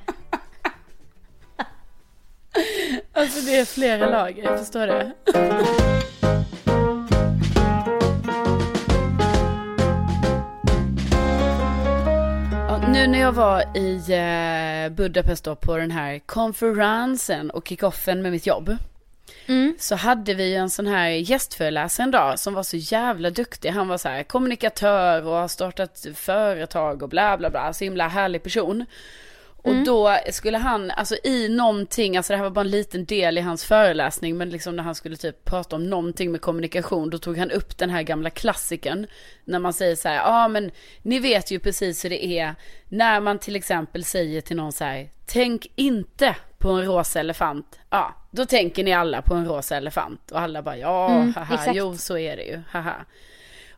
Alltså 3.13 3.41
det 3.41 3.57
är 3.59 3.65
flera 3.65 4.09
lager, 4.09 4.43
jag 4.43 4.59
förstår 4.59 4.87
det. 4.87 5.11
Nu 13.01 13.07
när 13.07 13.19
jag 13.19 13.31
var 13.31 13.77
i 13.77 13.95
eh, 13.95 14.95
Budapest 14.95 15.43
då 15.43 15.55
på 15.55 15.77
den 15.77 15.91
här 15.91 16.19
konferensen 16.19 17.51
och 17.51 17.67
kickoffen 17.67 18.21
med 18.21 18.31
mitt 18.31 18.47
jobb. 18.47 18.77
Mm. 19.45 19.75
Så 19.79 19.95
hade 19.95 20.33
vi 20.33 20.55
en 20.55 20.69
sån 20.69 20.87
här 20.87 21.09
gästföreläsare 21.09 22.03
en 22.03 22.11
dag 22.11 22.39
som 22.39 22.53
var 22.53 22.63
så 22.63 22.77
jävla 22.77 23.29
duktig. 23.29 23.69
Han 23.69 23.87
var 23.87 23.97
så 23.97 24.09
här 24.09 24.23
kommunikatör 24.23 25.27
och 25.27 25.33
har 25.33 25.47
startat 25.47 26.05
företag 26.15 27.03
och 27.03 27.09
bla 27.09 27.37
bla 27.37 27.49
bla. 27.49 27.73
Så 27.73 27.83
himla 27.83 28.07
härlig 28.07 28.43
person. 28.43 28.85
Och 29.63 29.75
då 29.85 30.17
skulle 30.31 30.57
han, 30.57 30.91
alltså 30.91 31.15
i 31.23 31.49
någonting, 31.49 32.17
alltså 32.17 32.33
det 32.33 32.37
här 32.37 32.43
var 32.43 32.51
bara 32.51 32.61
en 32.61 32.69
liten 32.71 33.05
del 33.05 33.37
i 33.37 33.41
hans 33.41 33.65
föreläsning, 33.65 34.37
men 34.37 34.49
liksom 34.49 34.75
när 34.75 34.83
han 34.83 34.95
skulle 34.95 35.15
typ 35.15 35.45
prata 35.45 35.75
om 35.75 35.89
någonting 35.89 36.31
med 36.31 36.41
kommunikation, 36.41 37.09
då 37.09 37.17
tog 37.17 37.37
han 37.37 37.51
upp 37.51 37.77
den 37.77 37.89
här 37.89 38.01
gamla 38.01 38.29
klassikern. 38.29 39.07
När 39.45 39.59
man 39.59 39.73
säger 39.73 39.95
så 39.95 40.07
här, 40.07 40.15
ja 40.15 40.23
ah, 40.25 40.47
men 40.47 40.71
ni 41.01 41.19
vet 41.19 41.51
ju 41.51 41.59
precis 41.59 42.05
hur 42.05 42.09
det 42.09 42.25
är 42.25 42.55
när 42.89 43.19
man 43.21 43.39
till 43.39 43.55
exempel 43.55 44.03
säger 44.03 44.41
till 44.41 44.55
någon 44.57 44.71
så 44.71 44.83
här, 44.83 45.09
tänk 45.25 45.67
inte 45.75 46.35
på 46.57 46.69
en 46.69 46.85
rosa 46.85 47.19
elefant. 47.19 47.79
Ja, 47.89 48.15
då 48.31 48.45
tänker 48.45 48.83
ni 48.83 48.93
alla 48.93 49.21
på 49.21 49.33
en 49.35 49.45
rosa 49.45 49.77
elefant. 49.77 50.31
Och 50.31 50.39
alla 50.39 50.61
bara, 50.61 50.77
ja, 50.77 51.09
Mm, 51.09 51.33
haha, 51.33 51.53
exakt. 51.53 51.75
jo 51.75 51.97
så 51.97 52.17
är 52.17 52.37
det 52.37 52.43
ju, 52.43 52.61
haha. 52.71 52.95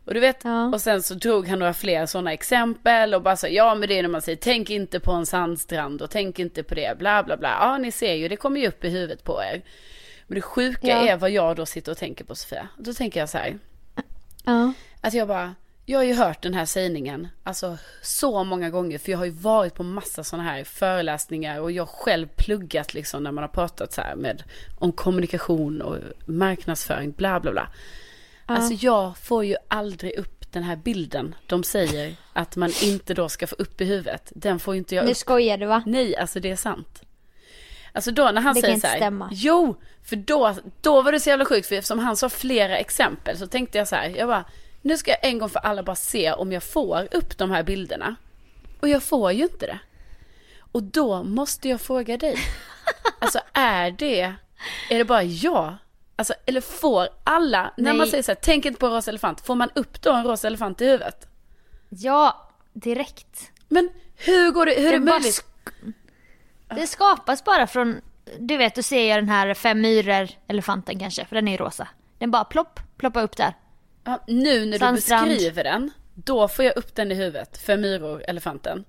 Och 0.04 0.14
du 0.14 0.20
vet, 0.20 0.44
Ja. 0.44 0.66
och 0.66 0.80
sen 0.80 1.02
så 1.02 1.14
drog 1.14 1.48
han 1.48 1.58
några 1.58 1.74
fler 1.74 2.06
sådana 2.06 2.32
exempel 2.32 3.14
och 3.14 3.22
bara 3.22 3.36
så, 3.36 3.46
ja 3.50 3.74
men 3.74 3.88
det 3.88 3.98
är 3.98 4.02
när 4.02 4.08
man 4.08 4.22
säger 4.22 4.38
tänk 4.42 4.70
inte 4.70 5.00
på 5.00 5.12
en 5.12 5.26
sandstrand 5.26 6.02
och 6.02 6.10
tänk 6.10 6.38
inte 6.38 6.62
på 6.62 6.74
det, 6.74 6.98
bla 6.98 7.22
bla 7.22 7.36
bla. 7.36 7.56
Ja 7.60 7.78
ni 7.78 7.92
ser 7.92 8.14
ju, 8.14 8.28
det 8.28 8.36
kommer 8.36 8.60
ju 8.60 8.68
upp 8.68 8.84
i 8.84 8.88
huvudet 8.88 9.24
på 9.24 9.42
er. 9.42 9.62
Men 10.26 10.34
det 10.34 10.42
sjuka 10.42 10.86
Ja. 10.88 11.08
är 11.08 11.16
vad 11.16 11.30
jag 11.30 11.56
då 11.56 11.66
sitter 11.66 11.92
och 11.92 11.98
tänker 11.98 12.24
på 12.24 12.34
Sofia. 12.34 12.68
Då 12.78 12.94
tänker 12.94 13.20
jag 13.20 13.28
så 13.28 13.38
här, 13.38 13.58
Ja. 14.44 14.72
att 15.00 15.14
jag 15.14 15.28
bara, 15.28 15.54
jag 15.86 15.98
har 15.98 16.04
ju 16.04 16.14
hört 16.14 16.42
den 16.42 16.54
här 16.54 16.64
sägningen, 16.64 17.28
alltså 17.42 17.76
så 18.02 18.44
många 18.44 18.70
gånger, 18.70 18.98
för 18.98 19.10
jag 19.12 19.18
har 19.18 19.24
ju 19.24 19.30
varit 19.30 19.74
på 19.74 19.82
massa 19.82 20.24
sådana 20.24 20.48
här 20.50 20.64
föreläsningar 20.64 21.60
och 21.60 21.72
jag 21.72 21.88
själv 21.88 22.26
pluggat 22.36 22.94
liksom 22.94 23.22
när 23.22 23.32
man 23.32 23.44
har 23.44 23.48
pratat 23.48 23.92
så 23.92 24.00
här 24.00 24.16
med, 24.16 24.42
om 24.78 24.92
kommunikation 24.92 25.82
och 25.82 25.96
marknadsföring, 26.26 27.12
bla 27.12 27.40
bla 27.40 27.52
bla. 27.52 27.68
Alltså 28.46 28.86
jag 28.86 29.18
får 29.18 29.44
ju 29.44 29.56
aldrig 29.68 30.18
upp 30.18 30.52
den 30.52 30.62
här 30.62 30.76
bilden 30.76 31.34
de 31.46 31.64
säger 31.64 32.14
att 32.32 32.56
man 32.56 32.70
inte 32.82 33.14
då 33.14 33.28
ska 33.28 33.46
få 33.46 33.54
upp 33.58 33.80
i 33.80 33.84
huvudet. 33.84 34.32
Den 34.34 34.58
får 34.58 34.74
ju 34.74 34.78
inte 34.78 34.94
jag 34.94 35.04
Nu 35.04 35.10
upp. 35.10 35.16
skojar 35.16 35.58
du 35.58 35.66
va? 35.66 35.82
Nej, 35.86 36.16
alltså 36.16 36.40
det 36.40 36.50
är 36.50 36.56
sant. 36.56 37.02
Alltså 37.92 38.10
då 38.10 38.30
när 38.30 38.40
han 38.40 38.54
Det 38.54 38.60
kan 38.60 38.62
säger 38.62 38.74
inte 38.74 38.86
så 38.86 38.90
här. 38.90 38.96
stämma. 38.96 39.28
Jo, 39.32 39.76
för 40.04 40.16
då, 40.16 40.54
då 40.80 41.02
var 41.02 41.12
det 41.12 41.20
så 41.20 41.28
jävla 41.30 41.44
sjukt. 41.44 41.66
För 41.68 41.74
eftersom 41.76 41.98
han 41.98 42.16
sa 42.16 42.28
flera 42.28 42.76
exempel 42.78 43.38
så 43.38 43.46
tänkte 43.46 43.78
jag 43.78 43.88
så 43.88 43.96
här. 43.96 44.08
Jag 44.08 44.28
bara, 44.28 44.44
nu 44.82 44.96
ska 44.98 45.10
jag 45.10 45.24
en 45.24 45.38
gång 45.38 45.48
för 45.48 45.58
alla 45.60 45.82
bara 45.82 45.96
se 45.96 46.32
om 46.32 46.52
jag 46.52 46.62
får 46.62 47.08
upp 47.10 47.38
de 47.38 47.50
här 47.50 47.62
bilderna. 47.62 48.14
Och 48.80 48.88
jag 48.88 49.02
får 49.02 49.32
ju 49.32 49.42
inte 49.42 49.66
det. 49.66 49.78
Och 50.72 50.82
då 50.82 51.22
måste 51.22 51.68
jag 51.68 51.80
fråga 51.80 52.16
dig. 52.16 52.36
Alltså 53.18 53.38
är 53.52 53.90
det, 53.90 54.20
är 54.90 54.98
det 54.98 55.04
bara 55.04 55.22
jag? 55.22 55.74
Alltså, 56.16 56.34
eller 56.46 56.60
får 56.60 57.08
alla, 57.24 57.74
när 57.76 57.92
man 57.92 57.98
Nej. 57.98 58.10
säger 58.10 58.22
så 58.22 58.30
här, 58.30 58.38
tänk 58.42 58.64
inte 58.64 58.80
på 58.80 58.86
en 58.86 58.92
rosa 58.92 59.10
elefant, 59.10 59.40
får 59.40 59.54
man 59.54 59.70
upp 59.74 60.02
då 60.02 60.12
en 60.12 60.24
rosa 60.24 60.46
elefant 60.46 60.80
i 60.80 60.84
huvudet? 60.84 61.28
Ja, 61.88 62.50
direkt. 62.72 63.50
Men 63.68 63.90
hur 64.16 64.50
går 64.50 64.66
det, 64.66 64.74
hur 64.74 64.86
är 64.86 64.92
det 64.92 64.98
Det 64.98 65.04
bara 65.04 65.18
möjligt? 65.18 65.44
Det 66.76 66.86
skapas 66.86 67.44
bara 67.44 67.66
från, 67.66 68.00
du 68.38 68.56
vet, 68.56 68.74
då 68.74 68.82
ser 68.82 69.08
jag 69.08 69.18
den 69.18 69.28
här 69.28 69.54
fem 69.54 69.80
myror 69.80 70.28
elefanten 70.46 70.98
kanske, 70.98 71.24
för 71.24 71.34
den 71.36 71.48
är 71.48 71.52
ju 71.52 71.58
rosa. 71.58 71.88
Den 72.18 72.30
bara 72.30 72.44
plopp, 72.44 72.80
ploppa 72.96 73.22
upp 73.22 73.36
där. 73.36 73.54
Ja, 74.04 74.24
nu 74.26 74.64
när 74.64 74.72
du 74.72 74.78
Sandstrand. 74.78 75.28
beskriver 75.28 75.64
den, 75.64 75.90
då 76.14 76.48
får 76.48 76.64
jag 76.64 76.76
upp 76.76 76.94
den 76.94 77.12
i 77.12 77.14
huvudet 77.14 77.58
för 77.58 77.76
myror, 77.76 78.24
elefanten. 78.28 78.84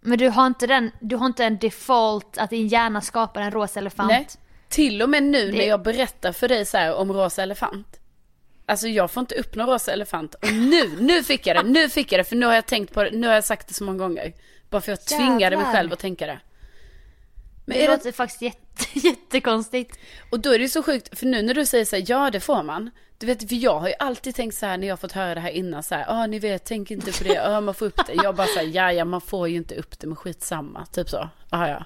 Men 0.00 0.18
du 0.18 0.28
har 0.28 0.46
inte 0.46 0.66
den, 0.66 0.90
du 1.00 1.16
har 1.16 1.26
inte 1.26 1.44
en 1.44 1.58
default 1.58 2.38
att 2.38 2.50
din 2.50 2.68
hjärna 2.68 3.00
skapar 3.00 3.40
en 3.40 3.50
rosa 3.50 3.80
elefant. 3.80 4.08
Nej, 4.10 4.26
till 4.68 5.02
och 5.02 5.08
med 5.10 5.22
nu 5.22 5.50
när 5.52 5.58
Det- 5.58 5.64
jag 5.66 5.82
berättar 5.82 6.32
för 6.32 6.48
dig 6.48 6.64
så 6.64 6.94
om 6.94 7.12
rosa 7.12 7.42
elefant. 7.42 8.00
Alltså 8.66 8.88
jag 8.88 9.10
får 9.10 9.20
inte 9.20 9.34
upp 9.34 9.54
någon 9.54 9.66
rosa 9.68 9.92
elefant. 9.92 10.34
Och 10.34 10.52
nu, 10.52 10.90
nu 11.00 11.22
fick 11.22 11.46
jag 11.46 11.56
det, 11.56 11.62
nu 11.62 11.88
fick 11.88 12.12
jag 12.12 12.20
det, 12.20 12.24
för 12.24 12.36
nu 12.36 12.46
har 12.46 12.54
jag 12.54 12.66
tänkt 12.66 12.94
på 12.94 13.04
det, 13.04 13.10
nu 13.10 13.26
har 13.26 13.34
jag 13.34 13.44
sagt 13.44 13.68
det 13.68 13.74
så 13.74 13.84
många 13.84 13.98
gånger. 13.98 14.32
Bara 14.70 14.80
för 14.80 14.92
jag 14.92 15.04
tvingade 15.04 15.56
mig 15.56 15.66
själv 15.66 15.92
att 15.92 15.98
tänka 15.98 16.26
det. 16.26 16.38
Men 17.66 17.76
Det 17.76 17.84
är 17.84 17.88
det, 17.88 17.96
låter 17.96 18.12
faktiskt 18.12 18.42
jätte, 18.42 18.84
jättekonstigt. 19.08 19.98
och 20.30 20.40
då 20.40 20.50
är 20.54 20.58
det 20.58 20.62
ju 20.62 20.68
så 20.68 20.82
sjukt, 20.82 21.18
för 21.18 21.26
nu 21.26 21.42
när 21.42 21.54
du 21.54 21.66
säger 21.66 21.84
så 21.84 21.96
här, 21.96 22.04
ja 22.08 22.30
det 22.30 22.40
får 22.40 22.62
man. 22.62 22.90
Du 23.18 23.26
vet, 23.26 23.48
för 23.48 23.54
jag 23.56 23.78
har 23.80 23.88
ju 23.88 23.94
alltid 23.98 24.34
tänkt 24.34 24.54
så 24.56 24.66
här 24.66 24.76
när 24.78 24.88
jag 24.88 25.00
fått 25.00 25.12
höra 25.12 25.34
det 25.34 25.40
här 25.40 25.50
innan 25.50 25.82
så 25.82 25.94
här, 25.94 26.04
ja 26.08 26.26
ni 26.26 26.38
vet, 26.38 26.64
tänk 26.64 26.90
inte 26.90 27.12
på 27.12 27.24
det, 27.24 27.34
ja 27.34 27.60
man 27.60 27.74
får 27.74 27.86
upp 27.86 28.06
det. 28.06 28.14
Jag 28.22 28.34
bara 28.36 28.46
så 28.46 28.58
här, 28.58 28.66
ja 28.66 28.92
ja 28.92 29.04
man 29.04 29.20
får 29.20 29.48
ju 29.48 29.56
inte 29.56 29.74
upp 29.74 29.98
det, 29.98 30.06
men 30.06 30.16
skitsamma, 30.16 30.86
typ 30.86 31.08
så. 31.08 31.28
Ja 31.50 31.68
ja. 31.68 31.84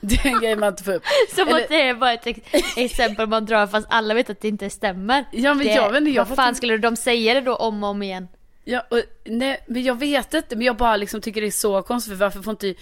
Det 0.00 0.14
är 0.14 0.26
en 0.26 0.40
grej 0.40 0.56
man 0.56 0.68
inte 0.68 0.84
får 0.84 0.92
upp. 0.94 1.02
Som 1.34 1.48
Eller- 1.48 1.60
att 1.62 1.68
det 1.68 1.82
är 1.88 1.94
bara 1.94 2.12
ett 2.12 2.26
ex- 2.26 2.40
exempel 2.76 3.26
man 3.26 3.46
drar 3.46 3.66
fast 3.66 3.86
alla 3.90 4.14
vet 4.14 4.30
att 4.30 4.40
det 4.40 4.48
inte 4.48 4.70
stämmer. 4.70 5.24
Ja, 5.32 5.54
men 5.54 5.66
det, 5.66 5.72
jag 5.74 5.90
vet 5.90 5.98
inte, 6.00 6.10
jag 6.10 6.24
vad 6.24 6.36
fan 6.36 6.48
inte. 6.48 6.56
skulle 6.56 6.78
de 6.78 6.96
säga 6.96 7.34
det 7.34 7.40
då 7.40 7.56
om 7.56 7.84
och 7.84 7.90
om 7.90 8.02
igen? 8.02 8.28
Ja, 8.64 8.86
och, 8.90 9.02
nej, 9.24 9.64
men 9.66 9.82
jag 9.82 9.98
vet 9.98 10.34
inte, 10.34 10.56
men 10.56 10.66
jag 10.66 10.76
bara 10.76 10.96
liksom 10.96 11.20
tycker 11.20 11.40
det 11.40 11.46
är 11.46 11.50
så 11.50 11.82
konstigt, 11.82 12.12
för 12.12 12.18
varför 12.18 12.42
får 12.42 12.50
inte, 12.50 12.74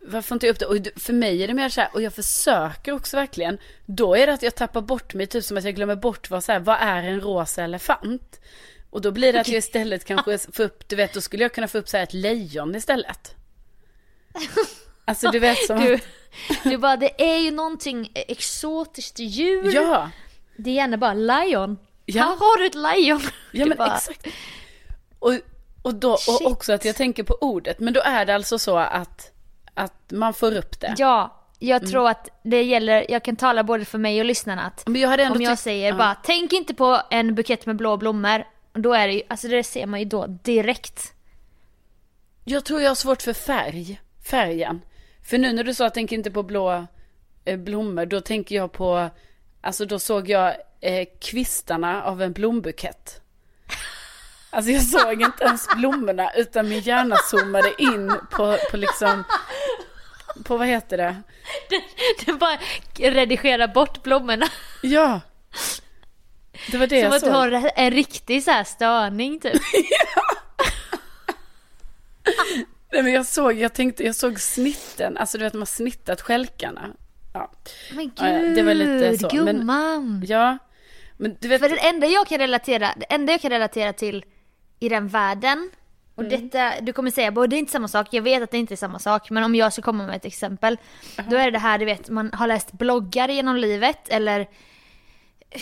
varför 0.00 0.34
inte 0.34 0.46
jag 0.46 0.52
upp 0.54 0.58
det? 0.58 0.66
Och 0.66 1.00
för 1.02 1.12
mig 1.12 1.42
är 1.42 1.48
det 1.48 1.54
mer 1.54 1.68
så 1.68 1.80
här, 1.80 1.90
och 1.94 2.02
jag 2.02 2.14
försöker 2.14 2.92
också 2.92 3.16
verkligen, 3.16 3.58
då 3.86 4.14
är 4.16 4.26
det 4.26 4.32
att 4.32 4.42
jag 4.42 4.54
tappar 4.54 4.80
bort 4.80 5.14
mig, 5.14 5.26
typ 5.26 5.44
som 5.44 5.56
att 5.56 5.64
jag 5.64 5.74
glömmer 5.74 5.96
bort 5.96 6.30
vad, 6.30 6.44
så 6.44 6.52
här, 6.52 6.60
vad 6.60 6.76
är 6.80 7.02
en 7.02 7.20
rosa 7.20 7.62
elefant? 7.64 8.40
Och 8.90 9.00
då 9.00 9.10
blir 9.10 9.32
det 9.32 9.40
att 9.40 9.48
jag 9.48 9.58
istället 9.58 10.04
kanske 10.04 10.38
får 10.38 10.62
upp, 10.64 10.88
du 10.88 10.96
vet, 10.96 11.12
då 11.14 11.20
skulle 11.20 11.42
jag 11.44 11.52
kunna 11.54 11.68
få 11.68 11.78
upp 11.78 11.88
så 11.88 11.96
här 11.96 12.04
ett 12.04 12.12
lejon 12.14 12.74
istället. 12.74 13.34
Alltså 15.04 15.30
du 15.30 15.38
vet 15.38 15.66
som 15.66 15.80
Du, 15.80 15.94
att, 15.94 16.00
du 16.62 16.76
bara, 16.78 16.96
det 16.96 17.22
är 17.32 17.38
ju 17.38 17.50
någonting 17.50 18.10
exotiskt 18.14 19.18
djur. 19.18 19.74
ja, 19.74 20.10
Det 20.56 20.70
är 20.70 20.74
gärna 20.74 20.96
bara 20.96 21.14
lion. 21.14 21.78
Ja. 22.06 22.22
Här 22.22 22.28
har 22.36 22.58
du 22.58 22.66
ett 22.66 22.74
lejon. 22.74 23.20
ja 23.52 23.64
Du 23.64 23.68
men 23.68 23.78
bara, 23.78 23.96
exakt. 23.96 24.26
Och, 25.18 25.32
och 25.82 25.94
då, 25.94 26.12
och 26.12 26.46
också 26.46 26.72
att 26.72 26.84
jag 26.84 26.96
tänker 26.96 27.22
på 27.22 27.34
ordet, 27.40 27.80
men 27.80 27.92
då 27.92 28.00
är 28.00 28.26
det 28.26 28.34
alltså 28.34 28.58
så 28.58 28.76
att, 28.76 29.32
att 29.74 30.10
man 30.10 30.34
får 30.34 30.56
upp 30.56 30.80
det. 30.80 30.94
Ja, 30.98 31.38
jag 31.58 31.76
Mm. 31.80 31.90
tror 31.90 32.08
att 32.08 32.28
det 32.42 32.62
gäller, 32.62 33.06
jag 33.10 33.24
kan 33.24 33.36
tala 33.36 33.64
både 33.64 33.84
för 33.84 33.98
mig 33.98 34.20
och 34.20 34.24
lyssnarna 34.24 34.62
att 34.62 34.82
Men 34.86 35.00
jag 35.00 35.32
om 35.32 35.42
jag 35.42 35.58
säger 35.58 35.88
ja. 35.88 35.94
bara 35.96 36.14
tänk 36.24 36.52
inte 36.52 36.74
på 36.74 37.02
en 37.10 37.34
bukett 37.34 37.66
med 37.66 37.76
blå 37.76 37.96
blommor. 37.96 38.44
Då 38.72 38.92
är 38.94 39.06
det 39.08 39.14
ju, 39.14 39.22
alltså 39.28 39.48
det 39.48 39.64
ser 39.64 39.86
man 39.86 40.00
ju 40.00 40.06
då 40.06 40.26
direkt. 40.26 41.12
Jag 42.44 42.64
tror 42.64 42.80
jag 42.80 42.90
har 42.90 42.94
svårt 42.94 43.22
för 43.22 43.32
färg, 43.32 44.00
färgen. 44.24 44.80
För 45.24 45.38
nu 45.38 45.52
när 45.52 45.64
du 45.64 45.74
sa 45.74 45.86
att 45.86 45.94
tänk 45.94 46.12
inte 46.12 46.30
på 46.30 46.42
blå 46.42 46.86
eh, 47.44 47.58
blommor, 47.58 48.06
då 48.06 48.20
tänker 48.20 48.56
jag 48.56 48.72
på, 48.72 49.10
alltså 49.60 49.84
då 49.86 49.98
såg 49.98 50.28
jag 50.28 50.56
eh, 50.80 51.08
kvistarna 51.20 52.02
av 52.02 52.22
en 52.22 52.32
blombukett. 52.32 53.20
Alltså 54.50 54.70
jag 54.70 54.82
såg 54.82 55.22
inte 55.22 55.44
ens 55.44 55.68
blommorna 55.76 56.30
utan 56.36 56.68
min 56.68 56.80
hjärna 56.80 57.16
zoomade 57.16 57.72
in 57.78 58.12
på, 58.30 58.58
på 58.70 58.76
liksom, 58.76 59.24
på 60.44 60.56
vad 60.56 60.68
heter 60.68 60.96
det? 60.96 61.22
Du 62.26 62.32
bara 62.32 62.58
redigera 62.94 63.68
bort 63.68 64.02
blommorna. 64.02 64.46
Ja. 64.82 65.20
Det 66.70 66.78
var 66.78 66.86
det 66.86 67.00
Som 67.02 67.04
jag 67.04 67.14
att 67.14 67.20
du 67.20 67.26
såg. 67.26 67.34
har 67.34 67.70
en 67.76 67.90
riktig 67.90 68.44
så 68.44 68.50
här 68.50 68.64
störning 68.64 69.40
typ. 69.40 69.52
Nej 72.92 73.02
men 73.02 73.12
jag 73.12 73.26
såg, 73.26 73.52
jag 73.52 73.72
tänkte, 73.72 74.04
jag 74.04 74.14
såg 74.14 74.40
snitten, 74.40 75.16
alltså 75.16 75.38
du 75.38 75.44
vet 75.44 75.52
man 75.52 75.60
har 75.60 75.66
snittat 75.66 76.20
stjälkarna. 76.20 76.90
Ja, 77.34 77.50
Men 77.94 78.10
Ja, 78.16 78.28
ja, 78.28 78.38
gud, 78.38 78.54
det 78.56 78.62
var 78.62 78.74
lite 78.74 79.18
så, 79.18 79.28
men- 79.36 79.46
gumman. 79.46 80.24
ja. 80.28 80.58
Men 81.16 81.36
du 81.40 81.48
vet, 81.48 81.60
För 81.60 81.68
det 81.68 81.78
enda 81.88 82.06
jag 82.06 82.26
kan 82.26 82.38
relatera, 82.38 82.88
det 82.96 83.04
enda 83.14 83.32
jag 83.32 83.40
kan 83.40 83.50
relatera 83.50 83.92
till 83.92 84.24
i 84.80 84.88
den 84.88 85.08
världen, 85.08 85.70
och 86.14 86.22
Mm. 86.24 86.48
detta, 86.50 86.72
du 86.80 86.92
kommer 86.92 87.10
säga 87.10 87.30
både 87.32 87.46
det 87.46 87.56
är 87.56 87.58
inte 87.58 87.72
samma 87.72 87.88
sak, 87.88 88.08
jag 88.10 88.22
vet 88.22 88.42
att 88.42 88.50
det 88.50 88.58
inte 88.58 88.74
är 88.74 88.76
samma 88.76 88.98
sak, 88.98 89.30
men 89.30 89.44
om 89.44 89.54
jag 89.54 89.72
ska 89.72 89.82
komma 89.82 90.06
med 90.06 90.16
ett 90.16 90.24
exempel, 90.24 90.78
då 91.30 91.36
är 91.36 91.44
det 91.44 91.50
det 91.50 91.58
här 91.58 91.78
du 91.78 91.84
vet, 91.84 92.08
man 92.10 92.30
har 92.32 92.46
läst 92.46 92.72
bloggar 92.72 93.28
genom 93.28 93.56
livet 93.56 94.08
eller 94.08 94.40
eh, 94.40 95.60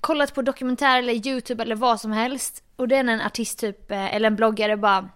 kollat 0.00 0.34
på 0.34 0.42
dokumentär 0.42 0.98
eller 0.98 1.26
YouTube 1.28 1.62
eller 1.62 1.76
vad 1.76 2.00
som 2.00 2.12
helst, 2.12 2.62
och 2.76 2.88
det 2.88 2.96
är 2.96 3.02
när 3.02 3.12
en 3.12 3.20
artist 3.20 3.58
typ, 3.58 3.90
eh, 3.90 4.14
eller 4.14 4.26
en 4.26 4.36
bloggare 4.36 4.76
bara 4.76 5.08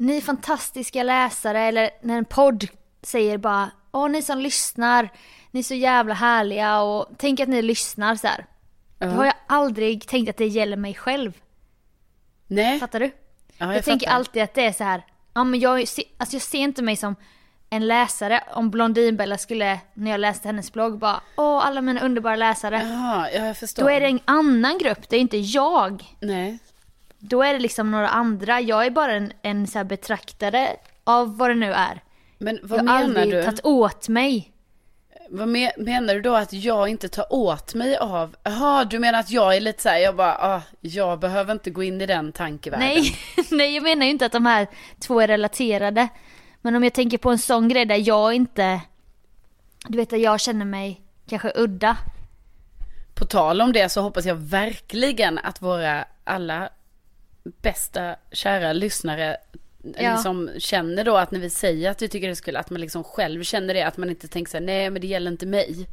ni 0.00 0.20
fantastiska 0.20 1.02
läsare 1.02 1.60
eller 1.60 1.90
när 2.02 2.18
en 2.18 2.24
podd 2.24 2.66
säger 3.02 3.38
bara 3.38 3.70
Åh 3.92 4.08
ni 4.08 4.22
som 4.22 4.38
lyssnar, 4.38 5.08
ni 5.50 5.60
är 5.60 5.64
så 5.64 5.74
jävla 5.74 6.14
härliga 6.14 6.80
och 6.80 7.06
tänk 7.18 7.40
att 7.40 7.48
ni 7.48 7.62
lyssnar 7.62 8.16
så 8.16 8.26
här. 8.26 8.46
Då 8.98 9.06
har 9.06 9.24
jag 9.24 9.34
aldrig 9.46 10.08
tänkt 10.08 10.30
att 10.30 10.36
det 10.36 10.46
gäller 10.46 10.76
mig 10.76 10.94
själv. 10.94 11.32
nej. 12.46 12.80
Fattar 12.80 13.00
du? 13.00 13.10
Ja, 13.58 13.66
jag 13.66 13.76
jag 13.76 13.84
tänker 13.84 14.10
alltid 14.10 14.42
att 14.42 14.54
det 14.54 14.64
är 14.64 14.72
så 14.72 14.84
här. 14.84 15.02
Ja 15.34 15.44
men 15.44 15.60
jag, 15.60 15.80
alltså 15.80 16.36
jag 16.36 16.42
ser 16.42 16.58
inte 16.58 16.82
mig 16.82 16.96
som 16.96 17.16
en 17.70 17.86
läsare. 17.86 18.44
Om 18.52 18.70
Blondinbella 18.70 19.38
skulle, 19.38 19.80
när 19.94 20.10
jag 20.10 20.20
läste 20.20 20.48
hennes 20.48 20.72
blogg, 20.72 20.98
bara 20.98 21.20
Åh 21.36 21.66
alla 21.66 21.80
mina 21.80 22.00
underbara 22.00 22.36
läsare. 22.36 22.82
Ja 22.82 23.30
jag 23.30 23.56
förstår. 23.56 23.82
Då 23.82 23.90
är 23.90 24.00
det 24.00 24.06
en 24.06 24.20
annan 24.24 24.78
grupp, 24.78 25.08
det 25.08 25.16
är 25.16 25.20
inte 25.20 25.36
jag. 25.36 26.16
Nej. 26.20 26.58
Då 27.20 27.42
är 27.42 27.52
det 27.52 27.58
liksom 27.58 27.90
några 27.90 28.08
andra. 28.08 28.60
Jag 28.60 28.86
är 28.86 28.90
bara 28.90 29.12
en, 29.12 29.32
en 29.42 29.66
så 29.66 29.84
betraktare 29.84 30.76
av 31.04 31.36
vad 31.38 31.50
det 31.50 31.54
nu 31.54 31.72
är. 31.72 32.02
Men 32.38 32.58
vad 32.62 32.78
jag 32.78 32.84
har 32.84 32.84
menar 32.84 33.04
aldrig 33.04 33.30
du? 33.32 33.42
tagit 33.42 33.64
åt 33.64 34.08
mig. 34.08 34.52
Vad 35.32 35.48
me- 35.48 35.72
menar 35.84 36.14
du 36.14 36.20
då 36.20 36.34
att 36.34 36.52
jag 36.52 36.88
inte 36.88 37.08
tar 37.08 37.32
åt 37.32 37.74
mig 37.74 37.96
av? 37.96 38.36
Jaha, 38.42 38.84
du 38.84 38.98
menar 38.98 39.20
att 39.20 39.30
jag 39.30 39.56
är 39.56 39.60
lite 39.60 39.82
så 39.82 39.88
här, 39.88 39.98
jag 39.98 40.16
bara, 40.16 40.34
ah, 40.38 40.62
jag 40.80 41.18
behöver 41.20 41.52
inte 41.52 41.70
gå 41.70 41.82
in 41.82 42.00
i 42.00 42.06
den 42.06 42.32
tankevärlden. 42.32 42.88
Nej, 42.88 43.16
nej, 43.50 43.74
jag 43.74 43.82
menar 43.82 44.04
ju 44.04 44.10
inte 44.10 44.26
att 44.26 44.32
de 44.32 44.46
här 44.46 44.66
två 44.98 45.20
är 45.20 45.26
relaterade. 45.28 46.08
Men 46.62 46.76
om 46.76 46.84
jag 46.84 46.92
tänker 46.92 47.18
på 47.18 47.30
en 47.30 47.38
sån 47.38 47.68
grej 47.68 47.84
där 47.86 48.08
jag 48.08 48.34
inte, 48.34 48.80
du 49.88 49.96
vet 49.98 50.12
att 50.12 50.20
jag 50.20 50.40
känner 50.40 50.64
mig 50.64 51.00
kanske 51.28 51.52
udda. 51.54 51.96
På 53.14 53.24
tal 53.26 53.60
om 53.60 53.72
det 53.72 53.88
så 53.88 54.00
hoppas 54.00 54.24
jag 54.24 54.34
verkligen 54.34 55.38
att 55.38 55.62
våra 55.62 56.04
alla 56.24 56.68
bästa 57.42 58.16
kära 58.32 58.72
lyssnare 58.72 59.36
Ja. 59.98 60.12
liksom 60.12 60.50
känner 60.58 61.04
då 61.04 61.16
att 61.16 61.30
när 61.30 61.40
vi 61.40 61.50
säger 61.50 61.90
att 61.90 62.02
vi 62.02 62.08
tycker 62.08 62.28
det 62.28 62.36
skulle, 62.36 62.58
att 62.58 62.70
man 62.70 62.80
liksom 62.80 63.04
själv 63.04 63.42
känner 63.42 63.74
det, 63.74 63.82
att 63.82 63.96
man 63.96 64.10
inte 64.10 64.28
tänker 64.28 64.50
så 64.50 64.56
här, 64.56 64.64
nej 64.64 64.90
men 64.90 65.00
det 65.02 65.06
gäller 65.08 65.30
inte 65.30 65.46
mig. 65.46 65.86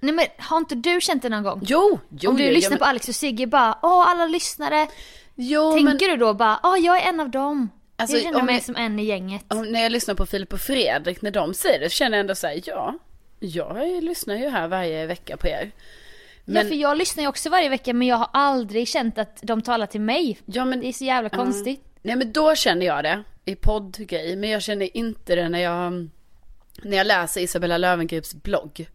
Nej 0.00 0.14
men 0.14 0.24
har 0.38 0.56
inte 0.56 0.74
du 0.74 1.00
känt 1.00 1.22
det 1.22 1.28
någon 1.28 1.42
gång? 1.42 1.60
Jo, 1.66 1.98
jo, 2.20 2.30
om 2.30 2.36
du 2.36 2.44
jo, 2.46 2.52
lyssnar 2.52 2.72
ja, 2.76 2.78
på 2.78 2.84
Alex 2.84 3.08
och 3.08 3.14
Sigge 3.14 3.46
bara, 3.46 3.78
åh 3.82 4.08
alla 4.10 4.26
lyssnare. 4.26 4.86
Jo, 5.34 5.72
Tänker 5.72 5.84
men 5.84 5.96
du 5.98 6.16
då 6.16 6.34
bara, 6.34 6.60
åh 6.62 6.78
jag 6.78 7.02
är 7.02 7.08
en 7.08 7.20
av 7.20 7.30
dem. 7.30 7.68
Alltså, 7.96 8.16
jag 8.16 8.24
känner 8.24 8.42
mig 8.42 8.54
jag- 8.54 8.64
som 8.64 8.76
en 8.76 8.98
i 8.98 9.04
gänget. 9.04 9.44
om, 9.48 9.72
när 9.72 9.82
jag 9.82 9.92
lyssnar 9.92 10.14
på 10.14 10.26
Filip 10.26 10.52
och 10.52 10.60
Fredrik, 10.60 11.22
när 11.22 11.30
de 11.30 11.54
säger 11.54 11.80
det, 11.80 11.90
så 11.90 11.94
känner 11.94 12.16
jag 12.18 12.20
ändå 12.20 12.34
så 12.34 12.46
här, 12.46 12.60
ja, 12.64 12.94
jag 13.38 14.04
lyssnar 14.04 14.34
ju 14.34 14.48
här 14.48 14.68
varje 14.68 15.06
vecka 15.06 15.36
på 15.36 15.48
er. 15.48 15.70
Men, 16.44 16.62
Ja 16.62 16.68
för 16.68 16.76
jag 16.76 16.96
lyssnar 16.98 17.22
ju 17.22 17.28
också 17.28 17.50
varje 17.50 17.68
vecka 17.68 17.92
men 17.94 18.08
jag 18.08 18.16
har 18.16 18.28
aldrig 18.32 18.88
känt 18.88 19.18
att 19.18 19.38
de 19.42 19.62
talar 19.62 19.86
till 19.86 20.00
mig. 20.00 20.38
ja, 20.44 20.64
men 20.64 20.80
Det 20.80 20.86
är 20.88 20.92
så 20.92 21.04
jävla 21.04 21.28
konstigt. 21.28 21.80
Nej 22.02 22.16
men 22.16 22.32
då 22.32 22.54
känner 22.54 22.86
jag 22.86 23.04
det 23.04 23.22
i 23.44 23.54
poddgrej. 23.54 24.36
Men 24.36 24.50
jag 24.50 24.62
känner 24.62 24.96
inte 24.96 25.34
det 25.36 25.48
när 25.48 25.58
jag, 25.58 26.08
när 26.82 26.96
jag 26.96 27.06
läser 27.06 27.40
Isabella 27.40 27.78
Lövengrips 27.78 28.34
blogg. 28.34 28.86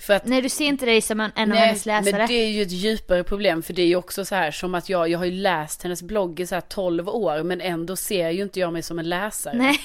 För 0.00 0.14
att, 0.14 0.26
Nej 0.26 0.42
du 0.42 0.48
ser 0.48 0.64
inte 0.64 0.86
dig 0.86 1.00
som 1.00 1.20
en, 1.20 1.30
en 1.36 1.52
av 1.52 1.58
nej, 1.58 1.66
hennes 1.66 1.86
läsare. 1.86 2.18
men 2.18 2.28
det 2.28 2.34
är 2.34 2.48
ju 2.48 2.62
ett 2.62 2.70
djupare 2.70 3.24
problem. 3.24 3.62
För 3.62 3.72
det 3.72 3.82
är 3.82 3.86
ju 3.86 3.96
också 3.96 4.24
så 4.24 4.34
här 4.34 4.50
som 4.50 4.74
att 4.74 4.88
jag, 4.88 5.08
jag 5.08 5.18
har 5.18 5.24
ju 5.26 5.32
läst 5.32 5.82
hennes 5.82 6.02
blogg 6.02 6.40
i 6.40 6.46
så 6.46 6.54
här 6.54 6.62
12 6.62 7.08
år. 7.08 7.42
Men 7.42 7.60
ändå 7.60 7.96
ser 7.96 8.30
ju 8.30 8.42
inte 8.42 8.60
jag 8.60 8.72
mig 8.72 8.82
som 8.82 8.98
en 8.98 9.08
läsare. 9.08 9.56
Nej. 9.56 9.78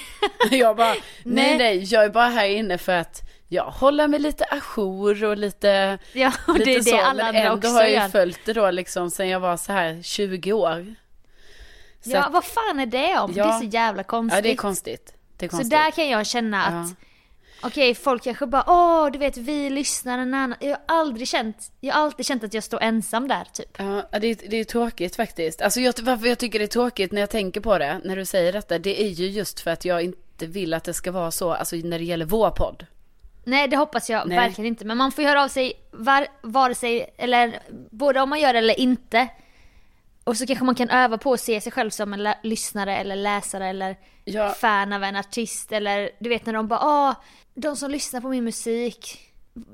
Jag 0.50 0.76
bara, 0.76 0.92
nej 0.92 0.98
Nej. 1.24 1.58
nej, 1.58 1.84
jag 1.84 2.04
är 2.04 2.08
bara 2.10 2.28
här 2.28 2.46
inne 2.46 2.78
för 2.78 2.92
att 2.92 3.22
jag 3.52 3.64
håller 3.64 4.08
mig 4.08 4.20
lite 4.20 4.44
ajour 4.50 5.24
och 5.24 5.36
lite, 5.36 5.98
Ja 6.12 6.32
och 6.46 6.54
det 6.54 6.62
är 6.62 6.66
lite 6.66 6.90
det 6.90 6.96
så. 6.96 7.00
alla 7.04 7.32
men 7.32 7.36
ändå 7.36 7.68
har 7.68 7.80
jag 7.80 7.90
ju 7.90 7.96
gör. 7.96 8.08
följt 8.08 8.40
det 8.44 8.52
då 8.52 8.70
liksom 8.70 9.10
sen 9.10 9.28
jag 9.28 9.40
var 9.40 9.56
så 9.56 9.72
här 9.72 10.02
20 10.02 10.52
år. 10.52 10.94
Så 12.04 12.10
Ja 12.10 12.22
att- 12.24 12.32
vad 12.32 12.44
fan 12.44 12.78
är 12.80 12.86
det 12.86 13.18
om? 13.18 13.32
Ja. 13.36 13.44
Det 13.46 13.52
är 13.52 13.58
så 13.58 13.64
jävla 13.64 14.02
konstigt. 14.02 14.36
ja 14.36 14.42
det 14.42 14.50
är 14.52 14.56
konstigt. 14.56 15.14
Det 15.36 15.44
är 15.44 15.48
Så 15.48 15.50
konstigt. 15.56 15.70
där 15.70 15.90
kan 15.90 16.08
jag 16.08 16.26
känna 16.26 16.64
att 16.64 16.88
Ja. 16.88 16.94
Okej, 17.64 17.94
folk 17.94 18.22
kanske 18.24 18.46
bara 18.46 18.64
åh, 18.66 19.10
du 19.12 19.18
vet 19.18 19.36
vi 19.36 19.70
lyssnar 19.70 20.18
en 20.18 20.34
annan. 20.34 20.54
Jag 20.60 20.68
har 20.70 20.80
aldrig 20.86 21.28
känt, 21.28 21.72
jag 21.80 21.94
har 21.94 22.02
alltid 22.02 22.26
känt 22.26 22.44
att 22.44 22.54
jag 22.54 22.64
står 22.64 22.82
ensam 22.82 23.28
där 23.28 23.44
typ. 23.52 23.76
Ja, 23.78 24.18
det 24.18 24.26
är, 24.26 24.36
det 24.50 24.56
är 24.56 24.64
tråkigt 24.64 25.16
faktiskt. 25.16 25.62
Alltså 25.62 25.80
jag, 25.80 25.94
varför 26.02 26.26
jag 26.26 26.38
tycker 26.38 26.58
det 26.58 26.64
är 26.64 26.66
tråkigt 26.66 27.12
när 27.12 27.20
jag 27.20 27.30
tänker 27.30 27.60
på 27.60 27.78
det, 27.78 28.00
när 28.04 28.16
du 28.16 28.24
säger 28.24 28.52
detta, 28.52 28.78
det 28.78 29.02
är 29.02 29.08
ju 29.08 29.26
just 29.28 29.60
för 29.60 29.70
att 29.70 29.84
jag 29.84 30.02
inte 30.02 30.46
vill 30.46 30.74
att 30.74 30.84
det 30.84 30.94
ska 30.94 31.12
vara 31.12 31.30
så, 31.30 31.52
alltså 31.52 31.76
när 31.76 31.98
det 31.98 32.04
gäller 32.04 32.24
vår 32.24 32.50
podd. 32.50 32.86
Nej 33.44 33.68
det 33.68 33.76
hoppas 33.76 34.10
jag 34.10 34.28
Nej. 34.28 34.36
verkligen 34.38 34.68
inte. 34.68 34.84
Men 34.84 34.96
man 34.98 35.12
får 35.12 35.22
höra 35.22 35.44
av 35.44 35.48
sig 35.48 35.72
var, 35.92 36.26
vare 36.42 36.74
sig, 36.74 37.14
eller 37.18 37.58
både 37.90 38.20
om 38.20 38.28
man 38.30 38.40
gör 38.40 38.52
det 38.52 38.58
eller 38.58 38.80
inte. 38.80 39.28
Och 40.24 40.36
så 40.36 40.46
kanske 40.46 40.64
man 40.64 40.74
kan 40.74 40.90
öva 40.90 41.18
på 41.18 41.32
att 41.32 41.40
se 41.40 41.60
sig 41.60 41.72
själv 41.72 41.90
som 41.90 42.12
en 42.12 42.34
lyssnare 42.42 42.96
eller 42.96 43.16
läsare 43.16 43.68
eller 43.68 43.96
Ja. 44.24 44.48
fan 44.50 44.92
av 44.92 45.04
en 45.04 45.16
artist 45.16 45.72
eller 45.72 46.10
du 46.20 46.28
vet 46.28 46.46
när 46.46 46.52
de 46.52 46.68
bara 46.68 46.80
åh, 47.08 47.14
de 47.54 47.76
som 47.76 47.90
lyssnar 47.90 48.20
på 48.20 48.28
min 48.28 48.44
musik. 48.44 49.18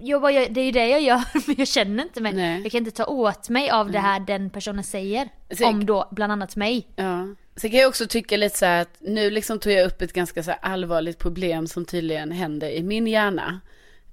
Jag 0.01 0.23
bara, 0.23 0.33
jag- 0.33 0.53
det 0.55 0.61
är 0.61 0.64
ju 0.64 0.71
det 0.71 0.87
jag 0.89 1.01
gör 1.01 1.23
men 1.47 1.57
jag 1.59 1.69
känner 1.69 2.03
inte 2.03 2.21
mig. 2.21 2.33
Nej. 2.33 2.62
Jag 2.62 2.73
kan 2.73 2.79
inte 2.79 2.91
ta 2.91 3.05
åt 3.07 3.49
mig 3.49 3.71
av 3.71 3.91
det 3.91 3.99
här 3.99 4.21
den 4.21 4.51
personen 4.51 4.85
säger. 4.85 5.29
Så- 5.59 5.66
Om 5.69 5.87
då 5.87 6.09
bland 6.11 6.33
annat 6.33 6.57
mig. 6.57 6.87
Ja. 6.97 7.27
Sen 7.61 7.70
kan 7.70 7.80
jag 7.80 7.88
också 7.88 8.06
tycka 8.06 8.36
lite 8.36 8.59
så 8.59 8.66
här 8.66 8.82
att 8.82 8.96
nu 9.00 9.30
liksom 9.30 9.59
tog 9.59 9.72
jag 9.72 9.86
upp 9.86 10.02
ett 10.02 10.12
ganska 10.12 10.42
så 10.42 10.52
allvarligt 10.62 11.18
problem 11.18 11.66
som 11.66 11.84
tydligen 11.84 12.32
händer 12.32 12.70
i 12.70 12.82
min 12.82 13.06
hjärna. 13.06 13.61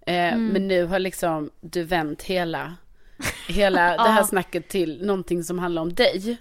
Eh, 0.06 0.38
Men 0.38 0.68
nu 0.68 0.86
har 0.86 1.00
liksom 1.00 1.50
du 1.62 1.84
vänt 1.84 2.24
hela, 2.24 2.76
hela 3.48 3.98
det 4.04 4.10
här 4.10 4.24
snacket 4.24 4.68
till 4.70 5.06
någonting 5.06 5.44
som 5.44 5.60
handlar 5.60 5.82
om 5.82 5.94
dig. 5.94 6.38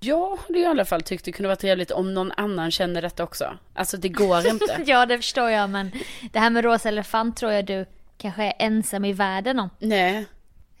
Jag 0.00 0.36
hade 0.46 0.58
i 0.58 0.66
alla 0.66 0.84
fall 0.84 1.02
tyckt 1.02 1.24
det 1.24 1.32
kunde 1.32 1.48
vara 1.48 1.56
trevligt 1.56 1.90
om 1.90 2.14
någon 2.14 2.32
annan 2.36 2.70
känner 2.70 3.02
detta 3.02 3.24
också. 3.24 3.58
Alltså 3.74 3.96
det 3.96 4.08
går 4.08 4.46
inte. 4.46 4.82
Ja 4.86 5.06
det 5.06 5.16
förstår 5.16 5.50
jag 5.50 5.70
men 5.70 5.90
det 6.32 6.38
här 6.38 6.50
med 6.50 6.64
rosa 6.64 6.88
elefant 6.88 7.36
tror 7.36 7.52
jag 7.52 7.66
du 7.66 7.86
kanske 8.18 8.42
är 8.42 8.52
ensam 8.58 9.04
i 9.04 9.12
världen 9.12 9.58
om. 9.60 9.70
Nej. 9.78 10.26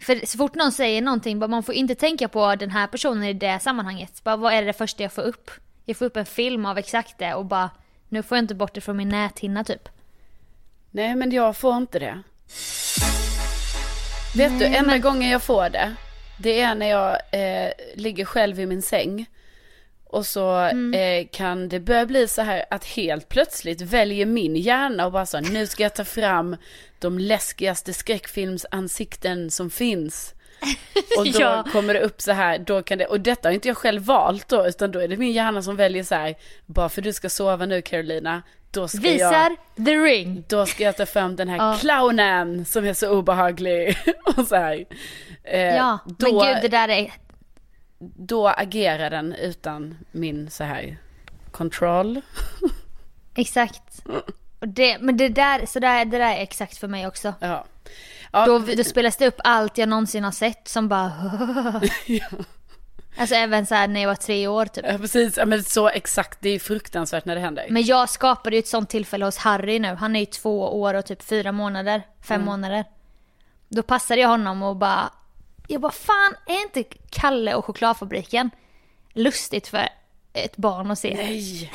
För 0.00 0.26
så 0.26 0.38
fort 0.38 0.54
någon 0.54 0.72
säger 0.72 1.02
någonting, 1.02 1.38
bara 1.38 1.48
man 1.48 1.62
får 1.62 1.74
inte 1.74 1.94
tänka 1.94 2.28
på 2.28 2.54
den 2.54 2.70
här 2.70 2.86
personen 2.86 3.24
i 3.24 3.32
det 3.32 3.58
sammanhanget. 3.62 4.24
Bara 4.24 4.36
vad 4.36 4.52
är 4.52 4.62
det 4.62 4.72
första 4.72 5.02
jag 5.02 5.12
får 5.12 5.22
upp? 5.22 5.50
Jag 5.88 5.96
får 5.96 6.04
upp 6.06 6.16
en 6.16 6.26
film 6.26 6.66
av 6.66 6.78
exakt 6.78 7.18
det 7.18 7.34
och 7.34 7.44
bara 7.44 7.70
nu 8.08 8.22
får 8.22 8.36
jag 8.38 8.42
inte 8.42 8.54
bort 8.54 8.74
det 8.74 8.80
från 8.80 8.96
min 8.96 9.08
näthinna 9.08 9.64
typ. 9.64 9.88
Nej, 10.90 11.14
men 11.14 11.30
jag 11.32 11.56
får 11.56 11.76
inte 11.76 11.98
det. 11.98 12.22
Vet 14.36 14.58
du, 14.58 14.64
enda 14.64 14.82
men- 14.90 15.00
gången 15.00 15.30
jag 15.30 15.42
får 15.42 15.68
det, 15.70 15.94
det 16.40 16.60
är 16.60 16.74
när 16.74 16.86
jag 16.88 17.12
eh, 17.32 17.72
ligger 17.94 18.24
själv 18.24 18.60
i 18.60 18.66
min 18.66 18.82
säng. 18.82 19.26
Och 20.04 20.26
så 20.26 20.50
Mm. 20.50 20.94
eh, 20.94 21.28
kan 21.32 21.68
det 21.68 21.80
börja 21.80 22.06
bli 22.06 22.28
så 22.28 22.42
här 22.42 22.64
att 22.70 22.84
helt 22.84 23.28
plötsligt 23.28 23.80
väljer 23.80 24.26
min 24.26 24.56
hjärna 24.56 25.06
och 25.06 25.12
bara 25.12 25.26
så 25.26 25.40
nu 25.40 25.66
ska 25.66 25.82
jag 25.82 25.94
ta 25.94 26.04
fram 26.04 26.56
de 26.98 27.18
läskigaste 27.18 27.92
skräckfilmsansikten 27.94 29.50
som 29.50 29.70
finns. 29.70 30.34
Och 31.18 31.24
då 31.24 31.32
Ja. 31.40 31.64
kommer 31.72 31.94
det 31.94 32.00
upp 32.00 32.20
så 32.20 32.32
här, 32.32 32.58
då 32.58 32.82
kan 32.82 32.98
det, 32.98 33.06
och 33.06 33.20
detta 33.20 33.48
har 33.48 33.54
inte 33.54 33.68
jag 33.68 33.76
själv 33.76 34.02
valt 34.02 34.48
då, 34.48 34.66
utan 34.68 34.90
då 34.90 34.98
är 34.98 35.08
det 35.08 35.16
min 35.16 35.32
hjärna 35.32 35.62
som 35.62 35.76
väljer 35.76 36.04
så 36.04 36.14
här, 36.14 36.34
bara 36.66 36.88
för 36.88 37.02
du 37.02 37.12
ska 37.12 37.28
sova 37.28 37.66
nu 37.66 37.82
Carolina, 37.82 38.42
då 38.70 38.88
ska 38.88 38.98
jag... 39.06 39.12
Visar 39.12 39.56
the 39.84 39.94
ring. 39.94 40.44
Då 40.48 40.66
ska 40.66 40.82
jag 40.82 40.96
ta 40.96 41.06
fram 41.06 41.36
den 41.36 41.48
här 41.48 41.56
Ja. 41.56 41.76
clownen 41.80 42.64
som 42.64 42.84
är 42.84 42.94
så 42.94 43.10
obehaglig. 43.10 43.96
och 44.36 44.46
så 44.46 44.56
här. 44.56 44.84
Eh, 45.44 45.60
Ja, 45.60 45.98
då, 46.06 46.26
men 46.44 46.54
gud 46.54 46.62
det 46.62 46.68
där 46.68 46.88
är... 46.88 47.12
då 47.98 48.48
agerar 48.48 49.10
den 49.10 49.32
utan 49.34 49.98
min 50.12 50.50
så 50.50 50.64
här 50.64 50.96
kontroll. 51.50 52.20
Exakt. 53.36 53.82
Och 54.60 54.68
det, 54.68 54.98
men 55.00 55.16
det 55.16 55.28
där, 55.28 55.66
så 55.66 55.78
där, 55.78 56.04
det 56.04 56.18
där 56.18 56.36
är 56.36 56.42
exakt 56.42 56.76
för 56.76 56.88
mig 56.88 57.06
också. 57.06 57.34
Ja. 57.40 57.64
Ja 58.32 58.46
Då, 58.46 58.58
då 58.58 58.84
spelas 58.84 59.16
det 59.16 59.26
upp 59.26 59.40
allt 59.44 59.78
jag 59.78 59.88
någonsin 59.88 60.24
har 60.24 60.32
sett 60.32 60.68
som 60.68 60.88
bara... 60.88 61.12
Alltså 63.20 63.34
även 63.34 63.66
så 63.66 63.74
när 63.86 64.00
jag 64.00 64.08
var 64.08 64.14
tre 64.14 64.46
år 64.46 64.66
typ. 64.66 64.84
ja, 64.88 64.98
precis, 64.98 65.36
ja, 65.36 65.46
men 65.46 65.64
så 65.64 65.88
exakt, 65.88 66.38
det 66.40 66.48
är 66.48 66.58
fruktansvärt 66.58 67.24
när 67.24 67.34
det 67.34 67.40
händer. 67.40 67.66
Men 67.70 67.82
jag 67.84 68.08
skapade 68.10 68.56
ju 68.56 68.60
ett 68.60 68.68
sånt 68.68 68.90
tillfälle 68.90 69.24
hos 69.24 69.36
Harry 69.38 69.78
nu. 69.78 69.94
Han 69.94 70.16
är 70.16 70.20
ju 70.20 70.26
två 70.26 70.80
år 70.80 70.94
och 70.94 71.06
typ 71.06 71.22
fyra 71.22 71.52
månader, 71.52 72.02
fem 72.22 72.34
Mm. 72.34 72.46
månader. 72.46 72.84
Då 73.68 73.82
passade 73.82 74.20
jag 74.20 74.28
honom 74.28 74.62
och 74.62 74.76
bara, 74.76 75.12
jag 75.68 75.80
bara 75.80 75.92
fan 75.92 76.34
är 76.46 76.62
inte 76.62 76.82
Kalle 77.10 77.54
och 77.54 77.64
chokladfabriken 77.64 78.50
lustigt 79.12 79.68
för 79.68 79.88
ett 80.32 80.56
barn 80.56 80.90
att 80.90 80.98
se? 80.98 81.14
Nej. 81.16 81.72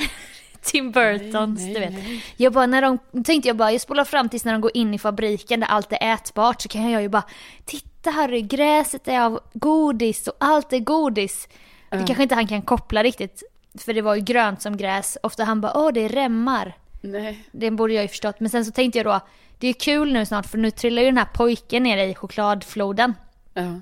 Tim 0.63 0.91
Burtons, 0.91 1.61
nej, 1.61 1.73
du 1.73 1.79
vet. 1.79 1.93
nej. 1.93 2.23
Jag 2.37 2.53
bara, 2.53 2.65
när 2.65 2.81
de, 2.81 3.23
tänkte 3.23 3.49
jag 3.49 3.57
bara, 3.57 3.71
jag 3.71 3.81
spolar 3.81 4.05
fram 4.05 4.29
tills 4.29 4.45
när 4.45 4.51
de 4.51 4.61
går 4.61 4.71
in 4.73 4.93
i 4.93 4.99
fabriken 4.99 5.59
där 5.59 5.67
allt 5.67 5.93
är 5.93 6.13
ätbart 6.13 6.61
så 6.61 6.69
kan 6.69 6.91
jag 6.91 7.01
ju 7.01 7.09
bara, 7.09 7.23
titta 7.65 8.09
Harry, 8.11 8.41
gräset 8.41 9.07
är 9.07 9.21
av 9.21 9.39
godis 9.53 10.27
och 10.27 10.35
allt 10.39 10.73
är 10.73 10.79
godis. 10.79 11.47
Det 11.89 12.03
kanske 12.07 12.23
inte 12.23 12.35
han 12.35 12.47
kan 12.47 12.61
koppla 12.61 13.03
riktigt, 13.03 13.43
för 13.79 13.93
det 13.93 14.01
var 14.01 14.15
ju 14.15 14.21
grönt 14.21 14.61
som 14.61 14.77
gräs. 14.77 15.17
Ofta 15.23 15.43
han 15.43 15.61
bara, 15.61 15.71
åh 15.75 15.91
det 15.93 16.01
är 16.01 16.09
remmar. 16.09 16.77
Nej. 17.01 17.47
Det 17.51 17.71
borde 17.71 17.93
jag 17.93 18.01
ju 18.01 18.07
förstått. 18.07 18.39
Men 18.39 18.49
sen 18.49 18.65
så 18.65 18.71
tänkte 18.71 18.99
jag 18.99 19.05
då, 19.05 19.19
det 19.57 19.67
är 19.67 19.73
kul 19.73 20.13
nu 20.13 20.25
snart 20.25 20.45
för 20.45 20.57
nu 20.57 20.71
trillar 20.71 21.01
ju 21.01 21.05
den 21.05 21.17
här 21.17 21.27
pojken 21.33 21.83
ner 21.83 22.07
i 22.07 22.15
chokladfloden. 22.15 23.13
Ja. 23.53 23.79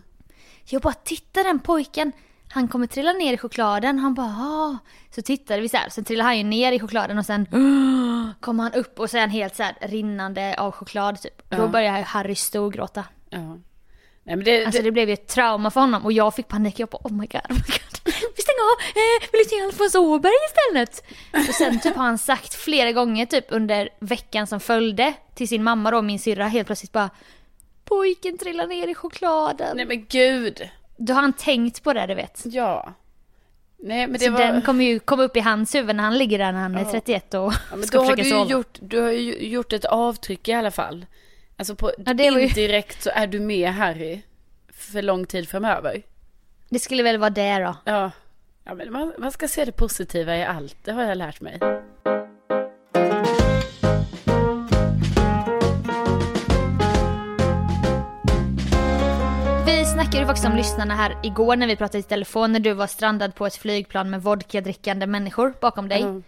Jag 0.66 0.82
bara, 0.82 0.94
titta 0.94 1.44
den 1.44 1.60
pojken. 1.60 2.12
Han 2.52 2.68
kommer 2.68 2.88
trilla 2.88 3.14
ner 3.14 3.34
i 3.34 3.38
chokladen. 3.38 4.00
Han 4.00 4.14
bara, 4.14 4.28
ah. 4.28 4.78
Så 5.16 5.22
tittade 5.22 5.62
vi 5.62 5.70
så 5.70 5.78
här. 5.78 5.90
Sen 5.90 6.04
trillade 6.04 6.28
han 6.28 6.38
ju 6.38 6.44
ner 6.44 6.72
i 6.72 6.80
chokladen 6.80 7.18
och 7.18 7.26
sen 7.26 7.46
kommer 8.40 8.64
han 8.64 8.74
upp 8.74 9.00
och 9.00 9.10
han 9.14 9.30
helt 9.30 9.56
så 9.56 9.64
här 9.64 9.76
rinnande 9.82 10.56
av 10.58 10.72
choklad 10.72 11.22
typ. 11.22 11.50
Då 11.50 11.58
Ja. 11.58 11.68
började 11.68 12.02
Harry 12.02 12.36
storgråta. 12.36 13.04
ja. 13.30 13.58
Nej 14.24 14.36
men 14.36 14.46
det, 14.46 14.66
Alltså 14.66 14.82
det, 14.82 14.88
det 14.88 14.92
blev 14.92 15.08
ju 15.10 15.14
ett 15.14 15.28
trauma 15.28 15.72
för 15.72 15.82
honom 15.82 16.06
och 16.06 16.12
jag 16.12 16.36
fick 16.36 16.48
panik. 16.48 16.80
Jag 16.80 16.90
bara, 16.90 16.98
oh 17.04 17.12
my 17.12 17.26
god, 17.28 17.42
oh 17.50 17.54
my 17.54 17.58
god. 17.58 18.14
Vi 18.36 18.42
stänger 18.42 18.64
av, 18.72 18.80
eh, 18.96 19.30
vill 19.32 19.42
du 19.44 19.50
se 19.50 19.62
Alfons 19.66 19.96
Åberg 19.96 20.34
istället? 20.50 21.04
Och 21.50 21.56
sen 21.56 21.80
typ 21.80 21.96
har 21.96 22.04
han 22.04 22.18
sagt 22.18 22.54
flera 22.54 22.92
gånger 22.92 23.26
typ 23.26 23.46
under 23.50 23.90
veckan 24.00 24.48
som 24.48 24.60
följde 24.60 25.14
till 25.36 25.48
sin 25.48 25.64
mamma 25.64 25.92
då, 25.92 26.02
min 26.02 26.20
syrra, 26.20 26.48
helt 26.48 26.66
plötsligt 26.68 26.92
bara 26.92 27.10
Pojken 27.86 28.38
trillar 28.38 28.68
ner 28.68 28.88
i 28.88 28.96
chokladen. 28.96 29.78
nej 29.78 29.86
men 29.86 30.06
gud. 30.10 30.70
Då 31.06 31.14
har 31.14 31.22
han 31.22 31.34
tänkt 31.34 31.84
på 31.84 31.94
det, 31.94 32.06
du 32.06 32.14
vet. 32.16 32.42
Ja. 32.46 32.94
Nej 33.84 34.08
men 34.08 34.14
det 34.14 34.26
Så 34.26 34.32
var... 34.32 34.40
den 34.40 34.62
kommer 34.62 34.86
ju 34.86 35.00
komma 35.00 35.24
upp 35.24 35.38
i 35.38 35.40
hans 35.40 35.76
huvud 35.76 35.96
när 35.96 36.04
han 36.04 36.18
ligger 36.18 36.38
där 36.38 36.52
när 36.52 36.60
han 36.60 36.76
är 36.76 36.84
Ja. 36.84 36.92
31 36.92 37.34
och 37.34 37.54
Ja, 37.72 37.78
ska 37.84 37.98
då 37.98 38.04
har 38.04 38.10
försöka 38.10 38.24
du 38.24 38.30
ju 38.30 38.36
sova. 38.36 38.52
gjort, 38.52 38.78
du 38.82 39.00
har 39.02 39.12
ju 39.12 39.48
gjort 39.48 39.74
ett 39.74 39.86
avtryck 39.86 40.48
i 40.48 40.54
alla 40.54 40.72
fall. 40.72 41.06
Alltså 41.58 41.76
på 41.76 41.92
Ja, 42.06 42.14
ju- 42.14 42.42
indirekt 42.42 43.04
så 43.04 43.10
är 43.14 43.28
du 43.28 43.40
med 43.40 43.74
Harry 43.74 44.22
för 44.74 45.02
lång 45.02 45.26
tid 45.26 45.50
framöver. 45.50 46.02
Det 46.70 46.80
skulle 46.80 47.04
väl 47.04 47.18
vara 47.18 47.30
det 47.30 47.60
då. 47.60 47.76
Ja, 47.86 48.12
ja 48.64 48.74
men 48.74 48.92
man, 48.92 49.14
man 49.18 49.32
ska 49.32 49.48
se 49.48 49.66
det 49.66 49.72
positiva 49.72 50.38
i 50.38 50.44
allt, 50.46 50.76
det 50.84 50.92
har 50.92 51.04
jag 51.04 51.18
lärt 51.18 51.42
mig. 51.42 51.60
Snackade 60.02 60.22
ju 60.22 60.26
faktiskt 60.26 60.48
om 60.48 60.56
lyssnarna 60.56 60.96
här 60.96 61.18
igår 61.24 61.56
när 61.56 61.68
vi 61.68 61.76
pratade 61.76 62.00
i 62.00 62.04
telefon 62.04 62.52
när 62.52 62.60
du 62.60 62.74
var 62.74 62.88
strandad 62.88 63.36
på 63.36 63.46
ett 63.46 63.56
flygplan 63.56 64.10
med 64.10 64.22
vodka-drickande 64.22 65.08
människor 65.08 65.54
bakom 65.62 65.90
dig. 65.90 66.02
Mm. 66.02 66.24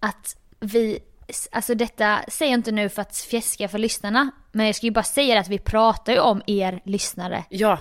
Att 0.00 0.36
vi, 0.60 0.98
alltså 1.52 1.74
detta 1.74 2.20
säger 2.28 2.52
jag 2.52 2.58
inte 2.58 2.72
nu 2.72 2.88
för 2.88 3.02
att 3.02 3.16
fjäska 3.16 3.68
för 3.68 3.78
lyssnarna. 3.78 4.30
Men 4.52 4.66
jag 4.66 4.74
ska 4.74 4.86
ju 4.86 4.90
bara 4.90 5.04
säga 5.04 5.40
att 5.40 5.48
vi 5.48 5.58
pratar 5.58 6.12
ju 6.12 6.18
om 6.18 6.42
er 6.46 6.80
lyssnare. 6.84 7.44
Ja, 7.48 7.78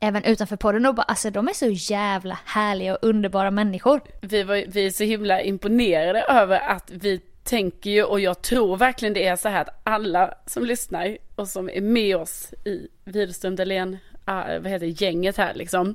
Även 0.00 0.24
utanför 0.24 0.56
podden 0.56 0.86
och 0.86 0.94
bara, 0.94 1.02
alltså 1.02 1.30
de 1.30 1.48
är 1.48 1.52
så 1.52 1.68
jävla 1.68 2.38
härliga 2.44 2.92
och 2.92 2.98
underbara 3.02 3.50
människor. 3.50 4.00
vi, 4.20 4.42
var, 4.42 4.64
vi 4.68 4.86
är 4.86 4.90
så 4.90 5.04
himla 5.04 5.42
imponerade 5.42 6.22
över 6.22 6.60
att 6.60 6.90
vi 6.90 7.20
tänker 7.44 7.90
ju 7.90 8.02
och 8.04 8.20
jag 8.20 8.42
tror 8.42 8.76
verkligen 8.76 9.14
det 9.14 9.26
är 9.26 9.36
så 9.36 9.48
här 9.48 9.60
att 9.60 9.80
alla 9.82 10.34
som 10.46 10.64
lyssnar 10.64 11.18
och 11.34 11.48
som 11.48 11.70
är 11.70 11.80
med 11.80 12.16
oss 12.16 12.54
i 12.64 12.88
Widerström 13.04 13.56
Dahlén, 13.56 13.98
ah, 14.11 14.11
vad 14.34 14.66
heter 14.66 14.86
det, 14.86 15.00
gänget 15.00 15.36
här 15.36 15.54
liksom. 15.54 15.94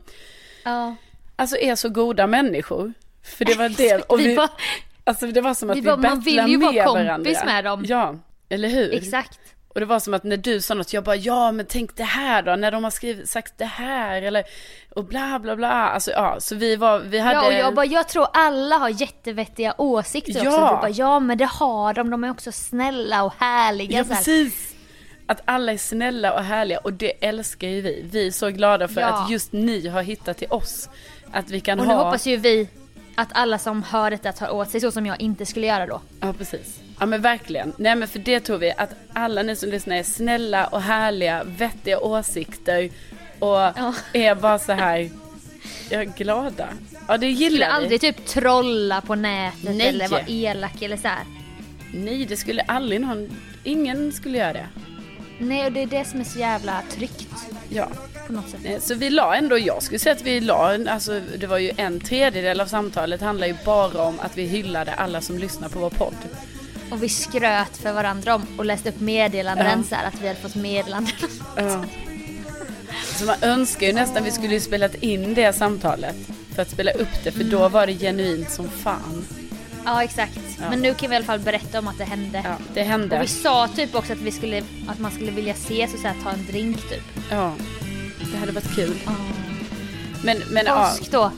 Ja. 0.64 0.96
Alltså 1.36 1.58
är 1.58 1.76
så 1.76 1.90
goda 1.90 2.28
människor. 2.28 2.94
För 3.24 3.46
det 3.46 3.56
var 3.56 3.70
det. 3.70 4.02
Och 4.02 4.20
vi 4.20 4.38
alltså 5.04 5.28
det 5.28 5.42
var 5.42 5.54
som 5.54 5.70
att 5.70 5.78
vi 5.78 5.82
vi, 5.82 5.88
bara, 5.88 5.98
man 5.98 6.20
battlar 6.20 6.46
vill 6.46 6.52
ju 6.52 6.58
vara 6.58 6.72
med 6.72 6.86
kompis 6.86 7.38
varandra. 7.38 7.54
med 7.54 7.64
dem. 7.64 7.86
Ja, 7.88 8.16
eller 8.50 8.70
hur? 8.70 8.94
exakt. 8.94 9.40
Och 9.68 9.80
det 9.80 9.86
var 9.86 10.00
som 10.00 10.14
att 10.14 10.24
när 10.24 10.38
du 10.38 10.62
sa 10.62 10.74
något, 10.74 10.94
jag 10.94 11.04
bara 11.04 11.16
ja 11.16 11.52
men 11.52 11.66
tänk 11.66 11.96
det 11.96 12.04
här 12.04 12.42
då, 12.42 12.56
när 12.56 12.72
de 12.72 12.84
har 12.84 12.92
skrivit, 12.92 13.30
sagt 13.30 13.58
det 13.58 13.66
här 13.66 14.22
eller 14.22 14.44
och 14.90 15.06
bla 15.06 15.40
bla 15.40 15.56
bla. 15.56 15.72
Alltså 15.72 16.12
ja, 16.12 16.36
så 16.40 16.56
vi 16.56 16.76
var, 16.76 17.00
vi 17.00 17.20
hade. 17.20 17.36
Ja 17.36 17.48
och 17.48 17.54
jag 17.54 17.76
bara, 17.76 17.86
jag 17.86 18.08
tror 18.08 18.28
alla 18.34 18.78
har 18.78 18.90
jättevettiga 18.90 19.76
åsikter 19.78 20.32
också. 20.32 20.44
Ja. 20.44 20.70
Du 20.76 20.76
bara, 20.76 20.90
ja 20.90 21.20
men 21.20 21.38
det 21.38 21.46
har 21.46 21.94
de, 21.94 22.10
de 22.10 22.24
är 22.24 22.32
också 22.32 22.52
snälla 22.52 23.24
och 23.24 23.34
härliga. 23.38 23.98
Ja 23.98 24.04
precis. 24.04 24.77
Att 25.28 25.42
alla 25.46 25.74
är 25.74 25.78
snälla 25.78 26.34
och 26.34 26.44
härliga 26.44 26.78
och 26.80 26.94
det 26.94 27.12
älskar 27.26 27.68
ju 27.68 27.82
vi. 27.82 28.06
Vi 28.12 28.28
är 28.28 28.32
så 28.32 28.50
glada 28.50 28.88
för 28.88 29.02
Ja. 29.02 29.08
att 29.08 29.30
just 29.32 29.52
ni 29.52 29.88
har 29.88 30.02
hittat 30.02 30.38
till 30.38 30.48
oss. 30.52 30.90
Att 31.32 31.50
vi 31.50 31.60
kan 31.60 31.80
Och 31.80 31.88
nu 31.88 31.94
ha. 31.94 32.04
hoppas 32.04 32.26
ju 32.26 32.38
vi 32.38 32.70
att 33.16 33.30
alla 33.32 33.60
som 33.60 33.84
hör 33.84 34.12
detta 34.12 34.32
tar 34.32 34.50
åt 34.50 34.70
sig 34.70 34.82
så 34.82 34.92
som 34.92 35.06
jag 35.06 35.22
inte 35.22 35.46
skulle 35.46 35.68
göra 35.68 35.86
då. 35.86 36.02
Ja 36.22 36.34
precis. 36.34 36.80
Ja 37.00 37.06
men 37.06 37.22
verkligen. 37.22 37.74
Nej 37.78 37.96
men 37.96 38.08
för 38.08 38.20
det 38.20 38.40
tror 38.40 38.58
vi 38.58 38.72
att 38.78 38.90
alla 39.14 39.44
ni 39.44 39.56
som 39.56 39.70
lyssnar 39.70 39.96
är 39.96 40.04
snälla 40.04 40.68
och 40.68 40.82
härliga, 40.82 41.44
vettiga 41.44 42.00
åsikter 42.00 42.90
och 43.40 43.48
Ja. 43.58 43.94
är 44.14 44.36
bara 44.36 44.60
så 44.60 44.72
här 44.72 45.10
ja, 45.90 46.04
glada. 46.04 46.68
Ja 47.08 47.14
det 47.14 47.18
Skulle 47.18 47.28
gillar 47.32 47.68
vi. 47.68 47.74
aldrig 47.74 48.02
typ 48.02 48.26
trolla 48.26 49.02
på 49.02 49.16
nätet 49.16 49.76
Nej. 49.76 49.88
eller 49.88 50.08
vara 50.08 50.22
elak 50.28 50.82
eller 50.82 50.98
så 50.98 51.08
här. 51.08 51.24
Nej 51.94 52.26
det 52.26 52.38
skulle 52.38 52.62
aldrig 52.62 53.02
någon, 53.02 53.30
ingen 53.64 54.12
skulle 54.12 54.38
göra 54.38 54.54
det. 54.54 54.68
Nej 55.40 55.66
och 55.66 55.72
det 55.72 55.82
är 55.82 55.86
det 55.88 56.06
som 56.08 56.20
är 56.20 56.24
så 56.24 56.40
jävla 56.40 56.82
tryggt 56.92 57.28
Ja. 57.70 57.88
på 58.28 58.34
något 58.34 58.50
sätt. 58.50 58.60
Eh, 58.64 58.80
Så 58.80 58.94
vi 58.96 59.10
la 59.10 59.36
ändå, 59.36 59.58
jag 59.58 59.84
skulle 59.84 60.00
säga 60.00 60.16
att 60.16 60.22
vi 60.22 60.40
la, 60.42 60.78
alltså 60.90 61.22
det 61.38 61.48
var 61.48 61.58
ju 61.58 61.72
en 61.78 62.00
tredjedel 62.00 62.62
av 62.62 62.66
samtalet 62.66 63.22
handlar 63.22 63.48
ju 63.48 63.56
bara 63.66 64.02
om 64.04 64.20
att 64.20 64.38
vi 64.38 64.44
hyllade 64.46 64.94
alla 64.94 65.22
som 65.22 65.38
lyssnar 65.38 65.70
på 65.70 65.80
vår 65.80 65.90
podd. 65.90 66.16
Och 66.92 67.04
vi 67.04 67.10
skröt 67.10 67.78
för 67.78 67.94
varandra 67.94 68.36
om 68.36 68.46
och 68.58 68.66
läste 68.66 68.90
upp 68.90 69.00
meddelanden 69.00 69.68
Ja. 69.78 69.84
så 69.90 69.96
här 69.96 70.08
att 70.08 70.22
vi 70.22 70.28
hade 70.28 70.40
fått 70.40 70.56
meddelanden. 70.56 71.14
Ja. 71.56 71.84
Så 73.16 73.26
man 73.26 73.36
önskar 73.42 73.88
ju 73.88 73.94
nästan 73.94 74.24
vi 74.24 74.32
skulle 74.32 74.54
ju 74.54 74.60
spelat 74.60 74.96
in 74.96 75.34
det 75.34 75.54
samtalet 75.54 76.16
för 76.56 76.62
att 76.62 76.70
spela 76.70 76.92
upp 76.92 77.24
det 77.24 77.32
för 77.32 77.44
då 77.44 77.70
var 77.70 77.88
det 77.88 77.94
genuint 77.94 78.52
som 78.52 78.70
fan. 78.70 79.26
ja 79.86 80.04
exakt. 80.04 80.40
Ja. 80.60 80.70
Men 80.70 80.80
nu 80.80 80.94
kan 80.94 81.10
vi 81.10 81.14
i 81.14 81.18
alla 81.18 81.26
fall 81.26 81.40
berätta 81.40 81.80
om 81.80 81.88
att 81.88 81.98
det 81.98 82.04
hände. 82.04 82.42
Ja, 82.46 82.56
det 82.74 82.84
hände. 82.84 83.16
Och 83.16 83.24
vi 83.24 83.28
sa 83.28 83.68
typ 83.68 83.96
också 83.96 84.14
att 84.14 84.20
vi 84.20 84.32
skulle, 84.32 84.64
att 84.88 85.00
man 85.00 85.12
skulle 85.12 85.32
vilja 85.32 85.54
ses 85.54 85.94
och 85.94 86.00
så 86.00 86.08
här, 86.08 86.16
ta 86.24 86.32
en 86.32 86.46
drink 86.46 86.90
typ. 86.90 87.04
Ja, 87.30 87.54
det 88.32 88.38
hade 88.38 88.52
varit 88.52 88.76
kul. 88.76 88.96
Men, 90.24 90.38
men 90.52 90.66
Påsk 90.66 91.12
då. 91.12 91.32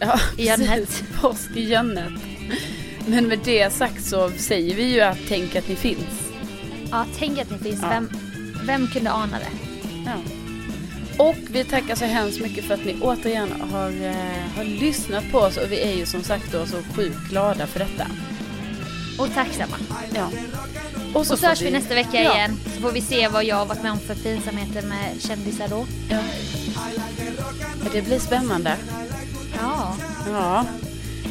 ja, 0.00 0.20
i 0.38 0.46
Jönnet. 0.46 1.02
Påsk 1.20 1.50
i 1.54 1.60
Jönnet. 1.64 2.12
Men 3.06 3.26
med 3.28 3.38
det 3.44 3.72
sagt 3.72 4.04
så 4.04 4.30
säger 4.30 4.74
vi 4.74 4.82
ju 4.94 5.00
att 5.00 5.18
tänk 5.28 5.56
att 5.56 5.68
ni 5.68 5.76
finns. 5.76 6.32
Ja, 6.90 7.06
tänk 7.18 7.38
att 7.38 7.50
ni 7.50 7.58
finns. 7.58 7.82
Ja. 7.82 7.88
Vem, 7.88 8.10
vem 8.66 8.86
kunde 8.86 9.12
ana 9.12 9.38
det? 9.38 9.58
Ja. 10.06 10.12
Och 11.18 11.36
vi 11.50 11.64
tackar 11.64 11.94
så 11.94 12.04
hemskt 12.04 12.40
mycket 12.40 12.64
för 12.64 12.74
att 12.74 12.84
ni 12.84 12.96
återigen 13.00 13.48
har, 13.70 13.90
eh, 13.90 14.56
har 14.56 14.64
lyssnat 14.64 15.30
på 15.32 15.38
oss 15.38 15.56
och 15.56 15.72
vi 15.72 15.80
är 15.82 15.92
ju 15.92 16.06
som 16.06 16.22
sagt 16.22 16.52
då 16.52 16.66
så 16.66 16.82
sjukt 16.94 17.28
glada 17.30 17.66
för 17.66 17.78
detta. 17.78 18.06
Och 19.18 19.34
tacksamma. 19.34 19.76
Ja. 20.14 20.30
Och 21.14 21.26
så 21.26 21.36
får 21.36 21.46
hörs 21.46 21.62
vi 21.62 21.70
nästa 21.70 21.94
vecka 21.94 22.22
ja. 22.22 22.34
igen. 22.36 22.60
Så 22.74 22.80
får 22.80 22.92
vi 22.92 23.00
se 23.00 23.28
vad 23.28 23.44
jag 23.44 23.56
har 23.56 23.66
varit 23.66 23.82
med 23.82 23.92
om 23.92 23.98
för 24.00 24.14
pinsamheter 24.14 24.82
med 24.82 25.22
kändisar 25.22 25.68
då. 25.68 25.86
Ja. 26.10 26.18
Ja, 27.84 27.90
Det 27.92 28.02
blir 28.02 28.18
spännande. 28.18 28.76
Ja. 29.60 29.96
Ja, 30.32 30.64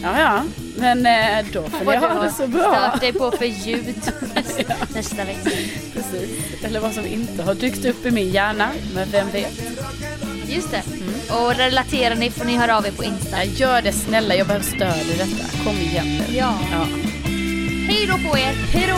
ja, 0.04 0.20
ja. 0.20 0.44
men 0.78 1.06
eh, 1.06 1.46
då 1.54 1.64
får 1.64 1.80
ni 1.80 1.86
Vad 1.86 1.96
du 2.02 2.08
ha 2.08 2.24
det 2.24 2.32
så 2.32 2.48
bra. 2.48 2.62
stört 2.90 3.02
dig 3.02 3.14
på 3.14 3.32
för 3.32 3.46
ljud 3.46 3.96
nästa 4.94 5.16
vecka. 5.26 5.50
Precis. 5.94 6.64
Eller 6.64 6.80
vad 6.80 6.94
som 6.94 7.06
inte 7.06 7.44
har 7.44 7.54
dykt 7.54 7.86
upp 7.86 8.06
i 8.06 8.12
min 8.12 8.30
hjärna, 8.30 8.70
men 8.96 9.10
vem 9.12 9.30
vet. 9.32 9.62
Just 10.48 10.72
det. 10.72 10.84
Och 11.34 11.56
relaterar 11.56 12.16
ni 12.16 12.32
får 12.32 12.46
ni 12.46 12.58
höra 12.58 12.78
av 12.78 12.86
er 12.88 12.92
på 12.92 13.04
Insta. 13.04 13.44
Ja, 13.44 13.44
gör 13.44 13.82
det 13.82 13.92
snälla, 13.92 14.36
jag 14.36 14.48
behöver 14.48 14.66
stöd 14.66 14.98
i 15.14 15.18
detta. 15.18 15.64
Kom 15.64 15.76
igen 15.78 16.18
nu. 16.18 16.36
Ja. 16.38 16.54
ja. 16.72 16.88
Hej 17.96 18.08
då 18.08 18.30
på 18.30 18.38
er! 18.38 18.54
Hej 18.54 18.88
då! 18.88 18.96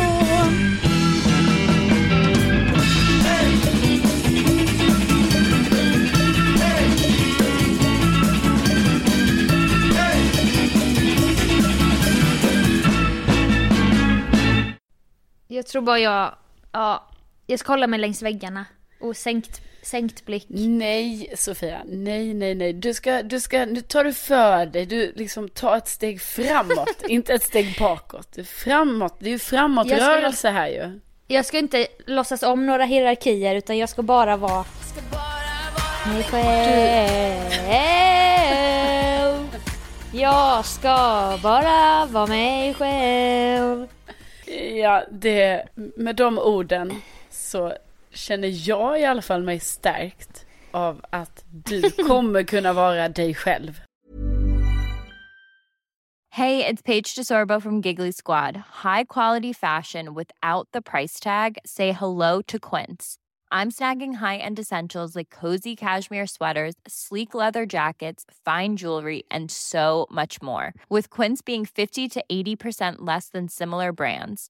Jag 15.47 15.67
tror 15.67 15.81
bara 15.81 15.99
jag, 15.99 16.35
ja, 16.71 17.09
jag 17.47 17.59
ska 17.59 17.71
hålla 17.71 17.87
mig 17.87 17.99
längs 17.99 18.21
väggarna. 18.21 18.65
Och 18.99 19.15
sänkt, 19.87 20.25
blick. 20.25 20.45
Nej, 20.49 21.33
Sofia. 21.37 21.81
Nej, 21.85 22.33
nej, 22.33 22.55
nej. 22.55 22.73
Du 22.73 22.93
ska, 22.93 23.23
du 23.23 23.39
ska, 23.39 23.65
nu 23.65 23.81
tar 23.81 24.03
du 24.03 24.13
för 24.13 24.65
dig. 24.65 24.85
Du 24.85 25.13
liksom 25.15 25.49
tar 25.49 25.77
ett 25.77 25.87
steg 25.87 26.21
framåt, 26.21 27.03
inte 27.07 27.33
ett 27.33 27.43
steg 27.43 27.75
bakåt. 27.79 28.31
Det 28.31 28.41
är 28.41 28.45
framåt. 28.45 29.15
Det 29.19 29.25
är 29.25 29.31
ju 29.31 29.39
framåtrörelse 29.39 30.49
här 30.49 30.67
ju. 30.67 30.99
Jag 31.27 31.45
ska 31.45 31.57
inte 31.57 31.87
låtsas 32.05 32.43
om 32.43 32.65
några 32.65 32.85
hierarkier 32.85 33.55
utan 33.55 33.77
jag 33.77 33.89
ska 33.89 34.01
bara 34.01 34.37
vara 34.37 34.65
mig 36.05 36.23
själv. 36.23 37.57
Jag 40.13 40.65
ska 40.65 41.39
bara 41.43 42.05
vara 42.05 42.27
mig 42.27 42.73
själv. 42.73 43.87
Ja, 44.81 45.03
det, 45.11 45.65
med 45.75 46.15
de 46.15 46.39
orden 46.39 47.01
så 47.29 47.73
känner 48.17 48.69
jag 48.69 49.01
i 49.01 49.05
alla 49.05 49.21
fall 49.21 49.43
mig 49.43 49.59
stärkt 49.59 50.45
av 50.71 51.01
att 51.09 51.45
du 51.49 51.91
kommer 52.07 52.43
kunna 52.43 52.73
vara 52.73 53.09
dig 53.09 53.33
själv. 53.35 53.79
Hey, 56.29 56.63
it's 56.63 56.83
Paige 56.83 57.15
DeSorbo 57.15 57.59
from 57.59 57.81
Giggly 57.81 58.11
Squad. 58.11 58.55
High 58.83 59.05
quality 59.05 59.53
fashion 59.53 60.13
without 60.13 60.67
the 60.71 60.81
price 60.81 61.19
tag. 61.19 61.57
Say 61.65 61.93
hello 61.93 62.41
to 62.43 62.59
Quince. 62.59 63.17
I'm 63.51 63.71
snagging 63.71 64.15
high-end 64.15 64.59
essentials 64.59 65.15
like 65.15 65.29
cozy 65.31 65.75
cashmere 65.75 66.27
sweaters, 66.27 66.75
sleek 66.87 67.33
leather 67.33 67.65
jackets, 67.65 68.25
fine 68.45 68.75
jewelry, 68.75 69.23
and 69.31 69.49
so 69.49 70.05
much 70.11 70.39
more. 70.41 70.73
With 70.89 71.09
Quince 71.09 71.41
being 71.41 71.65
50 71.65 72.07
to 72.07 72.23
80% 72.29 72.97
less 72.99 73.29
than 73.29 73.47
similar 73.47 73.91
brands. 73.91 74.49